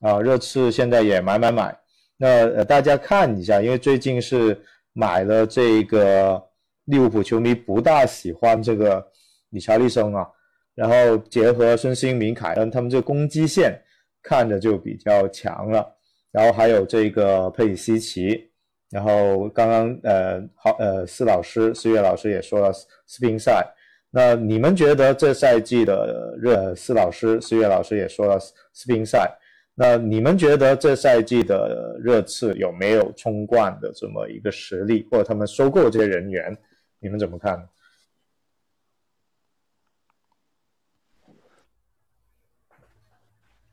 [0.00, 1.74] 啊，热刺现在也买买买。
[2.18, 4.54] 那呃大家看一下，因为最近是。
[4.94, 6.42] 买了这个
[6.86, 9.04] 利物浦球迷不大喜欢这个
[9.50, 10.26] 理查利森啊，
[10.74, 13.78] 然后结合孙兴民、凯恩他们这攻击线
[14.22, 15.84] 看着就比较强了，
[16.30, 18.50] 然后还有这个佩里西奇，
[18.90, 23.62] 然后刚刚呃好呃施老师施月老师也说了斯宾塞，
[24.10, 29.28] 那你们觉得这赛季的热施老师施月老师也说了斯宾塞？
[29.76, 36.56] 那你们觉得这赛季的热刺有没有冲冠的这么一个实力，或者他们收购这些人员，
[37.00, 37.68] 你们怎么看？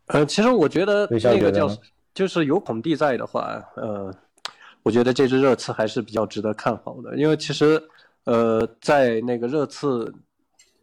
[0.08, 1.70] 呃，其实我觉得那个叫
[2.16, 4.12] 就是有孔蒂在的话，呃，
[4.82, 7.80] 我觉得这支热刺还是比较值得看好的，因为其实
[8.24, 10.12] 呃，在那个热刺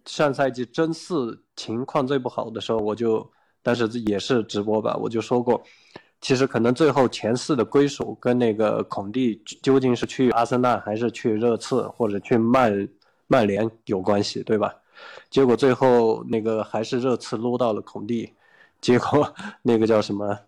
[0.07, 3.29] 上赛季争四情况最不好的时候，我就。
[3.69, 5.63] 但是也是直播吧，我就说过，
[6.23, 12.89] 其实可能最后前四的归属跟那个孔蒂究竟是去阿森纳还是去热刺或者去曼
[13.27, 14.75] 曼联有关系，对吧？
[15.29, 18.33] 结果最后那个还是热刺撸到了孔蒂，
[18.81, 19.31] 结果
[19.61, 20.39] 那个叫什么？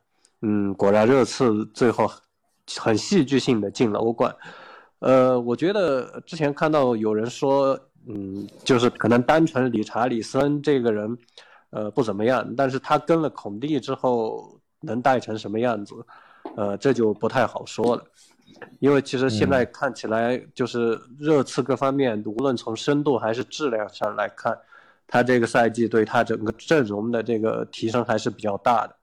[0.41, 2.11] 嗯，果然热刺最后
[2.79, 4.35] 很戏剧性的进了欧冠。
[5.01, 7.79] 呃，我觉得之前看到有人说，
[8.09, 11.19] 嗯，就是可能单纯理查里森这个人。
[11.71, 15.95] 呃，不怎么样，但是他跟了孔蒂之后能带成什么样子，
[16.57, 18.05] 呃，这就不太好说了。
[18.81, 24.59] 因为其实现在看起来，就是热刺各方面，无论从深度还是质量上来看，
[25.07, 28.97] 他这个赛季对他整个阵容的这个提升还是比较大的。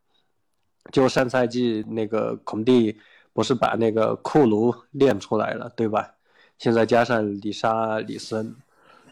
[0.92, 2.98] 就上赛季那个孔蒂
[3.34, 6.14] 不是把那个库卢练出来了，对吧？
[6.58, 8.54] 现在加上里沙里森。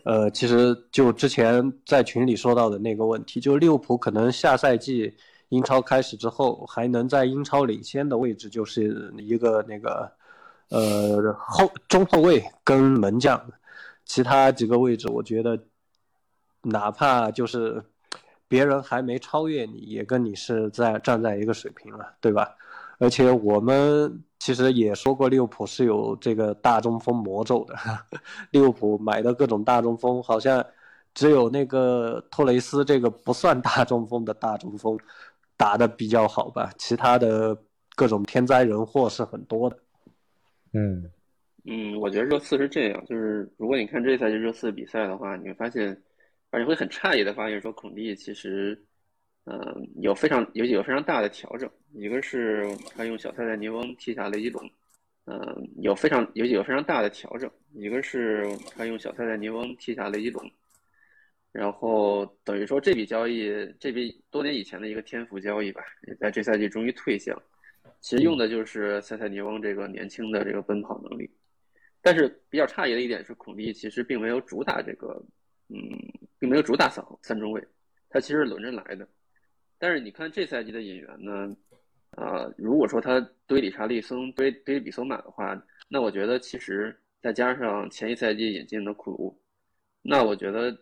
[0.05, 5.11] 呃，其实就之前在群里说到的那个问题，就利物浦可能下赛季
[5.49, 10.11] 英超开始之后，还能在英超领先的位置，就是一个那个，
[10.69, 13.43] 呃后中后卫跟门将，
[14.05, 15.59] 其他几个位置，我觉得
[16.61, 17.83] 哪怕就是
[18.47, 22.55] 别人还没超越你，也跟你是在站在一个水平了，对吧？
[22.99, 24.23] 而且我们。
[24.37, 27.73] 其实也说过，利物浦是有这个大中锋魔咒的。
[28.51, 30.63] 利物浦买的各种大中锋，好像
[31.15, 34.95] 只有那个托雷斯这个不算大中锋的大中锋
[35.57, 36.69] 打的比较好吧。
[36.77, 37.57] 其他的
[37.95, 39.79] 各种天灾人祸是很多的。
[40.73, 41.09] 嗯
[41.63, 45.99] 嗯，我觉得热刺是这样，就是如果你看这赛季热刺比赛的话，你会发现，
[46.51, 48.79] 而且会很诧异的发现，说孔蒂其实。
[49.47, 54.67] 嗯，有非常有几个非常大的调整，一个是他用小塞塞尼翁踢下雷吉龙，
[55.25, 60.51] 嗯，有非常有几个非常大的调整，一个是他用小塞塞尼翁踢下雷吉龙，
[61.51, 67.39] 然后等于说这笔交易，这笔多年以前的一个天赋交易吧，也在这赛季终于退下，
[68.01, 71.29] 其实用的就是塞塞尼翁这个年轻的这个奔跑能力，
[72.01, 75.23] 但是比较诧异的一点是，孔蒂其实并没有主打这个，
[75.69, 75.79] 嗯，
[76.39, 77.63] 并没有主打三三中卫，
[78.09, 79.07] 他其实是轮着来的。
[79.77, 81.55] 但是你看这赛季的引援呢，
[82.11, 89.41] 呃，如果说他堆理查利森、堆堆比索马的话，那我觉得其实再加上前一赛季引进的库卢，
[90.01, 90.75] 那我觉得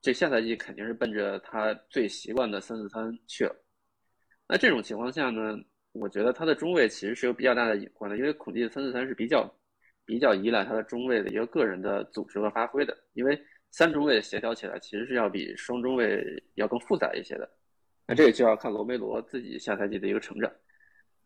[0.00, 3.54] 这下赛季肯定是奔着他最习惯的三四三去了。
[4.48, 5.58] 那这种情况下呢，
[5.92, 9.48] 我觉得他的中卫其实是有比较大的隐患的，因为孔蒂的三四三是比较
[10.04, 13.38] 比较依赖他的中卫的一个个人的组织和发挥的，因为
[13.70, 16.24] 三中卫协调起来其实是要比双中卫
[16.54, 17.50] 要更复杂一些的。
[18.06, 20.50] 那这个就要看罗梅罗自己下赛季的一个成长。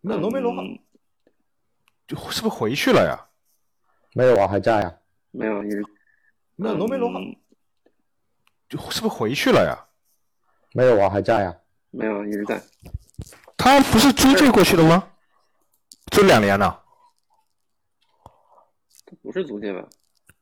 [0.01, 0.53] 那罗梅罗
[2.07, 3.19] 就是不是回去了呀？
[4.15, 4.95] 没有啊，还在啊。
[5.31, 5.83] 没有，因为
[6.57, 7.11] 那罗梅罗
[8.69, 9.77] 就是不是回去了呀？
[10.73, 11.55] 没有啊，还在啊。
[11.91, 12.63] 没有一直在。
[13.57, 15.11] 他不是租借过去的吗？
[16.13, 16.79] 租两年呢？
[19.23, 19.87] 不是租借吧？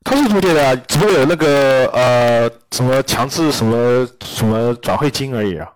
[0.04, 5.75] 他是租借的啊，只不过有那个呃什么强制什么什么转会金而已啊。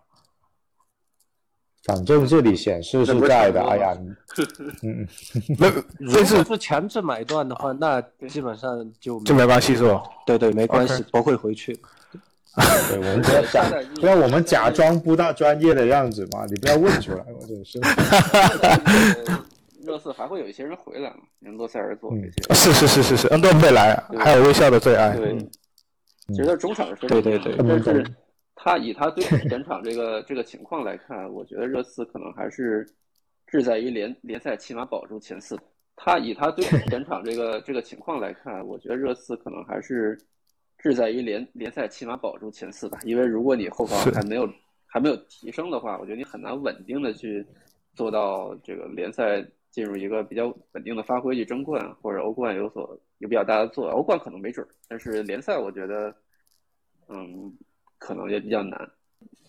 [1.90, 3.60] 反正这里显示是在的。
[3.62, 4.08] 哎呀，你
[4.88, 5.06] 嗯，
[5.58, 5.68] 那
[5.98, 10.02] 如 但是果是强制买断的话，那基本上就就没关系是吧？
[10.24, 11.74] 对对，没关系不会回去。
[12.88, 13.64] 对，我们不要 假，
[14.00, 17.80] 不要我们假装不大专业的样子嘛，你不要问出来，我真是。
[19.26, 19.38] 呃
[19.82, 21.16] 热刺还会有一些人回来嘛？
[21.40, 22.54] 人洛塞尔佐这些。
[22.54, 25.16] 是是是是是，恩多贝莱，还有微笑的最爱。
[25.16, 25.36] 对，
[26.28, 28.04] 其实他中场是非常对对对但是
[28.62, 32.86] 他以他对前场这个这个情况来看，我觉得热刺可能还是
[33.46, 35.58] 志在于联联赛起码保住前四。
[35.96, 40.18] 他以他对前场这个这个情况来看，我觉得热刺可能还是
[40.76, 42.98] 志在于联联赛起码保住前四吧。
[43.04, 44.46] 因为如果你后防还没有
[44.84, 47.42] 还没有提升的话，我觉得你很难稳定的去
[47.94, 53.94] 做到这个联赛进入一个比较稳定的发挥去争冠，或者欧冠有所有比较大的作用。
[53.94, 56.14] 欧冠可能没准儿，但是联赛我觉得，
[57.08, 57.56] 嗯，
[58.00, 58.90] 可能也比较难。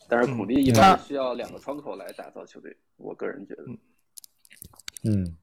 [0.07, 3.63] 但是孔蒂一般需要两个窗口来打造球队，我个人觉得。
[5.05, 5.35] 嗯，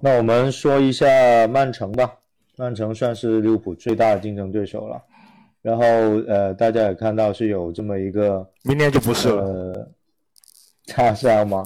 [0.00, 1.06] 那我们说一下
[1.46, 2.10] 曼城吧。
[2.56, 5.00] 曼城算是利物浦最大的竞争对手了。
[5.60, 5.84] 然后
[6.26, 9.44] 呃，大家也看到是有这么一个明年就不是了。
[9.44, 9.88] 呃，
[10.86, 11.62] 他是这样吗？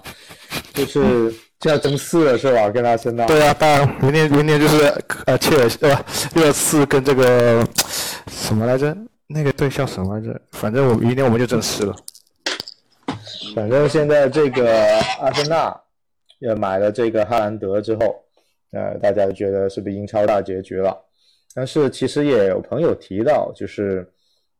[0.74, 2.68] 就是就要争四了是吧？
[2.70, 3.24] 跟阿森纳。
[3.26, 4.86] 对啊，当然明年明年就是
[5.26, 6.04] 呃切尔西呃
[6.34, 7.64] 热刺跟这个
[8.26, 8.96] 什么来着？
[9.32, 10.40] 那个队叫什么来着？
[10.50, 11.94] 反正我明天我们就正式了。
[13.54, 14.68] 反正现在这个
[15.20, 15.80] 阿森纳
[16.40, 18.24] 也买了这个哈兰德之后，
[18.72, 20.96] 呃，大家就觉得是不是英超大结局了？
[21.54, 24.06] 但是其实也有朋友提到，就是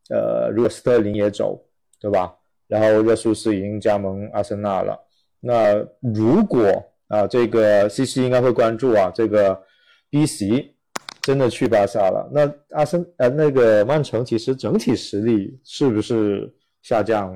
[0.09, 1.61] 呃，如果斯特林也走，
[2.01, 2.33] 对吧？
[2.69, 4.97] 然后热苏斯已经加盟阿森纳了，
[5.41, 6.71] 那如果
[7.09, 9.61] 啊，这个西西应该会关注啊，这个
[10.09, 10.77] B 席
[11.23, 16.53] 真的去巴萨了，那阿森呃那个曼城其实整体实力是不是
[16.83, 17.35] 下降？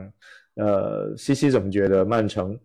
[0.57, 2.57] 呃，西西怎么觉得曼城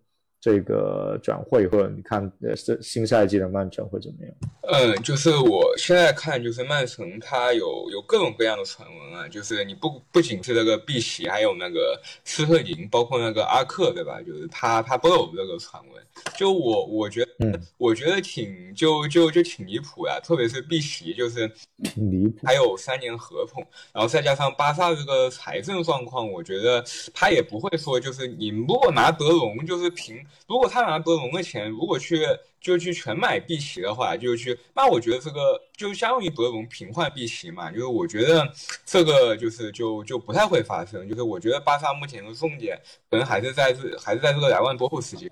[0.42, 4.34] 这个转会，或者你看呃新新赛季的曼城会怎么样？
[4.72, 14.22] 嗯，就是我现在看，就是曼城它有有各种各样的传闻啊，就是你不不仅是那个碧玺，还有那个斯特林，包括那个阿克，对吧？
[14.22, 16.04] 就是他他都有这个传闻。
[16.38, 21.50] 就我我觉得，嗯我觉得挺就就就挺离谱呀，特别是碧玺，就是
[21.84, 22.46] 挺离谱。
[22.46, 26.84] 还有三年合同，然后再加上巴萨这个财政状况，我觉得
[27.14, 32.26] 他也不会说，就是你如果拿德容，就是凭如果他拿德容的钱，如果去
[32.62, 38.52] 就去全买碧琪的话，就去那我觉得这个就相当于德容平换碧琪嘛，就是我觉得
[38.86, 42.80] 这个就是就就不太会发生，就是我觉得巴萨目前的重点
[43.10, 45.32] 可能还是在这还是在这个莱万多户时期，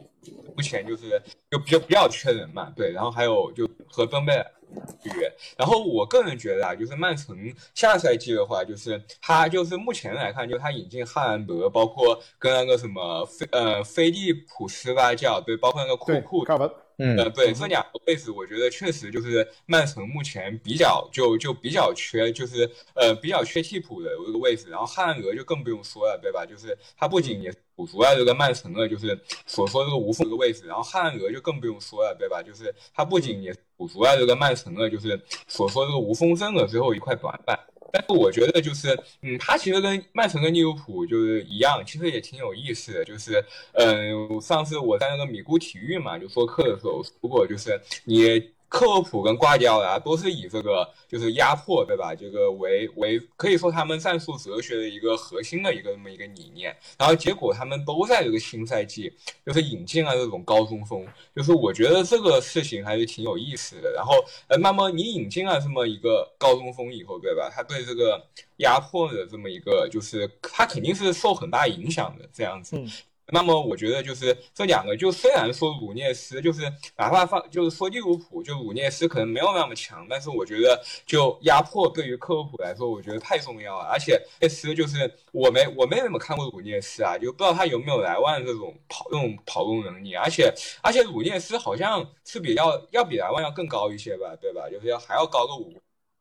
[0.56, 1.22] 目前就是
[1.52, 4.52] 就比较比较缺人嘛，对，然后还有就和登贝尔。
[5.04, 7.38] 约，然后我个人觉得啊，就是曼城
[7.74, 26.46] 下赛季的话，就是他就是目前来看，就他引进哈兰德，包括跟那个什么菲呃菲利普斯吧叫对，包括那个库库，卡文，嗯呃对，这两个位置，我觉得确实就是曼城目前比较就就比较缺，就是呃比较缺替补的一个位置，然后哈兰德就更不用说了，对吧？
[26.46, 32.42] 就是他不仅也补足了这个曼城的，就是所说这个无缝这个位置，然后哈兰德就更不用说了，对吧？
[32.42, 35.18] 就是他不仅也补足了这个曼城的，就是
[35.48, 37.58] 所说这个无锋阵的最后一块短板。
[37.90, 43.06] 但是我觉得就是，嗯，他其实跟曼城跟利物浦就是一样，其实也挺有意思的。
[43.06, 43.44] 就是，
[43.74, 52.14] 嗯，上次我在那个米咕体育嘛，就说课的时候，如果就是你克洛普跟瓜迪奥拉都是以这个就是压迫，对吧？
[52.14, 56.76] 这个为为可以说他们战术哲学的一个核心的一个这么一个理念。
[56.98, 59.12] 然后结果他们都在这个新赛季
[59.46, 63.92] 就是引进了这种高中锋，就是我觉得这个事情还是挺有意思的。
[63.94, 64.14] 然后
[64.48, 67.50] 呃，那么你引进了这么一个高中锋以后，对吧？
[67.50, 68.22] 他对这个
[68.58, 72.78] 压迫的这么一个就是他肯定是受很大影响的这样子。
[73.32, 76.62] 那么我觉得就是这两个，就虽然说鲁涅斯就是
[76.96, 83.86] 哪怕放就是说利物浦，就鲁涅斯可能没有那么强，但是我觉得就压迫对于克洛普来说，我觉得太重要了。
[83.86, 90.16] 而且涅斯就是我没我没怎么看过鲁涅斯啊，就不知道他有没有莱万这种跑这种跑动能力。
[90.16, 94.70] 而且而且鲁涅斯好像是比较要比莱万要更高一些吧，对吧？
[94.70, 95.74] 就是要还要高个五。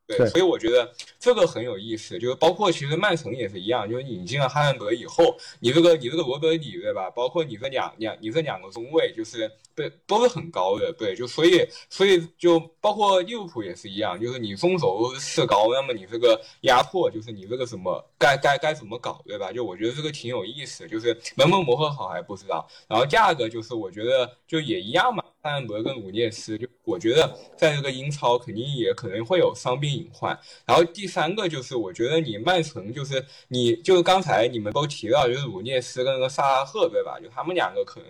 [0.07, 0.89] 对，所以我觉得
[1.19, 7.11] 这个很有意思，就是包括其实曼城也是一样，就是引进了哈兰德以后，你这个你这个罗德里对吧？
[7.11, 19.51] 包括你这两两你这两个中卫，就是对都是很高的，对，就所以所以就包括利物浦也是一样，就是你中轴是高，那么你这个压迫就是你这个什么该该该怎么搞，对吧？
[19.51, 22.65] 就我觉得这个挺有意思，就是能不能磨合好还不知道。
[22.89, 25.25] 然后价格就是我觉得就也一样嘛。
[25.47, 30.37] 哈兰德跟鲁涅斯，就我觉得在这个英超肯定也可能会有伤病隐患。
[30.65, 37.21] 然后第三个就是，我觉得你曼城就是你就是刚才你们都提到，就是鲁涅斯跟那个萨拉赫，对吧？
[37.21, 38.09] 就他们两个可能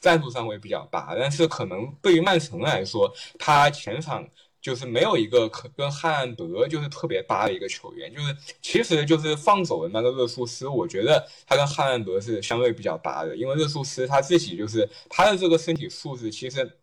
[0.00, 4.26] 战术上会比较拔，但是可能对于曼城来说，他前场。
[4.64, 16.78] 就是没有一个可跟汉兰德就是特别搭的一个球员，就是其实就是放走的那个热苏斯，我觉得他跟汉兰德是相对比较搭的，因为热苏斯他自己就是他的这个身体素质其实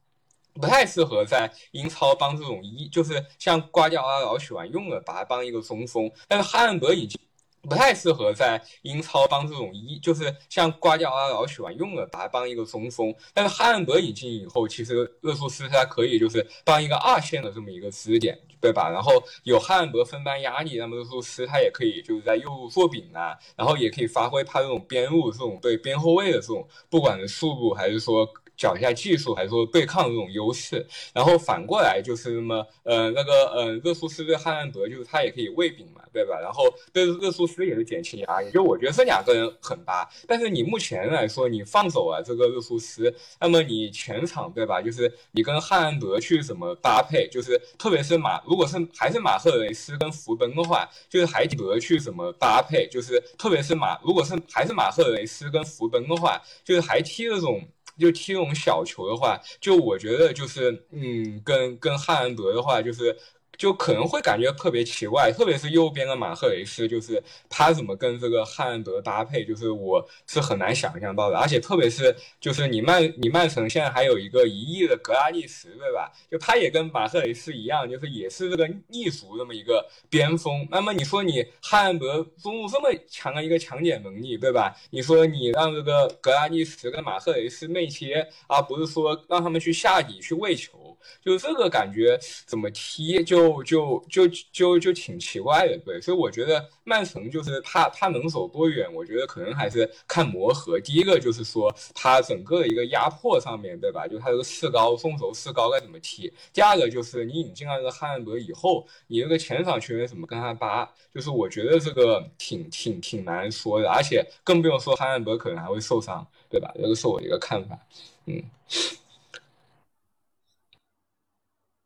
[0.54, 7.20] 不太适合在英超帮这种一就是像瓜迪奥拉老喜欢用的，把他当一个中锋，但是汉兰德已经。
[7.62, 13.14] 不太适合在英超帮这种一，就是像瓜迪奥拉老喜欢用的，把他帮一个中锋。
[13.34, 18.90] 但是哈兰德引进以后，其实热苏斯他可以就是帮一个二线的这么一个支点，对吧？
[18.90, 19.12] 然后
[19.44, 28.28] 有哈兰德分担压力，那么热苏斯他也可以就是在右路做饼啊，然后也可以发挥他这种边路这种对边后卫的这种，不管是速度还是说。
[28.62, 30.86] 讲一下技术还是说对抗这种优势，
[31.16, 36.40] 然后反过来就是那么呃那个呃热苏斯对汉兰德就是他也可以喂饼嘛，对吧？
[36.40, 40.08] 然后对热苏斯也是减轻压力，就我觉得这两个人很搭。
[40.28, 44.80] 但是你目前来说你放走了这个热苏斯，那么你全场对吧？
[44.80, 47.28] 就是你跟汉兰德去怎么搭配？
[47.30, 52.88] 就是特别是马如果是还是马赫雷斯跟福登的话，就是还德去怎么搭配？
[52.88, 57.60] 就是特别是马如果是还是马赫雷斯跟福登的话，就是还踢这种。
[58.02, 63.16] 就踢那种小球的话，就我觉得就是，嗯，跟跟汉兰德的话，就是。
[63.62, 71.38] 就可能会感觉特别奇怪，特别是右边的马赫雷斯，就是他怎么跟这个汉德搭配，就是我是很难想象到的。
[71.38, 76.12] 而且特别是就是你曼你曼城现在还有一个一亿的格拉利什，对吧？
[76.32, 80.68] 就他也跟马赫雷斯一样，就是也是这个逆足这么一个边锋。
[80.72, 84.76] 那么你说你汉德中路这么强的一个抢点能力，对吧？
[84.90, 93.51] 你说你让这个格拉利什跟马赫雷斯内切，而不是说让他们去下底去喂球，就这个感觉怎么踢就。
[93.64, 100.80] 就就就就挺奇怪的，对，所以我觉得曼城就是他他能走多远，我觉得可能还是看磨合。
[100.80, 104.08] 第一个就是说他整个的一个压迫上面对吧？
[104.08, 106.32] 就他这个四高送轴四高该怎么踢？
[106.54, 110.90] 第二个就是你引进了这个汉兰德以后，你这个前场球员怎么跟他搭？
[111.14, 116.72] 就是我觉得这个挺挺挺难说的，而且更不用说汉兰德可能还会受伤，对吧？
[116.76, 117.78] 这个是我一个看法，
[118.26, 118.44] 嗯。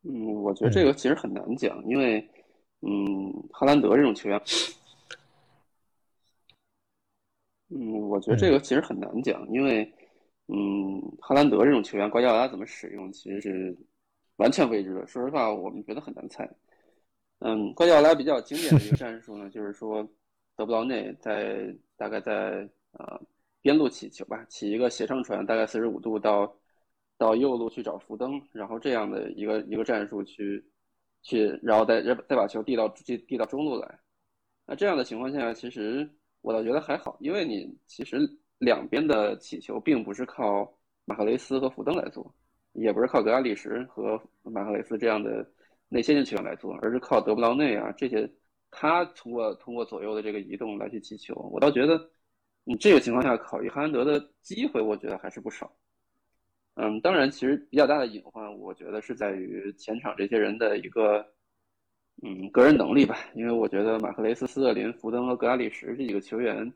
[0.08, 2.24] 嗯，我觉得这个其实很难讲，因为，
[2.80, 4.40] 嗯，哈兰德这种球员，
[7.70, 9.82] 嗯，我觉得这个其实很难讲，因为，
[10.46, 13.76] 嗯，哈兰德这种球员，瓜迪奥拉怎么使用其实是
[14.36, 15.04] 完全未知的。
[15.08, 16.48] 说实话，我们觉得很难猜。
[17.40, 20.08] 嗯，瓜迪奥拉比较经典的一个 战术呢，就是说
[20.54, 23.20] 德布劳内在大概在呃
[23.60, 26.56] 边路起球吧，起一个斜上传，大概四十五度到。
[27.18, 30.64] 到右路去找福登，然后这样的一个一个战术去，
[31.22, 33.98] 去，然后再再把球递到递递到中路来。
[34.66, 36.08] 那这样的情况下，其实
[36.40, 38.18] 我倒觉得还好，因为你其实
[38.58, 40.70] 两边的起球并不是靠
[41.04, 42.34] 马赫雷斯和福登来做，
[42.72, 45.48] 也不是靠格拉利什和马赫雷斯这样的
[45.88, 48.28] 内线球员来做，而是靠德布劳内啊这些，
[48.70, 51.34] 他通过通过左右的这个移动来去起球。
[51.52, 52.10] 我倒觉得，
[52.64, 55.72] 你这个情况下考虑哈兰德的机会，我觉得还是不少。
[56.76, 61.26] 嗯，当然，其实比较大的隐患，我觉得是在于前场这些人的一个，
[62.22, 63.16] 嗯，个人能力吧。
[63.34, 66.70] 因为我觉得马克雷斯、斯特林、福登和格拉里什这几个球员，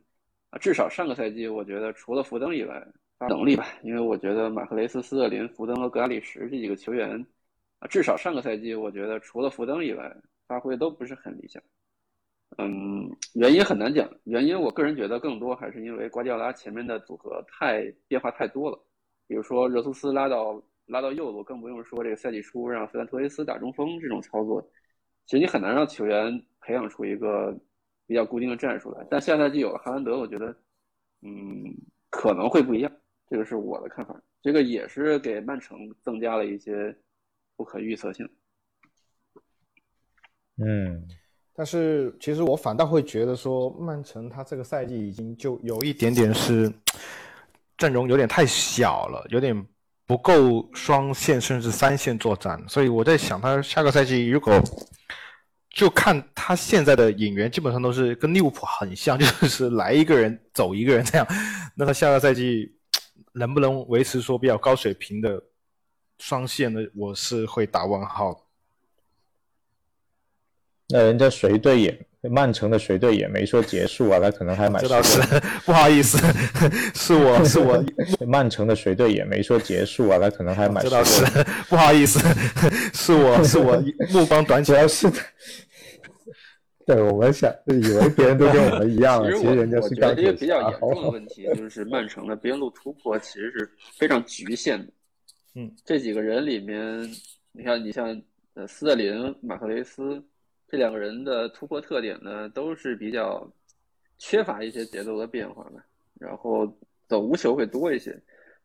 [0.48, 2.82] 啊，至少上个赛季，我觉得除了福登以外，
[3.28, 3.66] 能力吧。
[3.82, 7.26] 因为我觉得马克雷斯、斯特林、福登和格拉里什这几个球员，
[7.80, 10.16] 啊，至少上个赛季我觉得除了福登以外，
[10.48, 11.62] 发挥都不是很理想。
[12.56, 18.82] 嗯，原因很难讲，原因我个人觉得更多还是因为瓜迪奥拉前面的组合太变化太多了，
[19.30, 24.60] 比如说热苏斯拉到拉到右路，更不用说这个赛季初让费兰托雷斯打中锋这种操作，
[25.24, 27.56] 其实你很难让球员培养出一个
[28.08, 29.06] 比较固定的战术来。
[29.08, 30.46] 但下赛季有了哈兰德，我觉得，
[31.22, 31.64] 嗯，
[32.10, 32.90] 可能会不一样，
[33.28, 34.20] 这个是我的看法。
[34.42, 36.92] 这个也是给曼城增加了一些
[37.56, 38.28] 不可预测性。
[40.56, 41.06] 嗯。
[41.52, 46.72] 但是其实我反倒会觉得说，曼城他这个赛季已经就有一点点是
[47.80, 49.66] 阵容有点太小了，有点
[50.04, 52.62] 不够双线甚至三线作战。
[52.68, 54.62] 所以我在想，他下个赛季如果
[55.70, 61.26] 就看他现在的引援，基本上都是跟利物浦很像， 就是来一个人走一个人这样。
[61.74, 62.76] 那他下个赛季
[63.32, 65.42] 能不能维持说比较高水平的
[66.18, 66.80] 双线呢？
[66.94, 68.46] 我是会打问号。
[70.88, 74.82] 那人家谁队也，曼城的随队也没说结束啊，他可能还蛮。
[74.82, 75.20] 这倒是，
[75.64, 76.18] 不好意思，
[76.94, 77.82] 是我是我。
[78.26, 80.84] 曼城的随队也没说结束啊，他可能还蛮。
[80.84, 81.24] 这倒 是，
[81.68, 82.20] 不好意思，
[82.92, 84.86] 是我是我目光短浅。
[84.86, 85.16] 是的。
[86.86, 90.24] 对，我们想以为别人都跟我们一样，其实人家是钢铁。
[90.24, 94.92] 一个比较严重的问题就是曼城的边路突破其实是非常局限的。
[95.54, 97.00] 嗯，这几个人里面，
[97.52, 98.20] 你看，你像
[98.54, 100.22] 呃斯特林、马克雷斯。
[100.70, 103.44] 这两个人的突破特点呢，都是比较
[104.18, 105.82] 缺乏一些节奏的变化的，
[106.20, 106.64] 然后
[107.08, 108.16] 走无球会多一些。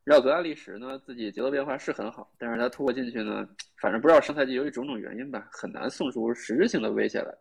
[0.03, 3.49] 绕格拉利什呢，自己节奏变化是很好，但是他突破进去呢，
[3.81, 7.35] 反正不知道上赛季由于种种原因吧，很难送出实质性的威胁来。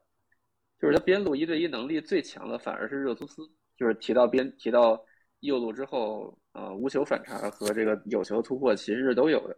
[0.80, 3.42] 就是他边路一对一能力最强的反而是热苏斯，
[3.76, 4.98] 就是提到边提到
[5.40, 9.54] 右路之后，呃，无球反差和这个有球突破其实是都有的，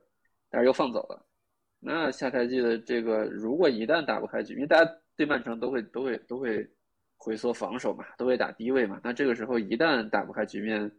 [0.51, 1.25] 但是又放走了。
[1.79, 6.69] 那下赛季的这个，如果一旦打不开局，因为大家对曼城都会都会都会
[7.17, 9.01] 回缩防守嘛，都会打低位嘛。
[9.05, 10.91] 那这个时候一旦打不开局面，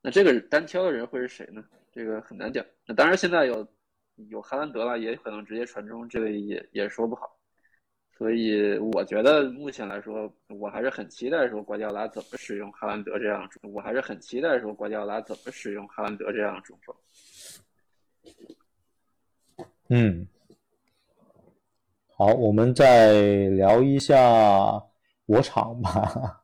[0.00, 1.62] 那这个单挑的人会是谁呢？
[1.92, 2.64] 这个很难讲。
[2.86, 3.66] 那当然现在有
[4.30, 7.38] 有哈兰德了，也可能直接传中，这个也也说不好。
[8.16, 16.94] 所以我觉得目前来说，我还是很期待说瓜迪奥拉怎么使用哈兰德这样，我还是很期待说瓜迪奥拉怎么使用哈兰德这样的中锋。
[19.94, 20.26] 嗯，
[22.16, 23.20] 好，我们再
[23.50, 24.82] 聊一下
[25.26, 26.42] 我厂吧。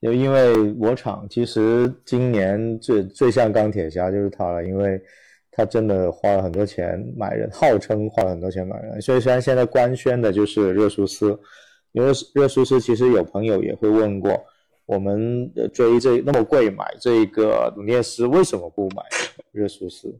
[0.00, 5.02] 就 因为我厂其实今年最最像钢铁侠就是他了，因为
[5.50, 9.02] 他真的花了很多钱买人，号称花了很多钱买人。
[9.02, 11.36] 所以虽然现在官宣的就是热苏斯，
[11.90, 14.40] 因为热苏斯其实有朋友也会问过，
[14.84, 19.02] 我们追这那么贵买这个努涅斯，为什么不买
[19.50, 20.16] 热苏斯？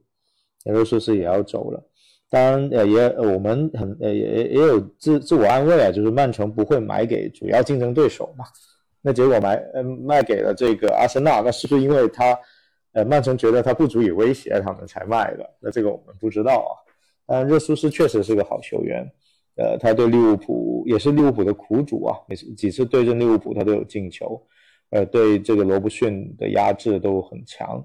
[0.72, 1.82] 热苏斯也要走了，
[2.28, 8.44] 当然，呃，也我们很呃也也有自自我安慰啊，就是曼城不会买给主要竞争对手嘛。
[9.00, 12.36] 那结果买呃卖给了这个阿森纳，那是不是因为他
[12.92, 15.48] 呃曼城觉得他不足以威胁他们才卖的？
[15.60, 16.72] 那这个我们不知道啊。
[17.26, 19.08] 但热苏斯确实是个好球员，
[19.56, 24.40] 呃，他对利物浦也是利物浦的苦主啊，每次几次对阵利物浦他都有进球，
[24.90, 27.84] 呃，对这个罗布逊的压制都很强。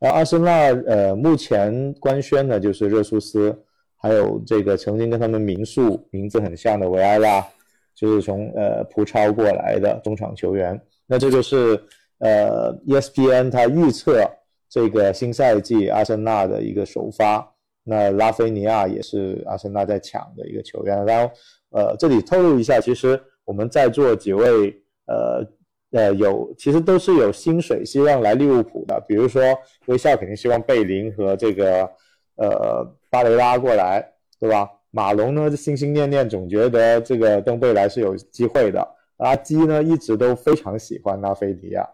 [0.00, 0.50] 然后阿森纳
[0.86, 3.54] 呃，目前官宣的就是热苏斯，
[3.98, 7.46] 还有这个曾经跟他们名宿名字很像的维埃拉，
[7.94, 10.80] 就是从呃葡超过来的中场球员。
[11.06, 11.78] 那这就是
[12.20, 14.24] 呃 ESPN 他预测
[14.70, 17.46] 这个新赛季阿森纳的一个首发。
[17.84, 21.04] 那拉菲尼亚也是阿森纳在抢的一个球员。
[21.04, 21.30] 然后
[21.72, 24.74] 呃，这里透露一下，其实我们在座几位
[25.06, 25.46] 呃。
[25.92, 29.00] 呃，有其实都是有薪水，希望来利物浦的。
[29.08, 29.42] 比如说，
[29.86, 31.90] 微笑肯定希望贝林和这个
[32.36, 34.04] 呃巴雷拉过来，
[34.38, 34.68] 对吧？
[34.92, 38.86] 马龙呢，心心念念，总觉得这个登贝莱是有机会的。
[39.18, 41.88] 阿基呢，一直都非常喜欢拉菲尼亚。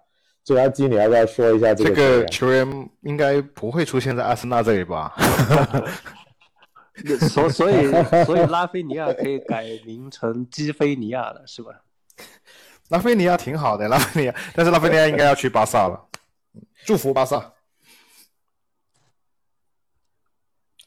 [0.45, 1.91] 这阿基，你要不要说一下这个？
[1.91, 5.13] 这个球员应该不会出现在阿森纳这里吧？
[7.29, 7.91] 所所以
[8.25, 11.71] 所以拉菲尼亚可以改名成基菲尼亚了，是吧？
[12.89, 16.01] 拉菲尼亚挺好的，拉菲尼亚，但是拉菲尼亚应该要去巴萨了。
[16.85, 17.53] 祝福巴萨。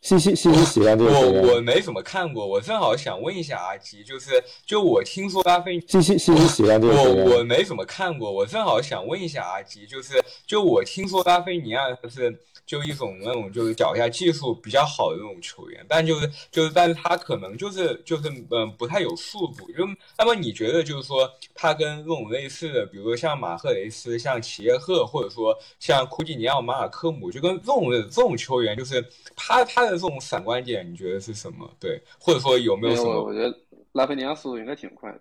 [0.01, 4.31] 西西西西喜欢这个我我没怎么看过，我正好想问一下阿吉，就是
[4.65, 10.13] 就我听说拉菲西西西西喜欢这个我我没怎么看过，我正好想问一下阿吉，就是
[10.47, 12.39] 就我听说拉菲尼亚是。
[12.69, 19.67] 就一种那种就是脚下技术比较好的那种球员，但就是就是，但是他可能就是就是嗯不太有速度。
[19.71, 19.83] 就
[20.15, 29.03] 那么你觉得就是说他跟这种类似的，比如说像马赫雷斯、像齐耶赫，或者说像库蒂尼奥、马尔科姆，就跟这种这种球员，就是
[29.35, 31.69] 他他的这种闪光点，你觉得是什么？
[31.79, 33.11] 对，或者说有没没有，什么？
[33.11, 33.55] 我我觉得
[33.93, 35.19] 拉菲尼亚速度应该挺快的，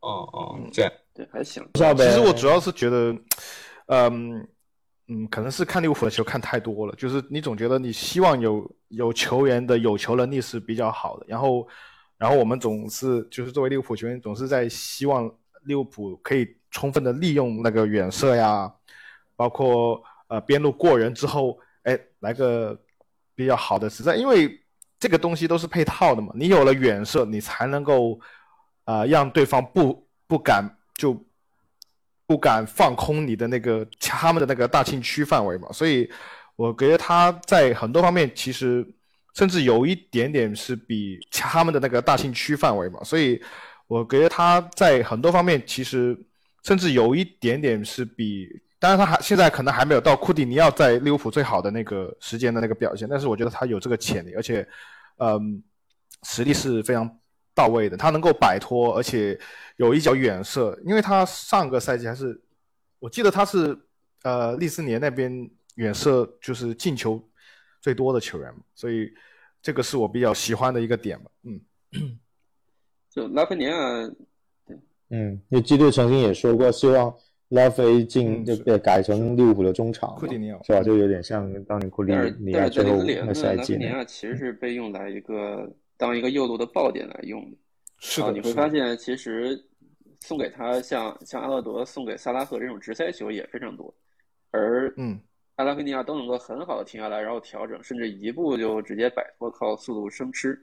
[0.00, 0.92] 哦哦，这样。
[1.14, 1.62] 对，还行。
[1.74, 3.16] 知道呗其实我主要是觉得，
[3.86, 4.46] 嗯
[5.08, 11.66] 嗯，可能是看利物浦的球看太多了，就是你总觉得你希望有有球员的有球能力是比较好的，然后
[12.16, 15.28] 然后我们总是就是作为利物浦球员，总是在希望
[15.64, 18.72] 利物浦可以充分的利用那个远射呀，
[19.34, 22.78] 包括呃边路过人之后，哎来个
[23.38, 24.60] 比较好的实战，因为
[24.98, 28.18] 这个东西都是配套的嘛，你有了远射，你才能够
[28.82, 31.16] 啊、让对方不不敢就
[32.26, 36.10] 不敢放空你的那个他们的那个大禁区范围嘛，所以
[36.56, 38.84] 我觉得他在很多方面其实
[39.34, 43.40] 甚至有一点点是比他们的那个大禁区范围嘛，所以
[43.86, 46.18] 我觉得他在很多方面其实
[46.64, 48.48] 甚至有一点点是比，
[48.78, 54.66] 当然他还现在可能还没有到库蒂尼奥在利物浦最好的那个时间的那个表现，但是我觉得他有这个潜力，而且
[55.16, 55.62] 嗯
[56.22, 57.18] 实力是非常
[57.54, 59.38] 到位的，他能够摆脱，而且
[59.76, 62.40] 有一脚远射，因为他上个赛季还是，
[63.00, 63.76] 我记得他是
[64.22, 67.20] 呃利兹联那边远射就是进球
[67.80, 69.12] 最多的球员，所以
[69.60, 71.60] 这个是我比较喜欢的一个点吧，嗯，
[73.10, 73.72] 就拉菲尼亚，
[75.10, 77.12] 嗯，因为基督曾经也说过，希望
[77.48, 80.82] 拉菲进嗯就是呃改成利物浦的中场，库蒂尼奥是吧？
[80.82, 87.56] 就有点像当年库蒂但是尼但是在亚最后那赛季那拉菲尼亚其实是被用来一个当一个右路的爆点来用的。
[87.56, 89.58] 啊，是的，你会发现其实
[90.20, 93.92] 送给他像像阿勒德送给萨拉赫这种直塞球也非常多，
[94.50, 95.18] 而嗯
[95.56, 100.56] 阿拉菲尼亚都能够很好的停下来，然后调整，甚至一步就直接摆脱，靠速度生吃，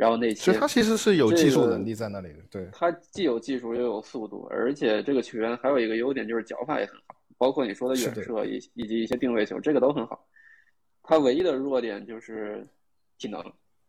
[0.00, 0.56] 然后内切所以。
[0.56, 10.26] 他其实是有技术能力在那里的，对，他既有技术又有速度，而且这个球员还有一个优点就是脚法也很好，包括你说的远射以以及一些定位球，这个都很好。
[11.02, 12.66] 他唯一的弱点就是
[13.18, 13.44] 体能。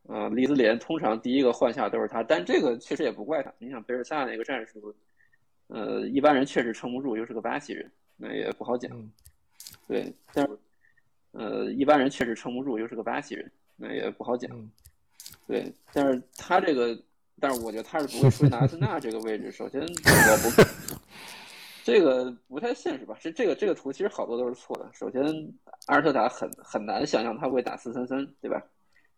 [0.07, 3.53] 呃，利兹联通常第一个换下都是他，但这个确实也不怪他。
[3.59, 4.93] 你想贝尔萨那个战术，
[5.67, 8.91] 呃，一般人确实撑不住，又是个巴西人，那也不好讲。
[8.91, 9.09] 嗯
[9.87, 10.57] 对，但是
[11.33, 14.51] 呃，一般人确实撑不住，又是个巴西人，那也不好讲。
[14.51, 14.71] 嗯
[15.47, 16.97] 对，但是他这个，
[17.39, 19.51] 但是我觉得他是不会出阿森纳这个位置。
[19.51, 20.63] 首先，我不，
[21.83, 23.17] 这个不太现实吧？
[23.19, 24.89] 这这个这个图其实好多都是错的。
[24.93, 25.21] 首先，
[25.87, 28.61] 阿尔特塔很很难想象他会打四三三，对吧？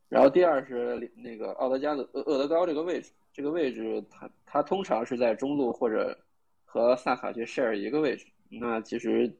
[0.10, 6.16] 然后第二是那个奥德加的厄厄德高这个位置，这个位置他他通常是在中路或者
[6.66, 8.26] 和萨卡去 share 一个位置。
[8.50, 9.32] 那其实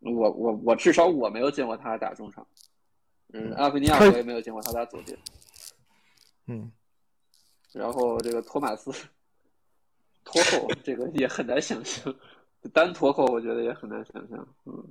[0.00, 2.46] 我我我至少我没有见过他打中场，
[3.34, 5.16] 嗯，阿菲尼亚我也没有见过他打左边。
[6.52, 6.70] 嗯，
[7.72, 8.92] 然后这个托马斯
[10.24, 12.14] 脱后，这个也很难想象，
[12.72, 14.46] 单拖后我觉得也很难想象。
[14.66, 14.84] 嗯，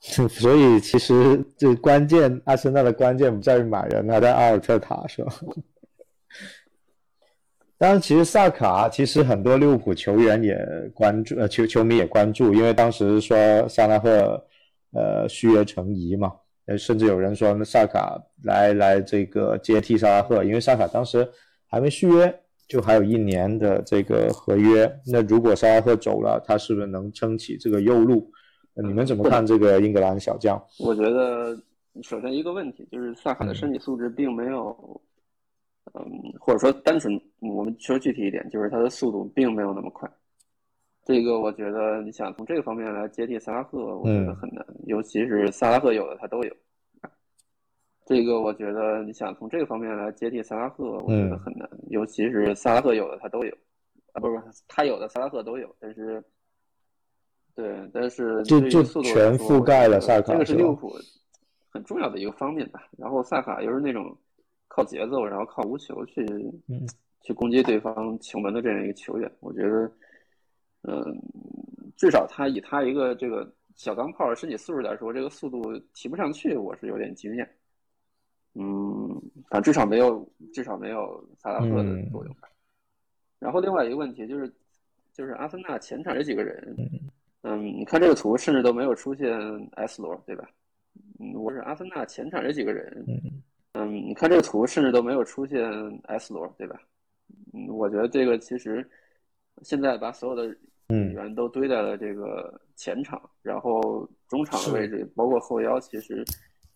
[0.28, 5.32] 所以其实这关键，阿森纳的关键不在于买人啊，在阿尔特塔是吧？
[7.78, 10.54] 当然，其实萨卡其实很多利物浦球员也
[10.92, 14.46] 关注，呃，球球迷也关注，因为当时说萨拉赫
[14.92, 16.36] 呃续约成疑嘛，
[16.66, 21.28] 呃，甚至有人说那萨卡来来这个接替萨拉赫，因为萨卡当时
[21.66, 22.32] 还没续约，
[22.68, 24.90] 就还有一年的这个合约。
[25.06, 28.30] 那如果萨拉赫走了，他是不是能撑起这个右路？
[28.74, 30.62] 你们怎么看这个英格兰小将？
[30.78, 31.54] 我觉得
[32.02, 35.00] 首先一个问题就是萨卡的身体素质并没有，
[35.94, 36.02] 嗯，
[36.38, 40.08] 或者说单纯我们说具体一点，就是他的速度并没有那么快。
[41.10, 46.56] 这个我觉得你想从这个方面来接替萨拉赫，我觉得很难，尤其是萨拉赫有的他都有。
[48.06, 53.52] 这个我觉得你想从这个方面来接替萨拉赫，我觉得很难，尤其是萨拉赫有的他都有，
[54.12, 56.22] 啊，不是不是他有的萨拉赫都有，但是，
[57.56, 60.94] 对，但是就就全覆盖了萨卡这个是利物浦
[61.70, 62.88] 很重要的一个方面吧。
[62.96, 64.16] 然后萨卡又是那种
[64.68, 66.24] 靠节奏，然后靠无球去
[66.68, 66.86] 嗯
[67.22, 69.90] 去攻击对方球门的这样一个球员，我觉得，
[70.82, 71.02] 嗯，
[71.96, 77.46] 至少他以他一个这个小钢炮的身体素质来说，这个速度提不上去，我是有点惊讶。
[78.54, 79.08] 嗯，
[79.48, 82.48] 反正至少没有至少没有萨拉赫的嗯作用吧。
[83.38, 84.52] 然后另外一个问题就是，
[85.12, 86.76] 就是阿森纳前场这几个人，
[87.42, 89.30] 嗯，你看这个图，甚至都没有出现
[89.74, 90.50] S 罗，对吧？
[91.20, 93.04] 嗯，我是阿森纳前场这几个人，
[93.72, 95.62] 嗯，你看这个图，甚至都没有出现
[96.04, 96.80] S 罗，对吧？
[97.52, 98.86] 嗯，我觉得这个其实
[99.62, 100.54] 现在把所有的
[100.90, 106.24] 嗯员都堆在了这个前场，然后中场的位置，包括后腰，其实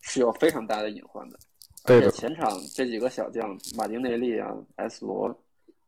[0.01, 1.37] 是有非常大的隐患的。
[1.85, 5.43] 而且前场这几个小将，马丁内利啊、S 罗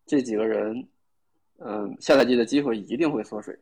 [0.06, 0.88] 这几个人，
[1.58, 3.58] 嗯，下赛季的机会一定会缩水。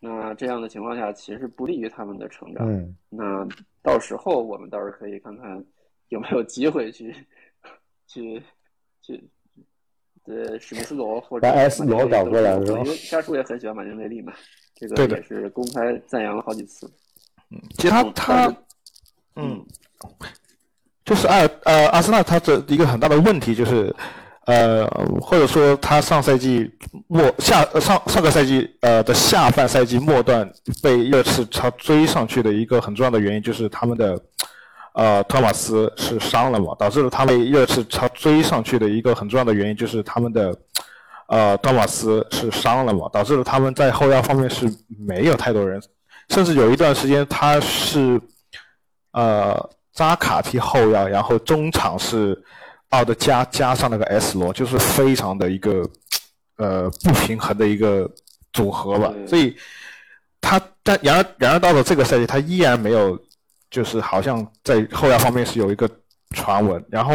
[0.00, 2.68] 那这样的情况下，其实不利于他们的成长。
[2.68, 3.46] 嗯，那
[3.82, 5.64] 到时候我们倒是可以看看
[6.08, 7.14] 有没有机会去
[8.06, 8.42] 去
[9.00, 9.30] 去，
[10.26, 14.32] 呃，史密斯罗或者把 S 罗搞过来是吧因为家叔也很喜欢马丁内利嘛，
[14.74, 16.86] 这个对的也是公开赞扬了好几次。
[17.50, 18.56] 嗯其实他他
[19.36, 19.64] 嗯，
[21.04, 23.94] 就是阿尔呃阿森纳他的一个很大的问题就是，
[24.46, 24.86] 呃，
[25.20, 26.70] 或者说他上赛季
[27.06, 30.50] 末下呃上上个赛季呃的下半赛季末段
[30.82, 34.18] 被热刺超追上去的一个很重要的原因就是他们的
[34.94, 40.56] 呃托马斯是伤了嘛，导致了他们被热刺超追上去的一个很重要的原因就是他们的
[41.28, 44.66] 呃托马斯是伤了嘛，导致了他们在后腰方面是
[45.06, 45.80] 没有太多人，
[46.30, 48.20] 甚至有一段时间他是。
[49.16, 52.36] 呃，扎卡踢后腰，然后中场是
[52.88, 55.88] 奥德加加上那个 S 罗，就是非常的一个
[56.56, 58.10] 呃不平衡的一个
[58.52, 59.14] 组合吧。
[59.24, 59.56] 所以
[60.40, 63.16] 他但然而然而到了这个赛季，他依然没有
[63.74, 65.90] 就是好像在后腰方面是有一个
[66.30, 67.12] 传闻，然后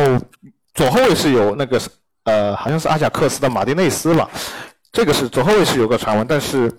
[0.73, 1.79] 左后卫是有那个
[2.25, 4.29] 呃好像是阿贾克斯的马丁内斯吧，
[4.91, 6.69] 这个是左后卫是有个传闻，但是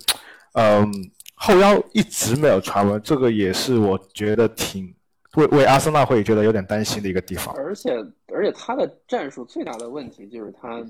[0.52, 0.86] 嗯、
[1.35, 4.94] 后腰一直没有传闻，这个也是我觉得挺。
[5.36, 7.55] 为为阿森纳会觉得有点担心的一个地方。
[7.57, 7.94] 而且
[8.35, 10.85] 而且他的战术最大的问题就是他，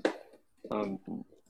[0.71, 0.99] 嗯，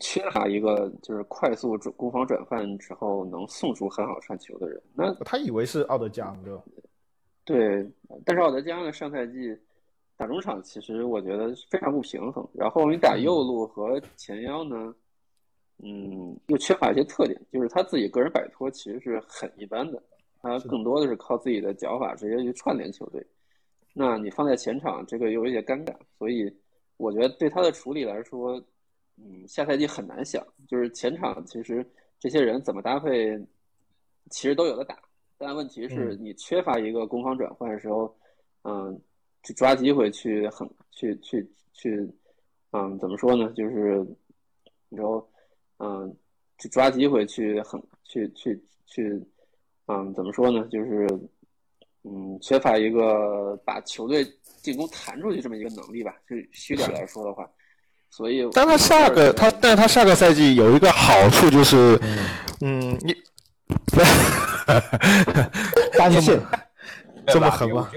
[0.01, 4.83] 缺乏一个就是快速转攻防转换之后能送出很好传球的人。
[4.93, 6.61] 那他以为是奥德加，就
[7.51, 7.85] 对，
[8.25, 9.59] 但是奥德加呢，上赛季
[10.17, 12.49] 打中场其实我觉得非常不平衡。
[12.55, 14.95] 然后你打右路和前腰呢，
[15.83, 20.01] 嗯，又缺乏一些特点，就是他自己个人摆脱其实是很一般的，
[20.41, 23.21] 他更多的是靠自己的脚法直接去串联球队。
[23.93, 26.49] 那你放在前场，这个又有点尴尬，所以
[26.99, 28.63] 我觉得对他的处理来说，
[29.17, 31.85] 嗯，下赛季很难想，就是前场其实
[32.21, 33.37] 这些人怎么搭配，
[34.31, 34.97] 其实都有的打，
[35.43, 38.15] 但问题是你缺乏一个攻防转换的时候，
[38.65, 39.01] 嗯，
[39.43, 42.07] 去抓机会去很去去去，
[42.73, 43.51] 嗯，怎么说呢？
[43.57, 44.07] 就是
[44.91, 45.27] 你说，
[45.79, 46.15] 嗯，
[46.59, 49.19] 去抓机会去很去去去，
[49.87, 50.69] 嗯，怎么说呢？
[50.71, 51.09] 就是
[52.05, 54.23] 嗯，缺乏一个把球队
[54.61, 57.51] 进攻弹出去这么一个能力吧，就是虚点来说的话，
[58.11, 61.99] 所以但他下个他，但是他下个赛季有一个好处就是，
[62.61, 63.15] 嗯，你
[65.99, 66.41] 单线
[67.27, 67.91] 这么狠吗？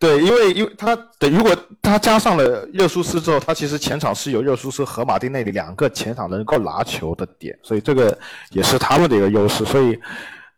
[0.00, 8.18] 对，因为因为他对，如果他加上了热苏斯之后，他其实前场是有热苏斯和马丁内里两个前场能够拿球的点，所以这个
[8.50, 9.64] 也是他们的一个优势。
[9.64, 9.96] 所以，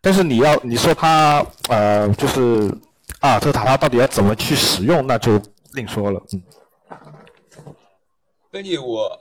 [0.01, 2.75] 但是你要你说他呃，就是
[3.19, 5.39] 阿尔特塔他到底要怎么去使用，那就
[5.73, 6.19] 另说了。
[6.33, 6.41] 嗯，
[8.51, 9.11] 根据我，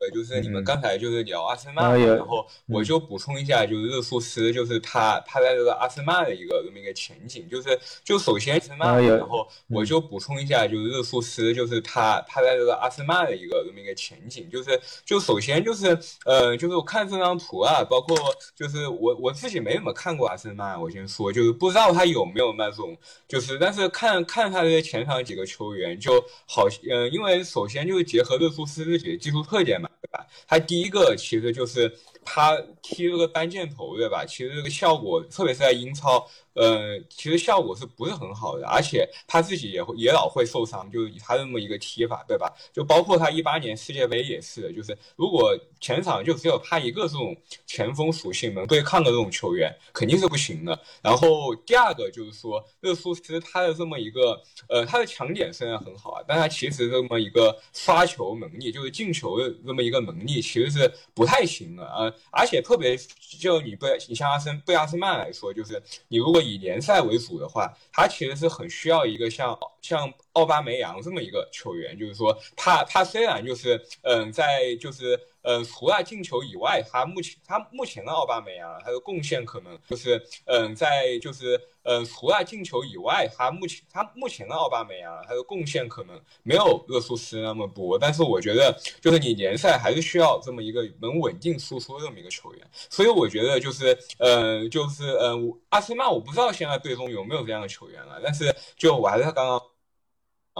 [0.00, 0.64] 呃，就是你们嗯。
[0.64, 18.16] 刚才就是聊阿森纳然后我就补充一下，就是热苏斯，就是他他在这个阿森纳的一个这么一个前景，就是就首先阿森纳，然后我就补充一下，就是热苏斯，就是他他在这个阿森纳的一个这么一个前景，就是就首先就是呃，就是我看这张图啊，包括
[18.54, 22.96] 就是我我自己没怎么看过阿森纳，我先说，就是不知道他有没有那种
[23.28, 30.26] 就是，但是看看他的前场几个球员，就好，嗯、呃，因为首先就是结合热苏斯自己的技术特点嘛，对吧？
[30.46, 31.92] 他第一个其实就是
[32.24, 34.24] 他踢这个单箭头，对吧？
[34.24, 36.28] 其实这个效果，特别是在英超，
[36.60, 38.66] 呃，其实效果是不是很好的？
[38.66, 42.52] 而且他自己也会也老会受伤，就是以他这么一个踢法，对吧？
[42.70, 47.34] 就包括他一八年世界杯也是，就是如果前场就只有他一个这种
[47.66, 50.78] 前锋属性能对抗的这种球员，肯定是不行的。
[51.00, 54.38] 然后第二个就是说，热苏斯他的这么一个，
[54.68, 62.14] 呃，他的强点虽然很好啊，但他其实这么一个发球能力，就是进球的这么一个能力，其实是不太行的、呃。
[62.30, 62.98] 而且特别
[63.40, 75.18] 就你对，你像阿森对阿森纳来说，就是你如果以以联赛为主的话，他其实是很需要一个像像奥巴梅扬这么一个球员，就是说他他虽然就是嗯、在就是。
[75.42, 87.98] 呃，除了进球以外，他目前他目前的奥巴梅扬，他的贡献可能就是，嗯、在就是，呃，除了进球以外，他目前他目前的奥巴梅扬，他的贡献可能没有热苏斯那么多。
[87.98, 92.70] 但是我觉得，就是你联赛还是需要这么一个能稳定输出这么一个球员。
[92.72, 95.36] 所以我觉得就是，呃，就是，呃，
[95.70, 99.60] 阿森纳我不知道现在队中有没有这样的球员了，但是就我还是刚刚。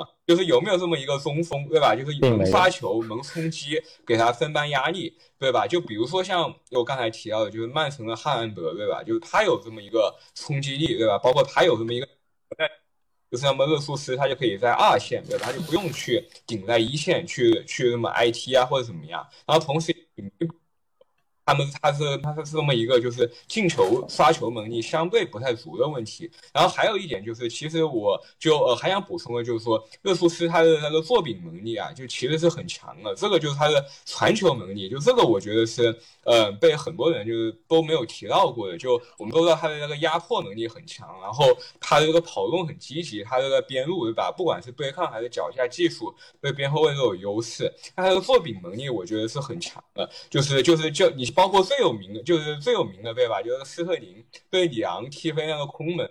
[0.00, 1.94] 啊， 就是有没有这么一个中锋，对吧？
[1.94, 5.66] 就是能发球、能冲击，给他分担压力，对吧？
[5.66, 9.02] 就比如说像我刚才提到的，就是曼城的汉恩德，对吧？
[9.02, 11.18] 就是他有这么一个冲击力，对吧？
[11.18, 12.08] 包括他有这么一个，
[13.30, 15.46] 就是那么热苏斯，他就可以在二线，对吧？
[15.46, 19.24] 他就不用去顶在一线去去那么 IT 啊或者怎么样。
[19.46, 19.94] 然后同时，
[21.50, 26.30] 他们他是他是这么一个就是进球刷球能力相对不太足的问题。
[26.54, 33.12] 然后还有一点就是，其实我就呃还想补充的就是说，热苏斯他的那个做饼能力啊，就其实是很强的。
[33.16, 38.78] 这个就是他的传球能力，就这个我觉得是呃被很多人就是都没有提到过的。
[38.78, 41.46] 就我们都知道他的那个压迫能力很强，然后
[41.80, 44.30] 他的这个跑动很积极，他这个边路对吧？
[44.30, 47.72] 不管是对抗还是脚下技术，对边后卫都有优势。
[47.96, 53.40] 他的做饼能力我觉得是很强的，就是就是就你包括最有名的，就是最有名的对吧？
[53.40, 56.06] 就是斯特林对里昂踢飞那个空门。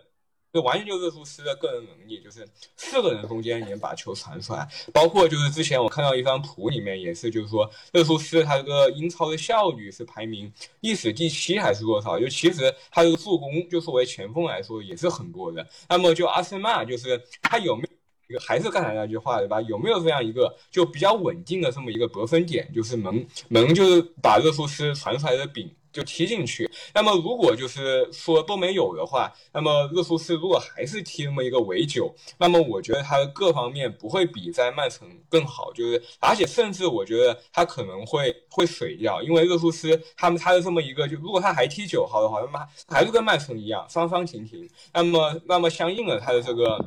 [0.52, 2.44] 就完全就热苏斯的个人能力，就是
[2.76, 12.20] 四个人中间也把球传出来，包括就是之前我看到一张图里面也是，就是说热苏斯他这个英超的效率是排名历史第七还是多少？
[12.20, 15.64] 就其实他这个助攻就作为前锋来说也是很多的。
[15.88, 17.90] 那么就阿森纳就是他有没有
[18.38, 19.62] 还是刚才那句话对吧？
[19.62, 25.74] 有没有这样一个就比较稳定的这么一个得分点，就是能能就是把热苏斯传出来的饼。
[25.92, 26.70] 就踢进去。
[26.94, 35.74] 那么如果就是说都没有的话，那么热苏斯如果还是踢那么一个尾九，那么我觉得他的各方面不会比在曼城更好。
[35.74, 44.70] 就是而且甚至我觉得他可能会会水掉，因为热苏斯他们他的这么一个就如果他还踢九号的话，那么还是跟曼城一样双双停停。
[44.94, 46.80] 那么那么相应的他的这个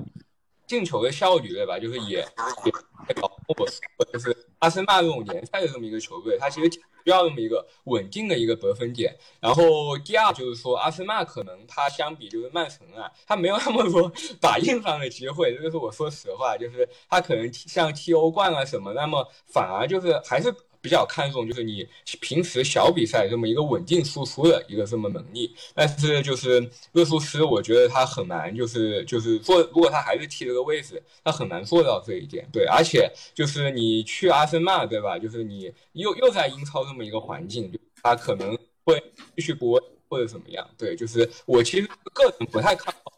[0.72, 1.78] 进球的效率对吧？
[1.78, 2.16] 就是也
[2.64, 2.72] 也
[3.06, 3.30] 太高。
[3.46, 6.80] 或者是阿森纳这种联赛的这么一个球队，它其实。
[7.04, 14.08] 需要这么一个稳定的一个得分点，然后第二就是说，阿森纳可能它相比就是曼城啊，它没有那么多
[14.40, 20.54] 打硬仗的机会，这个是我说实话，就是它可能像踢欧冠啊什么，那么反而就是还是。
[20.82, 21.88] 比较看重就是你
[22.20, 32.46] 平时小比赛这么一个稳定输出的一个这么能力，但是就是热苏斯，我觉得他很难，就是就是做，如果他还是踢这个位置，他很难做到这一点。
[32.52, 35.16] 对，而且就是你去阿森纳，对吧？
[35.16, 37.72] 就是你又又在英超这么一个环境，
[38.02, 39.00] 他可能会
[39.36, 40.68] 继续播或者怎么样。
[40.76, 43.12] 对，就是我其实个人不太看好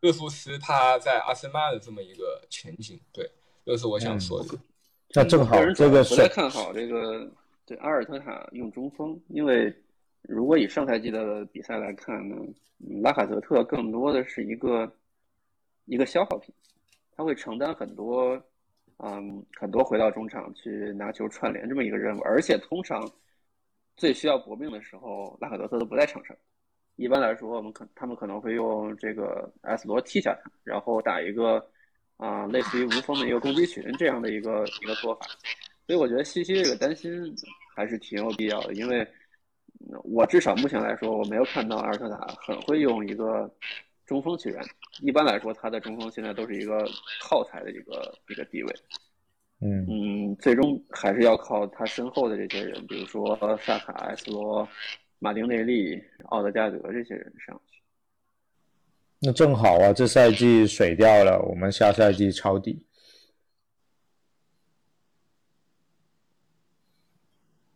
[0.00, 2.98] 热苏斯他在阿森纳的这么一个前景。
[3.12, 3.30] 对，
[3.66, 4.58] 这是我想说的。
[5.16, 7.30] 那正好，这个不太看好这个
[7.64, 9.72] 对阿尔特塔用中锋，因为
[10.22, 12.36] 如果以上赛季的比赛来看呢，
[13.00, 14.92] 拉卡泽特更多的是一个
[15.84, 16.52] 一个消耗品，
[17.16, 18.42] 他会承担很多
[18.96, 23.08] 嗯很多回到中场去拿球串联这么一个任务，而且通常
[23.96, 26.36] 最需要搏命的时候，拉卡泽特都不在场上。
[26.96, 31.64] 一般来说，我们可他们可能会用这个 S 罗踢下他，然后打一个。
[32.16, 35.26] 啊，类似于无锋的一个攻击群这样的一个一个做法，
[35.86, 37.34] 所以我觉得西西这个担心
[37.74, 39.06] 还是挺有必要的，因为
[40.04, 43.52] 我至少目前来说，我没有看到阿尔特塔很会用一个
[44.06, 44.62] 中锋球员。
[45.00, 46.88] 一般来说，他的中锋现在都是一个
[47.20, 48.72] 耗材的一个一个地位。
[49.60, 54.66] 嗯嗯，最终还是要靠他身后的这些人，比如说萨卡、埃斯罗、
[55.18, 57.80] 马丁内利、奥德加德这些人上去。
[59.26, 62.84] 那正好啊，这赛季水掉了，我们下赛季抄底。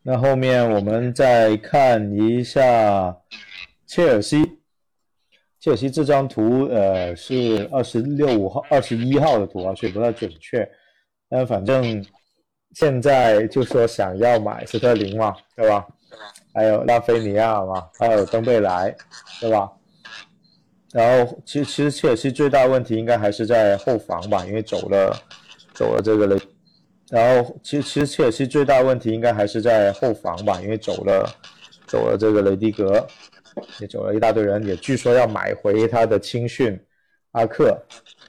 [0.03, 3.17] 那后面我们再看一下
[3.87, 4.61] 切尔西，
[5.59, 10.71] 切尔西这张图呃是二十六五号、二十一号的图啊，所以不太准确。
[11.31, 12.05] 但反正
[12.75, 15.87] 现在就说想要买斯特林嘛，对吧？
[16.53, 18.95] 还有拉菲尼亚嘛，还有登贝莱，
[19.41, 19.73] 对吧？
[20.91, 25.15] 然后，其实其实切尔西最大问题应该还是在后防吧，因为走了
[25.75, 26.41] 走了这个雷。
[27.11, 31.31] 然后，其实其实切尔西最大问题应该还是在后防吧，因为走了
[31.87, 33.07] 走了这个雷迪格，
[33.81, 36.79] 也走了一大堆人，也据说要买回他的青训
[37.33, 37.79] 阿克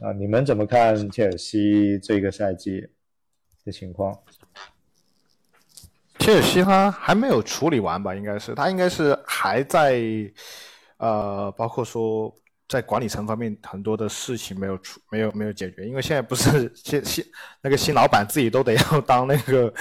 [0.02, 0.12] 啊。
[0.12, 2.86] 你们怎么看切尔西这个赛季
[3.64, 4.14] 的情况？
[6.20, 8.14] 切尔西他还没有处理完吧？
[8.14, 10.02] 应该是他应该是还在
[10.98, 12.36] 呃，包括说。
[12.70, 17.26] 在管理层方面，很多的事情没有出，没有没有解决，因为现在不是 新新
[17.64, 19.74] 那个新老板自己都得要当那个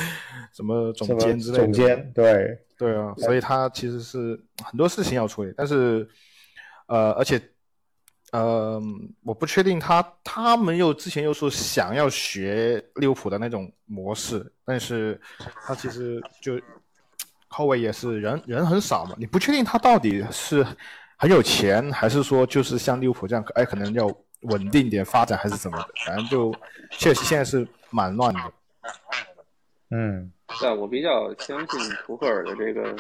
[0.55, 1.65] 什么总监之类的。
[1.65, 6.09] 总监，对对啊，所以他其实是很多事情要处理，但是
[6.87, 7.39] 呃，而且
[8.33, 8.83] 呃，
[9.23, 15.21] 我不确定他他们又之前又说想要学利物浦的那种模式，但是
[15.67, 16.59] 他其实就
[17.49, 20.67] 后卫也是人人很少嘛，你不确定他到底是。
[21.19, 24.07] 很有钱，还是说就是像利物浦这样，哎，可能要
[24.43, 25.89] 稳定点发展，还是怎么的？
[26.07, 26.55] 反正就
[26.93, 28.41] 切尔西现在是蛮乱的。
[29.91, 30.31] 嗯，
[30.61, 32.95] 对，我比较相信图赫尔的这个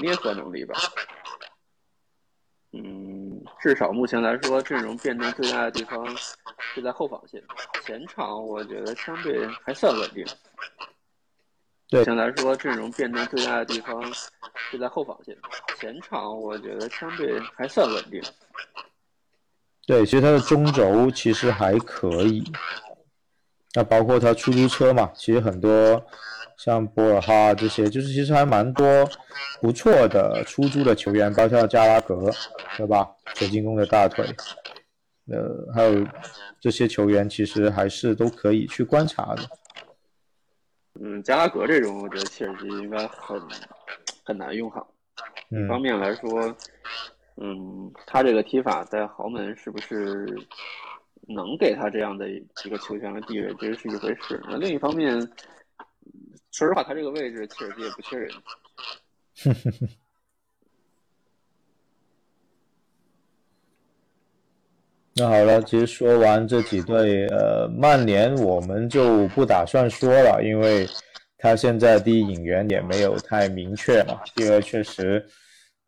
[0.00, 0.78] 捏合能力吧。
[2.72, 6.06] 嗯，至少目前来说，阵容变动最大的地方
[6.58, 7.42] 是在后防线，
[7.84, 10.24] 前场我觉得相对还算稳定。
[11.90, 14.02] 目前来说，阵容变动最大的地方
[14.54, 15.36] 是在后防线，
[15.78, 18.22] 前场我觉得相对还算稳定。
[19.86, 22.42] 对，其实他的中轴其实还可以。
[23.74, 26.02] 那包括他出租车嘛，其实很多
[26.56, 28.86] 像博尔哈这些，就是其实还蛮多
[29.60, 32.30] 不错的出租的球员，包括加拉格，
[32.76, 33.06] 对吧？
[33.34, 34.24] 水晶宫的大腿，
[35.26, 36.06] 呃，还有
[36.60, 39.42] 这些球员，其实还是都可以去观察的。
[41.00, 43.42] 嗯，加拉格这种，我觉得切尔西应该很
[44.24, 44.88] 很难用好。
[45.50, 46.56] 一方面来说，
[47.36, 50.26] 嗯，他这个踢法在豪门是不是
[51.28, 54.40] 能给他这样的一个球权和地位，其实是一回事。
[54.48, 55.18] 那另一方面，
[56.52, 58.30] 说实话，他这个位置切尔西也不缺人。
[65.16, 70.84] 那好了，其实说完这几队，呃，曼联我们就不打算说了，因为
[71.44, 74.18] 他现在第一引援也没有太明确嘛。
[74.34, 75.22] 第二，确实，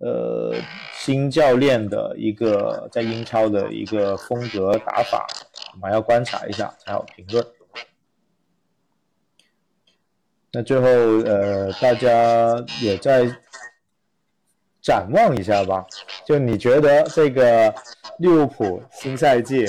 [0.00, 0.54] 呃，
[0.92, 5.26] 新教练的一个在英超的一个风格打法，
[5.72, 7.42] 我们要观察一下才好评论。
[10.52, 10.86] 那最后，
[11.24, 13.26] 呃，大家也在
[14.82, 15.86] 展望一下吧，
[16.26, 17.74] 就你觉得这个。
[18.18, 19.66] 利物浦新赛季，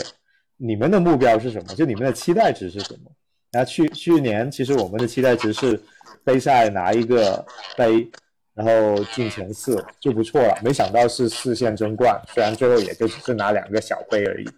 [0.56, 1.76] 你们的目标是什么？
[1.76, 3.12] 就你们的期待值是什么？
[3.52, 5.82] 然后去去年，其实我们的期待值是
[6.24, 7.46] 杯赛拿一个
[7.76, 8.10] 杯，
[8.54, 10.58] 然后进前四就不错了。
[10.64, 14.50] 没想到是四线争冠，虽然最后也就只是拿两个小杯而已。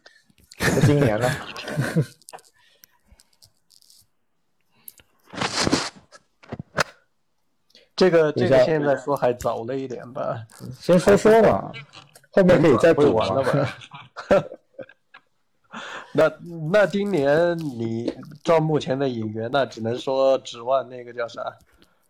[0.59, 1.29] 那今年呢？
[7.95, 10.41] 这个这个现在说还早了一点吧？
[10.79, 11.71] 先说说嘛。
[12.31, 13.77] 后面可以再补完了吧？
[16.11, 16.31] 那
[16.71, 18.11] 那今年你
[18.43, 21.41] 照目前的引援，那只能说指望那个叫啥，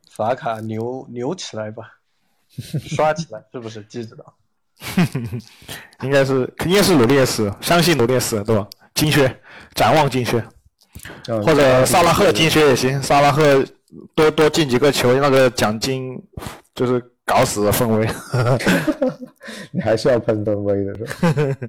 [0.09, 1.83] 法卡牛牛起来吧，
[2.79, 3.83] 刷起来是不是？
[3.83, 4.25] 记着的，
[6.01, 8.67] 应该是肯定是努列斯，相信努列斯对吧？
[8.95, 9.33] 金靴，
[9.75, 10.43] 展望金靴，
[11.43, 13.65] 或者萨拉赫金靴也行，萨拉赫
[14.15, 16.21] 多多进几个球，那个奖金
[16.73, 18.07] 就是搞死的氛围。
[19.71, 21.67] 你还是要喷分威的是吧？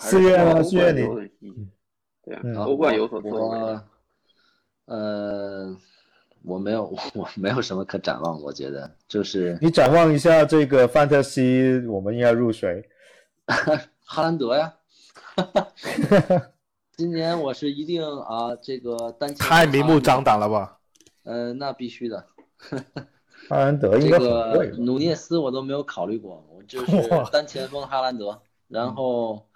[0.00, 0.62] 四月呢？
[0.62, 1.06] 四月你
[2.24, 3.78] 对啊，欧冠有所作为。
[4.86, 5.76] 呃，
[6.42, 6.84] 我没有，
[7.14, 8.40] 我没有什么可展望。
[8.40, 12.88] 我觉得就是你展望一下这个范特西，我们应该入谁？
[14.04, 14.74] 哈兰德呀！
[16.96, 20.78] 今年我是一定啊，这个单太明目张胆了吧？
[21.24, 22.24] 呃，那必须的。
[23.48, 24.66] 哈兰德应该这个。
[24.78, 26.92] 努涅斯我都没有考虑过，我就是
[27.30, 29.46] 单前锋哈兰德，然后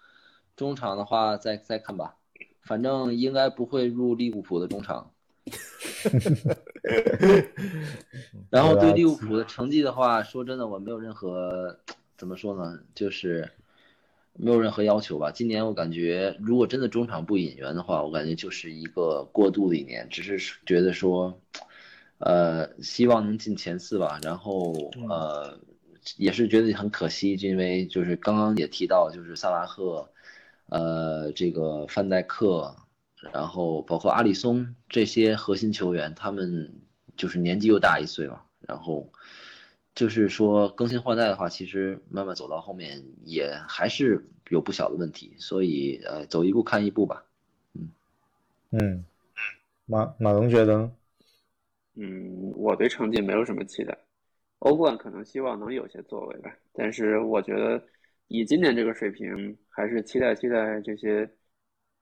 [0.61, 2.17] 中场的话再再看吧，
[2.61, 5.11] 反正应该不会入利物浦的中场。
[8.51, 11.79] 然后对利物浦的成绩的话，说真的我没有任何
[12.19, 13.51] 怎么说呢，就是
[14.35, 15.31] 没有任何要求吧。
[15.31, 21.41] 今年我感觉如果真的中场不引援的话，我感觉就是一个过渡的一年，只是觉得说。
[22.23, 24.21] 呃，希望能进前四吧。
[24.23, 24.75] 然后
[25.09, 25.59] 呃，
[26.19, 30.07] 也是觉得很可惜，因为就是刚刚也提到，就是萨拉赫，
[30.71, 32.75] 呃，这个范戴克，
[33.33, 36.73] 然后包括阿里松这些核心球员，他们
[37.17, 38.41] 就是年纪又大一岁嘛。
[38.61, 39.11] 然后
[39.95, 45.35] 就是说更新换代的话，其实慢慢走到后面也还是有不小的问题。
[45.39, 47.25] 所以呃，走一步看一步吧。
[47.75, 47.91] 嗯
[48.71, 49.05] 嗯，
[49.87, 50.91] 马马龙觉得。
[51.97, 53.99] 嗯，我对成绩没有什么期待，
[54.61, 56.51] 欧冠可能希望能有些作为吧。
[56.73, 57.83] 但是我觉得
[58.33, 61.29] 以今年这个水平，还是期待期待这些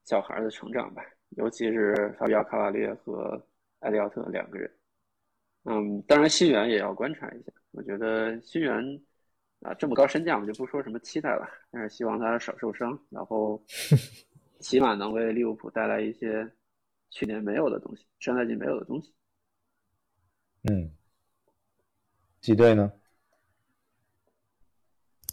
[0.05, 3.43] 小孩的成长吧，尤其是法比奥·卡瓦列和
[3.79, 4.71] 埃利奥特两个人。
[5.65, 7.53] 嗯，当然新援也要观察一下。
[7.71, 8.71] 我觉得新援
[9.61, 13.59] 啊这么高身价，我们就不说什么期待了，但是希望他少受伤，然后
[14.61, 16.47] 起码能为利物浦带来一些
[17.09, 19.15] 去年没有的东西，上赛季没有的东西。
[20.65, 20.93] 嗯，
[22.43, 22.93] 几队呢？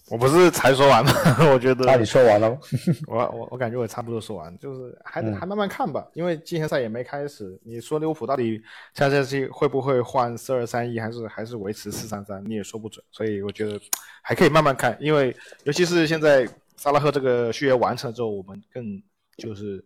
[0.09, 1.11] 我不是才说完吗？
[1.51, 1.85] 我觉得。
[1.85, 2.57] 那你说完了吗？
[3.07, 7.59] 我我我感觉我差不多说完，就是还还慢慢看吧，因为季前赛也没开始。
[7.63, 8.61] 你说利物浦到底
[8.93, 13.03] 下赛季会不会换四二三一，还是还是维持四三三，你也说不准。
[13.11, 13.79] 所以我觉得
[14.21, 19.01] 还可以慢慢看，因为尤其是现在萨拉赫这个续约完成之后，我们更
[19.37, 19.83] 就是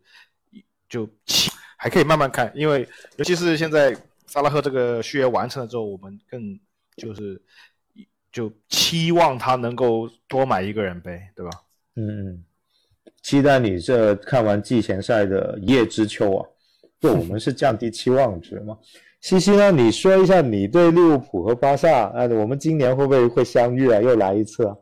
[0.89, 1.07] 就
[1.77, 2.87] 还可以慢慢看，因为
[3.17, 3.95] 尤其是现在。
[4.31, 6.39] 萨拉赫这个续约完成了之后，我们更
[6.97, 7.41] 就是
[8.31, 11.51] 就期望他能够多买一个人呗，对吧？
[11.95, 12.43] 嗯，
[13.21, 16.47] 期待你这看完季前赛的一叶知秋啊！
[16.99, 18.77] 就我们是降低期望值嘛，
[19.21, 19.71] 西西呢？
[19.71, 24.01] 你说一下你对利物浦和巴萨啊，我们今年会不会会相遇啊？
[24.01, 24.75] 又来一次啊？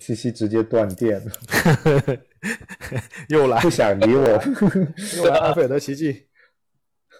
[0.00, 1.32] 西西直接断电了，
[3.30, 4.26] 又来不想理我。
[5.18, 6.26] 又来阿菲尔德奇迹。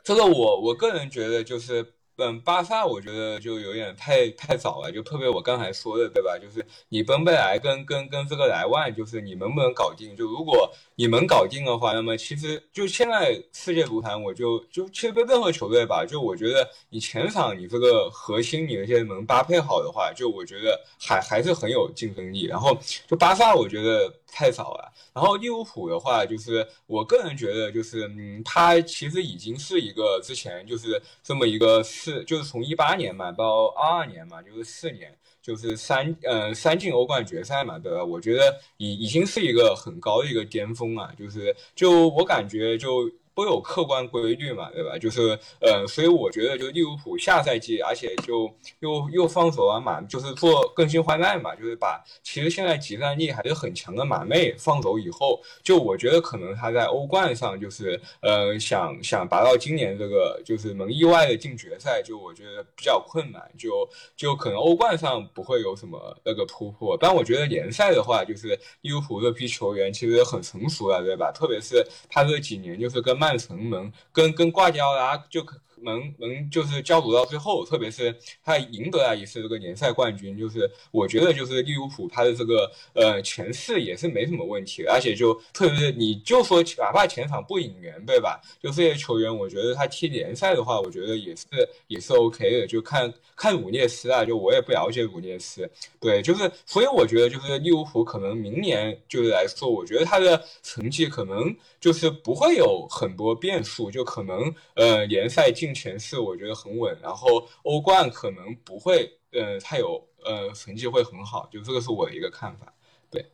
[0.06, 1.92] 这个我我个人觉得就是。
[2.18, 6.38] 嗯，巴萨我觉得就有点太太早了，就特别我刚才说的，对吧？
[6.38, 10.16] 就是你奔贝莱跟跟跟这个莱万，就是你能不能搞定？
[10.16, 22.46] 就如果你们搞定的话，那么其实就现在世界足坛，我就就其实对任何球队吧，就我觉得你前场你这个核心你那些能搭配好的话，就我觉得还还是很有竞争力。
[22.46, 22.74] 然后
[23.06, 24.92] 就巴萨，我觉得太少了。
[25.14, 38.04] 然后利物浦的话，就是我个人觉得，就是嗯，他其实已经是一个之前就是这么一个四，就是从一八年嘛到二二年嘛，就是四年，就是三呃三进欧冠决赛嘛，对吧？
[38.04, 43.10] 我觉得已已经是一个很高的一个巅峰啊，就是就我感觉就。
[43.36, 44.96] 都有客观规律嘛，对吧？
[44.98, 48.50] 就是呃，所以我觉得就利物浦下赛季，而且就
[48.80, 63.86] 又又放手了马，就是做更新换代嘛，就是把其实现在集战力还是很强的马内放走以后，就我觉得可能他在欧冠上就是呃想想达到今年这个就是能意外的进决赛，就我觉得比较困难，就
[64.16, 71.30] 就可能欧冠上不会有什么那个突破，但我觉得联赛的话，就是利物浦这批球员其实很成熟了，对吧？
[71.30, 78.14] 特别是他这几年就是跟曼按城门跟跟挂掉然后就可能能就是交 thủ 到最后，特别是
[78.44, 88.40] 他赢得了一次这个联赛冠军，就是我觉得就是利物浦他的这个呃前四也是没什么问题，而且就特别是你就说哪怕前场不引援对吧？
[88.60, 91.44] 就这些球员，我觉得他踢联赛的话，我觉得也是
[91.86, 105.75] 也是 OK 的，就看看鲁涅斯啊，就我也不了解鲁涅斯，对，就是所以我觉得就是利物浦可能明年就是来说，我觉得他的成绩可能就是不会有很多变数，就可能呃联赛进。
[105.76, 112.72] 前四我觉得很稳，然后欧冠可能不会，呃，太有，呃，成绩会很好，就这个是我的一个看法。
[113.10, 113.24] 对，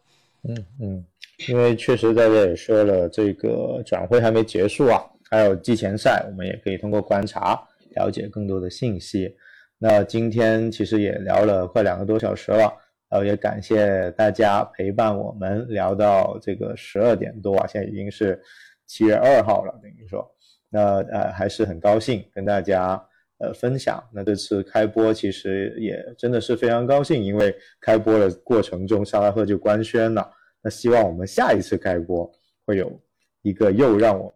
[0.42, 1.06] 嗯嗯，
[1.48, 5.00] 因为确实在这也说了，这个转会还没结束啊，
[5.30, 7.58] 还有季前赛，我们也可以通过观察
[7.94, 9.34] 了解更多的信息。
[9.78, 12.72] 那今天其实也聊了快两个多小时了，
[13.08, 18.40] 然后也感谢大家陪伴我们聊到这个十二点多啊，现在已经是
[18.86, 20.28] 七月二号了，等于说。
[20.72, 23.00] 那呃还是很高兴跟大家
[23.38, 24.02] 呃分享。
[24.12, 30.28] 那这次开播其实也真的是非常高兴，因为开播的过程中沙拉赫就官宣了。
[30.62, 32.28] 那希望我们下一次开播
[32.66, 33.00] 会有
[33.42, 34.34] 一个又让我。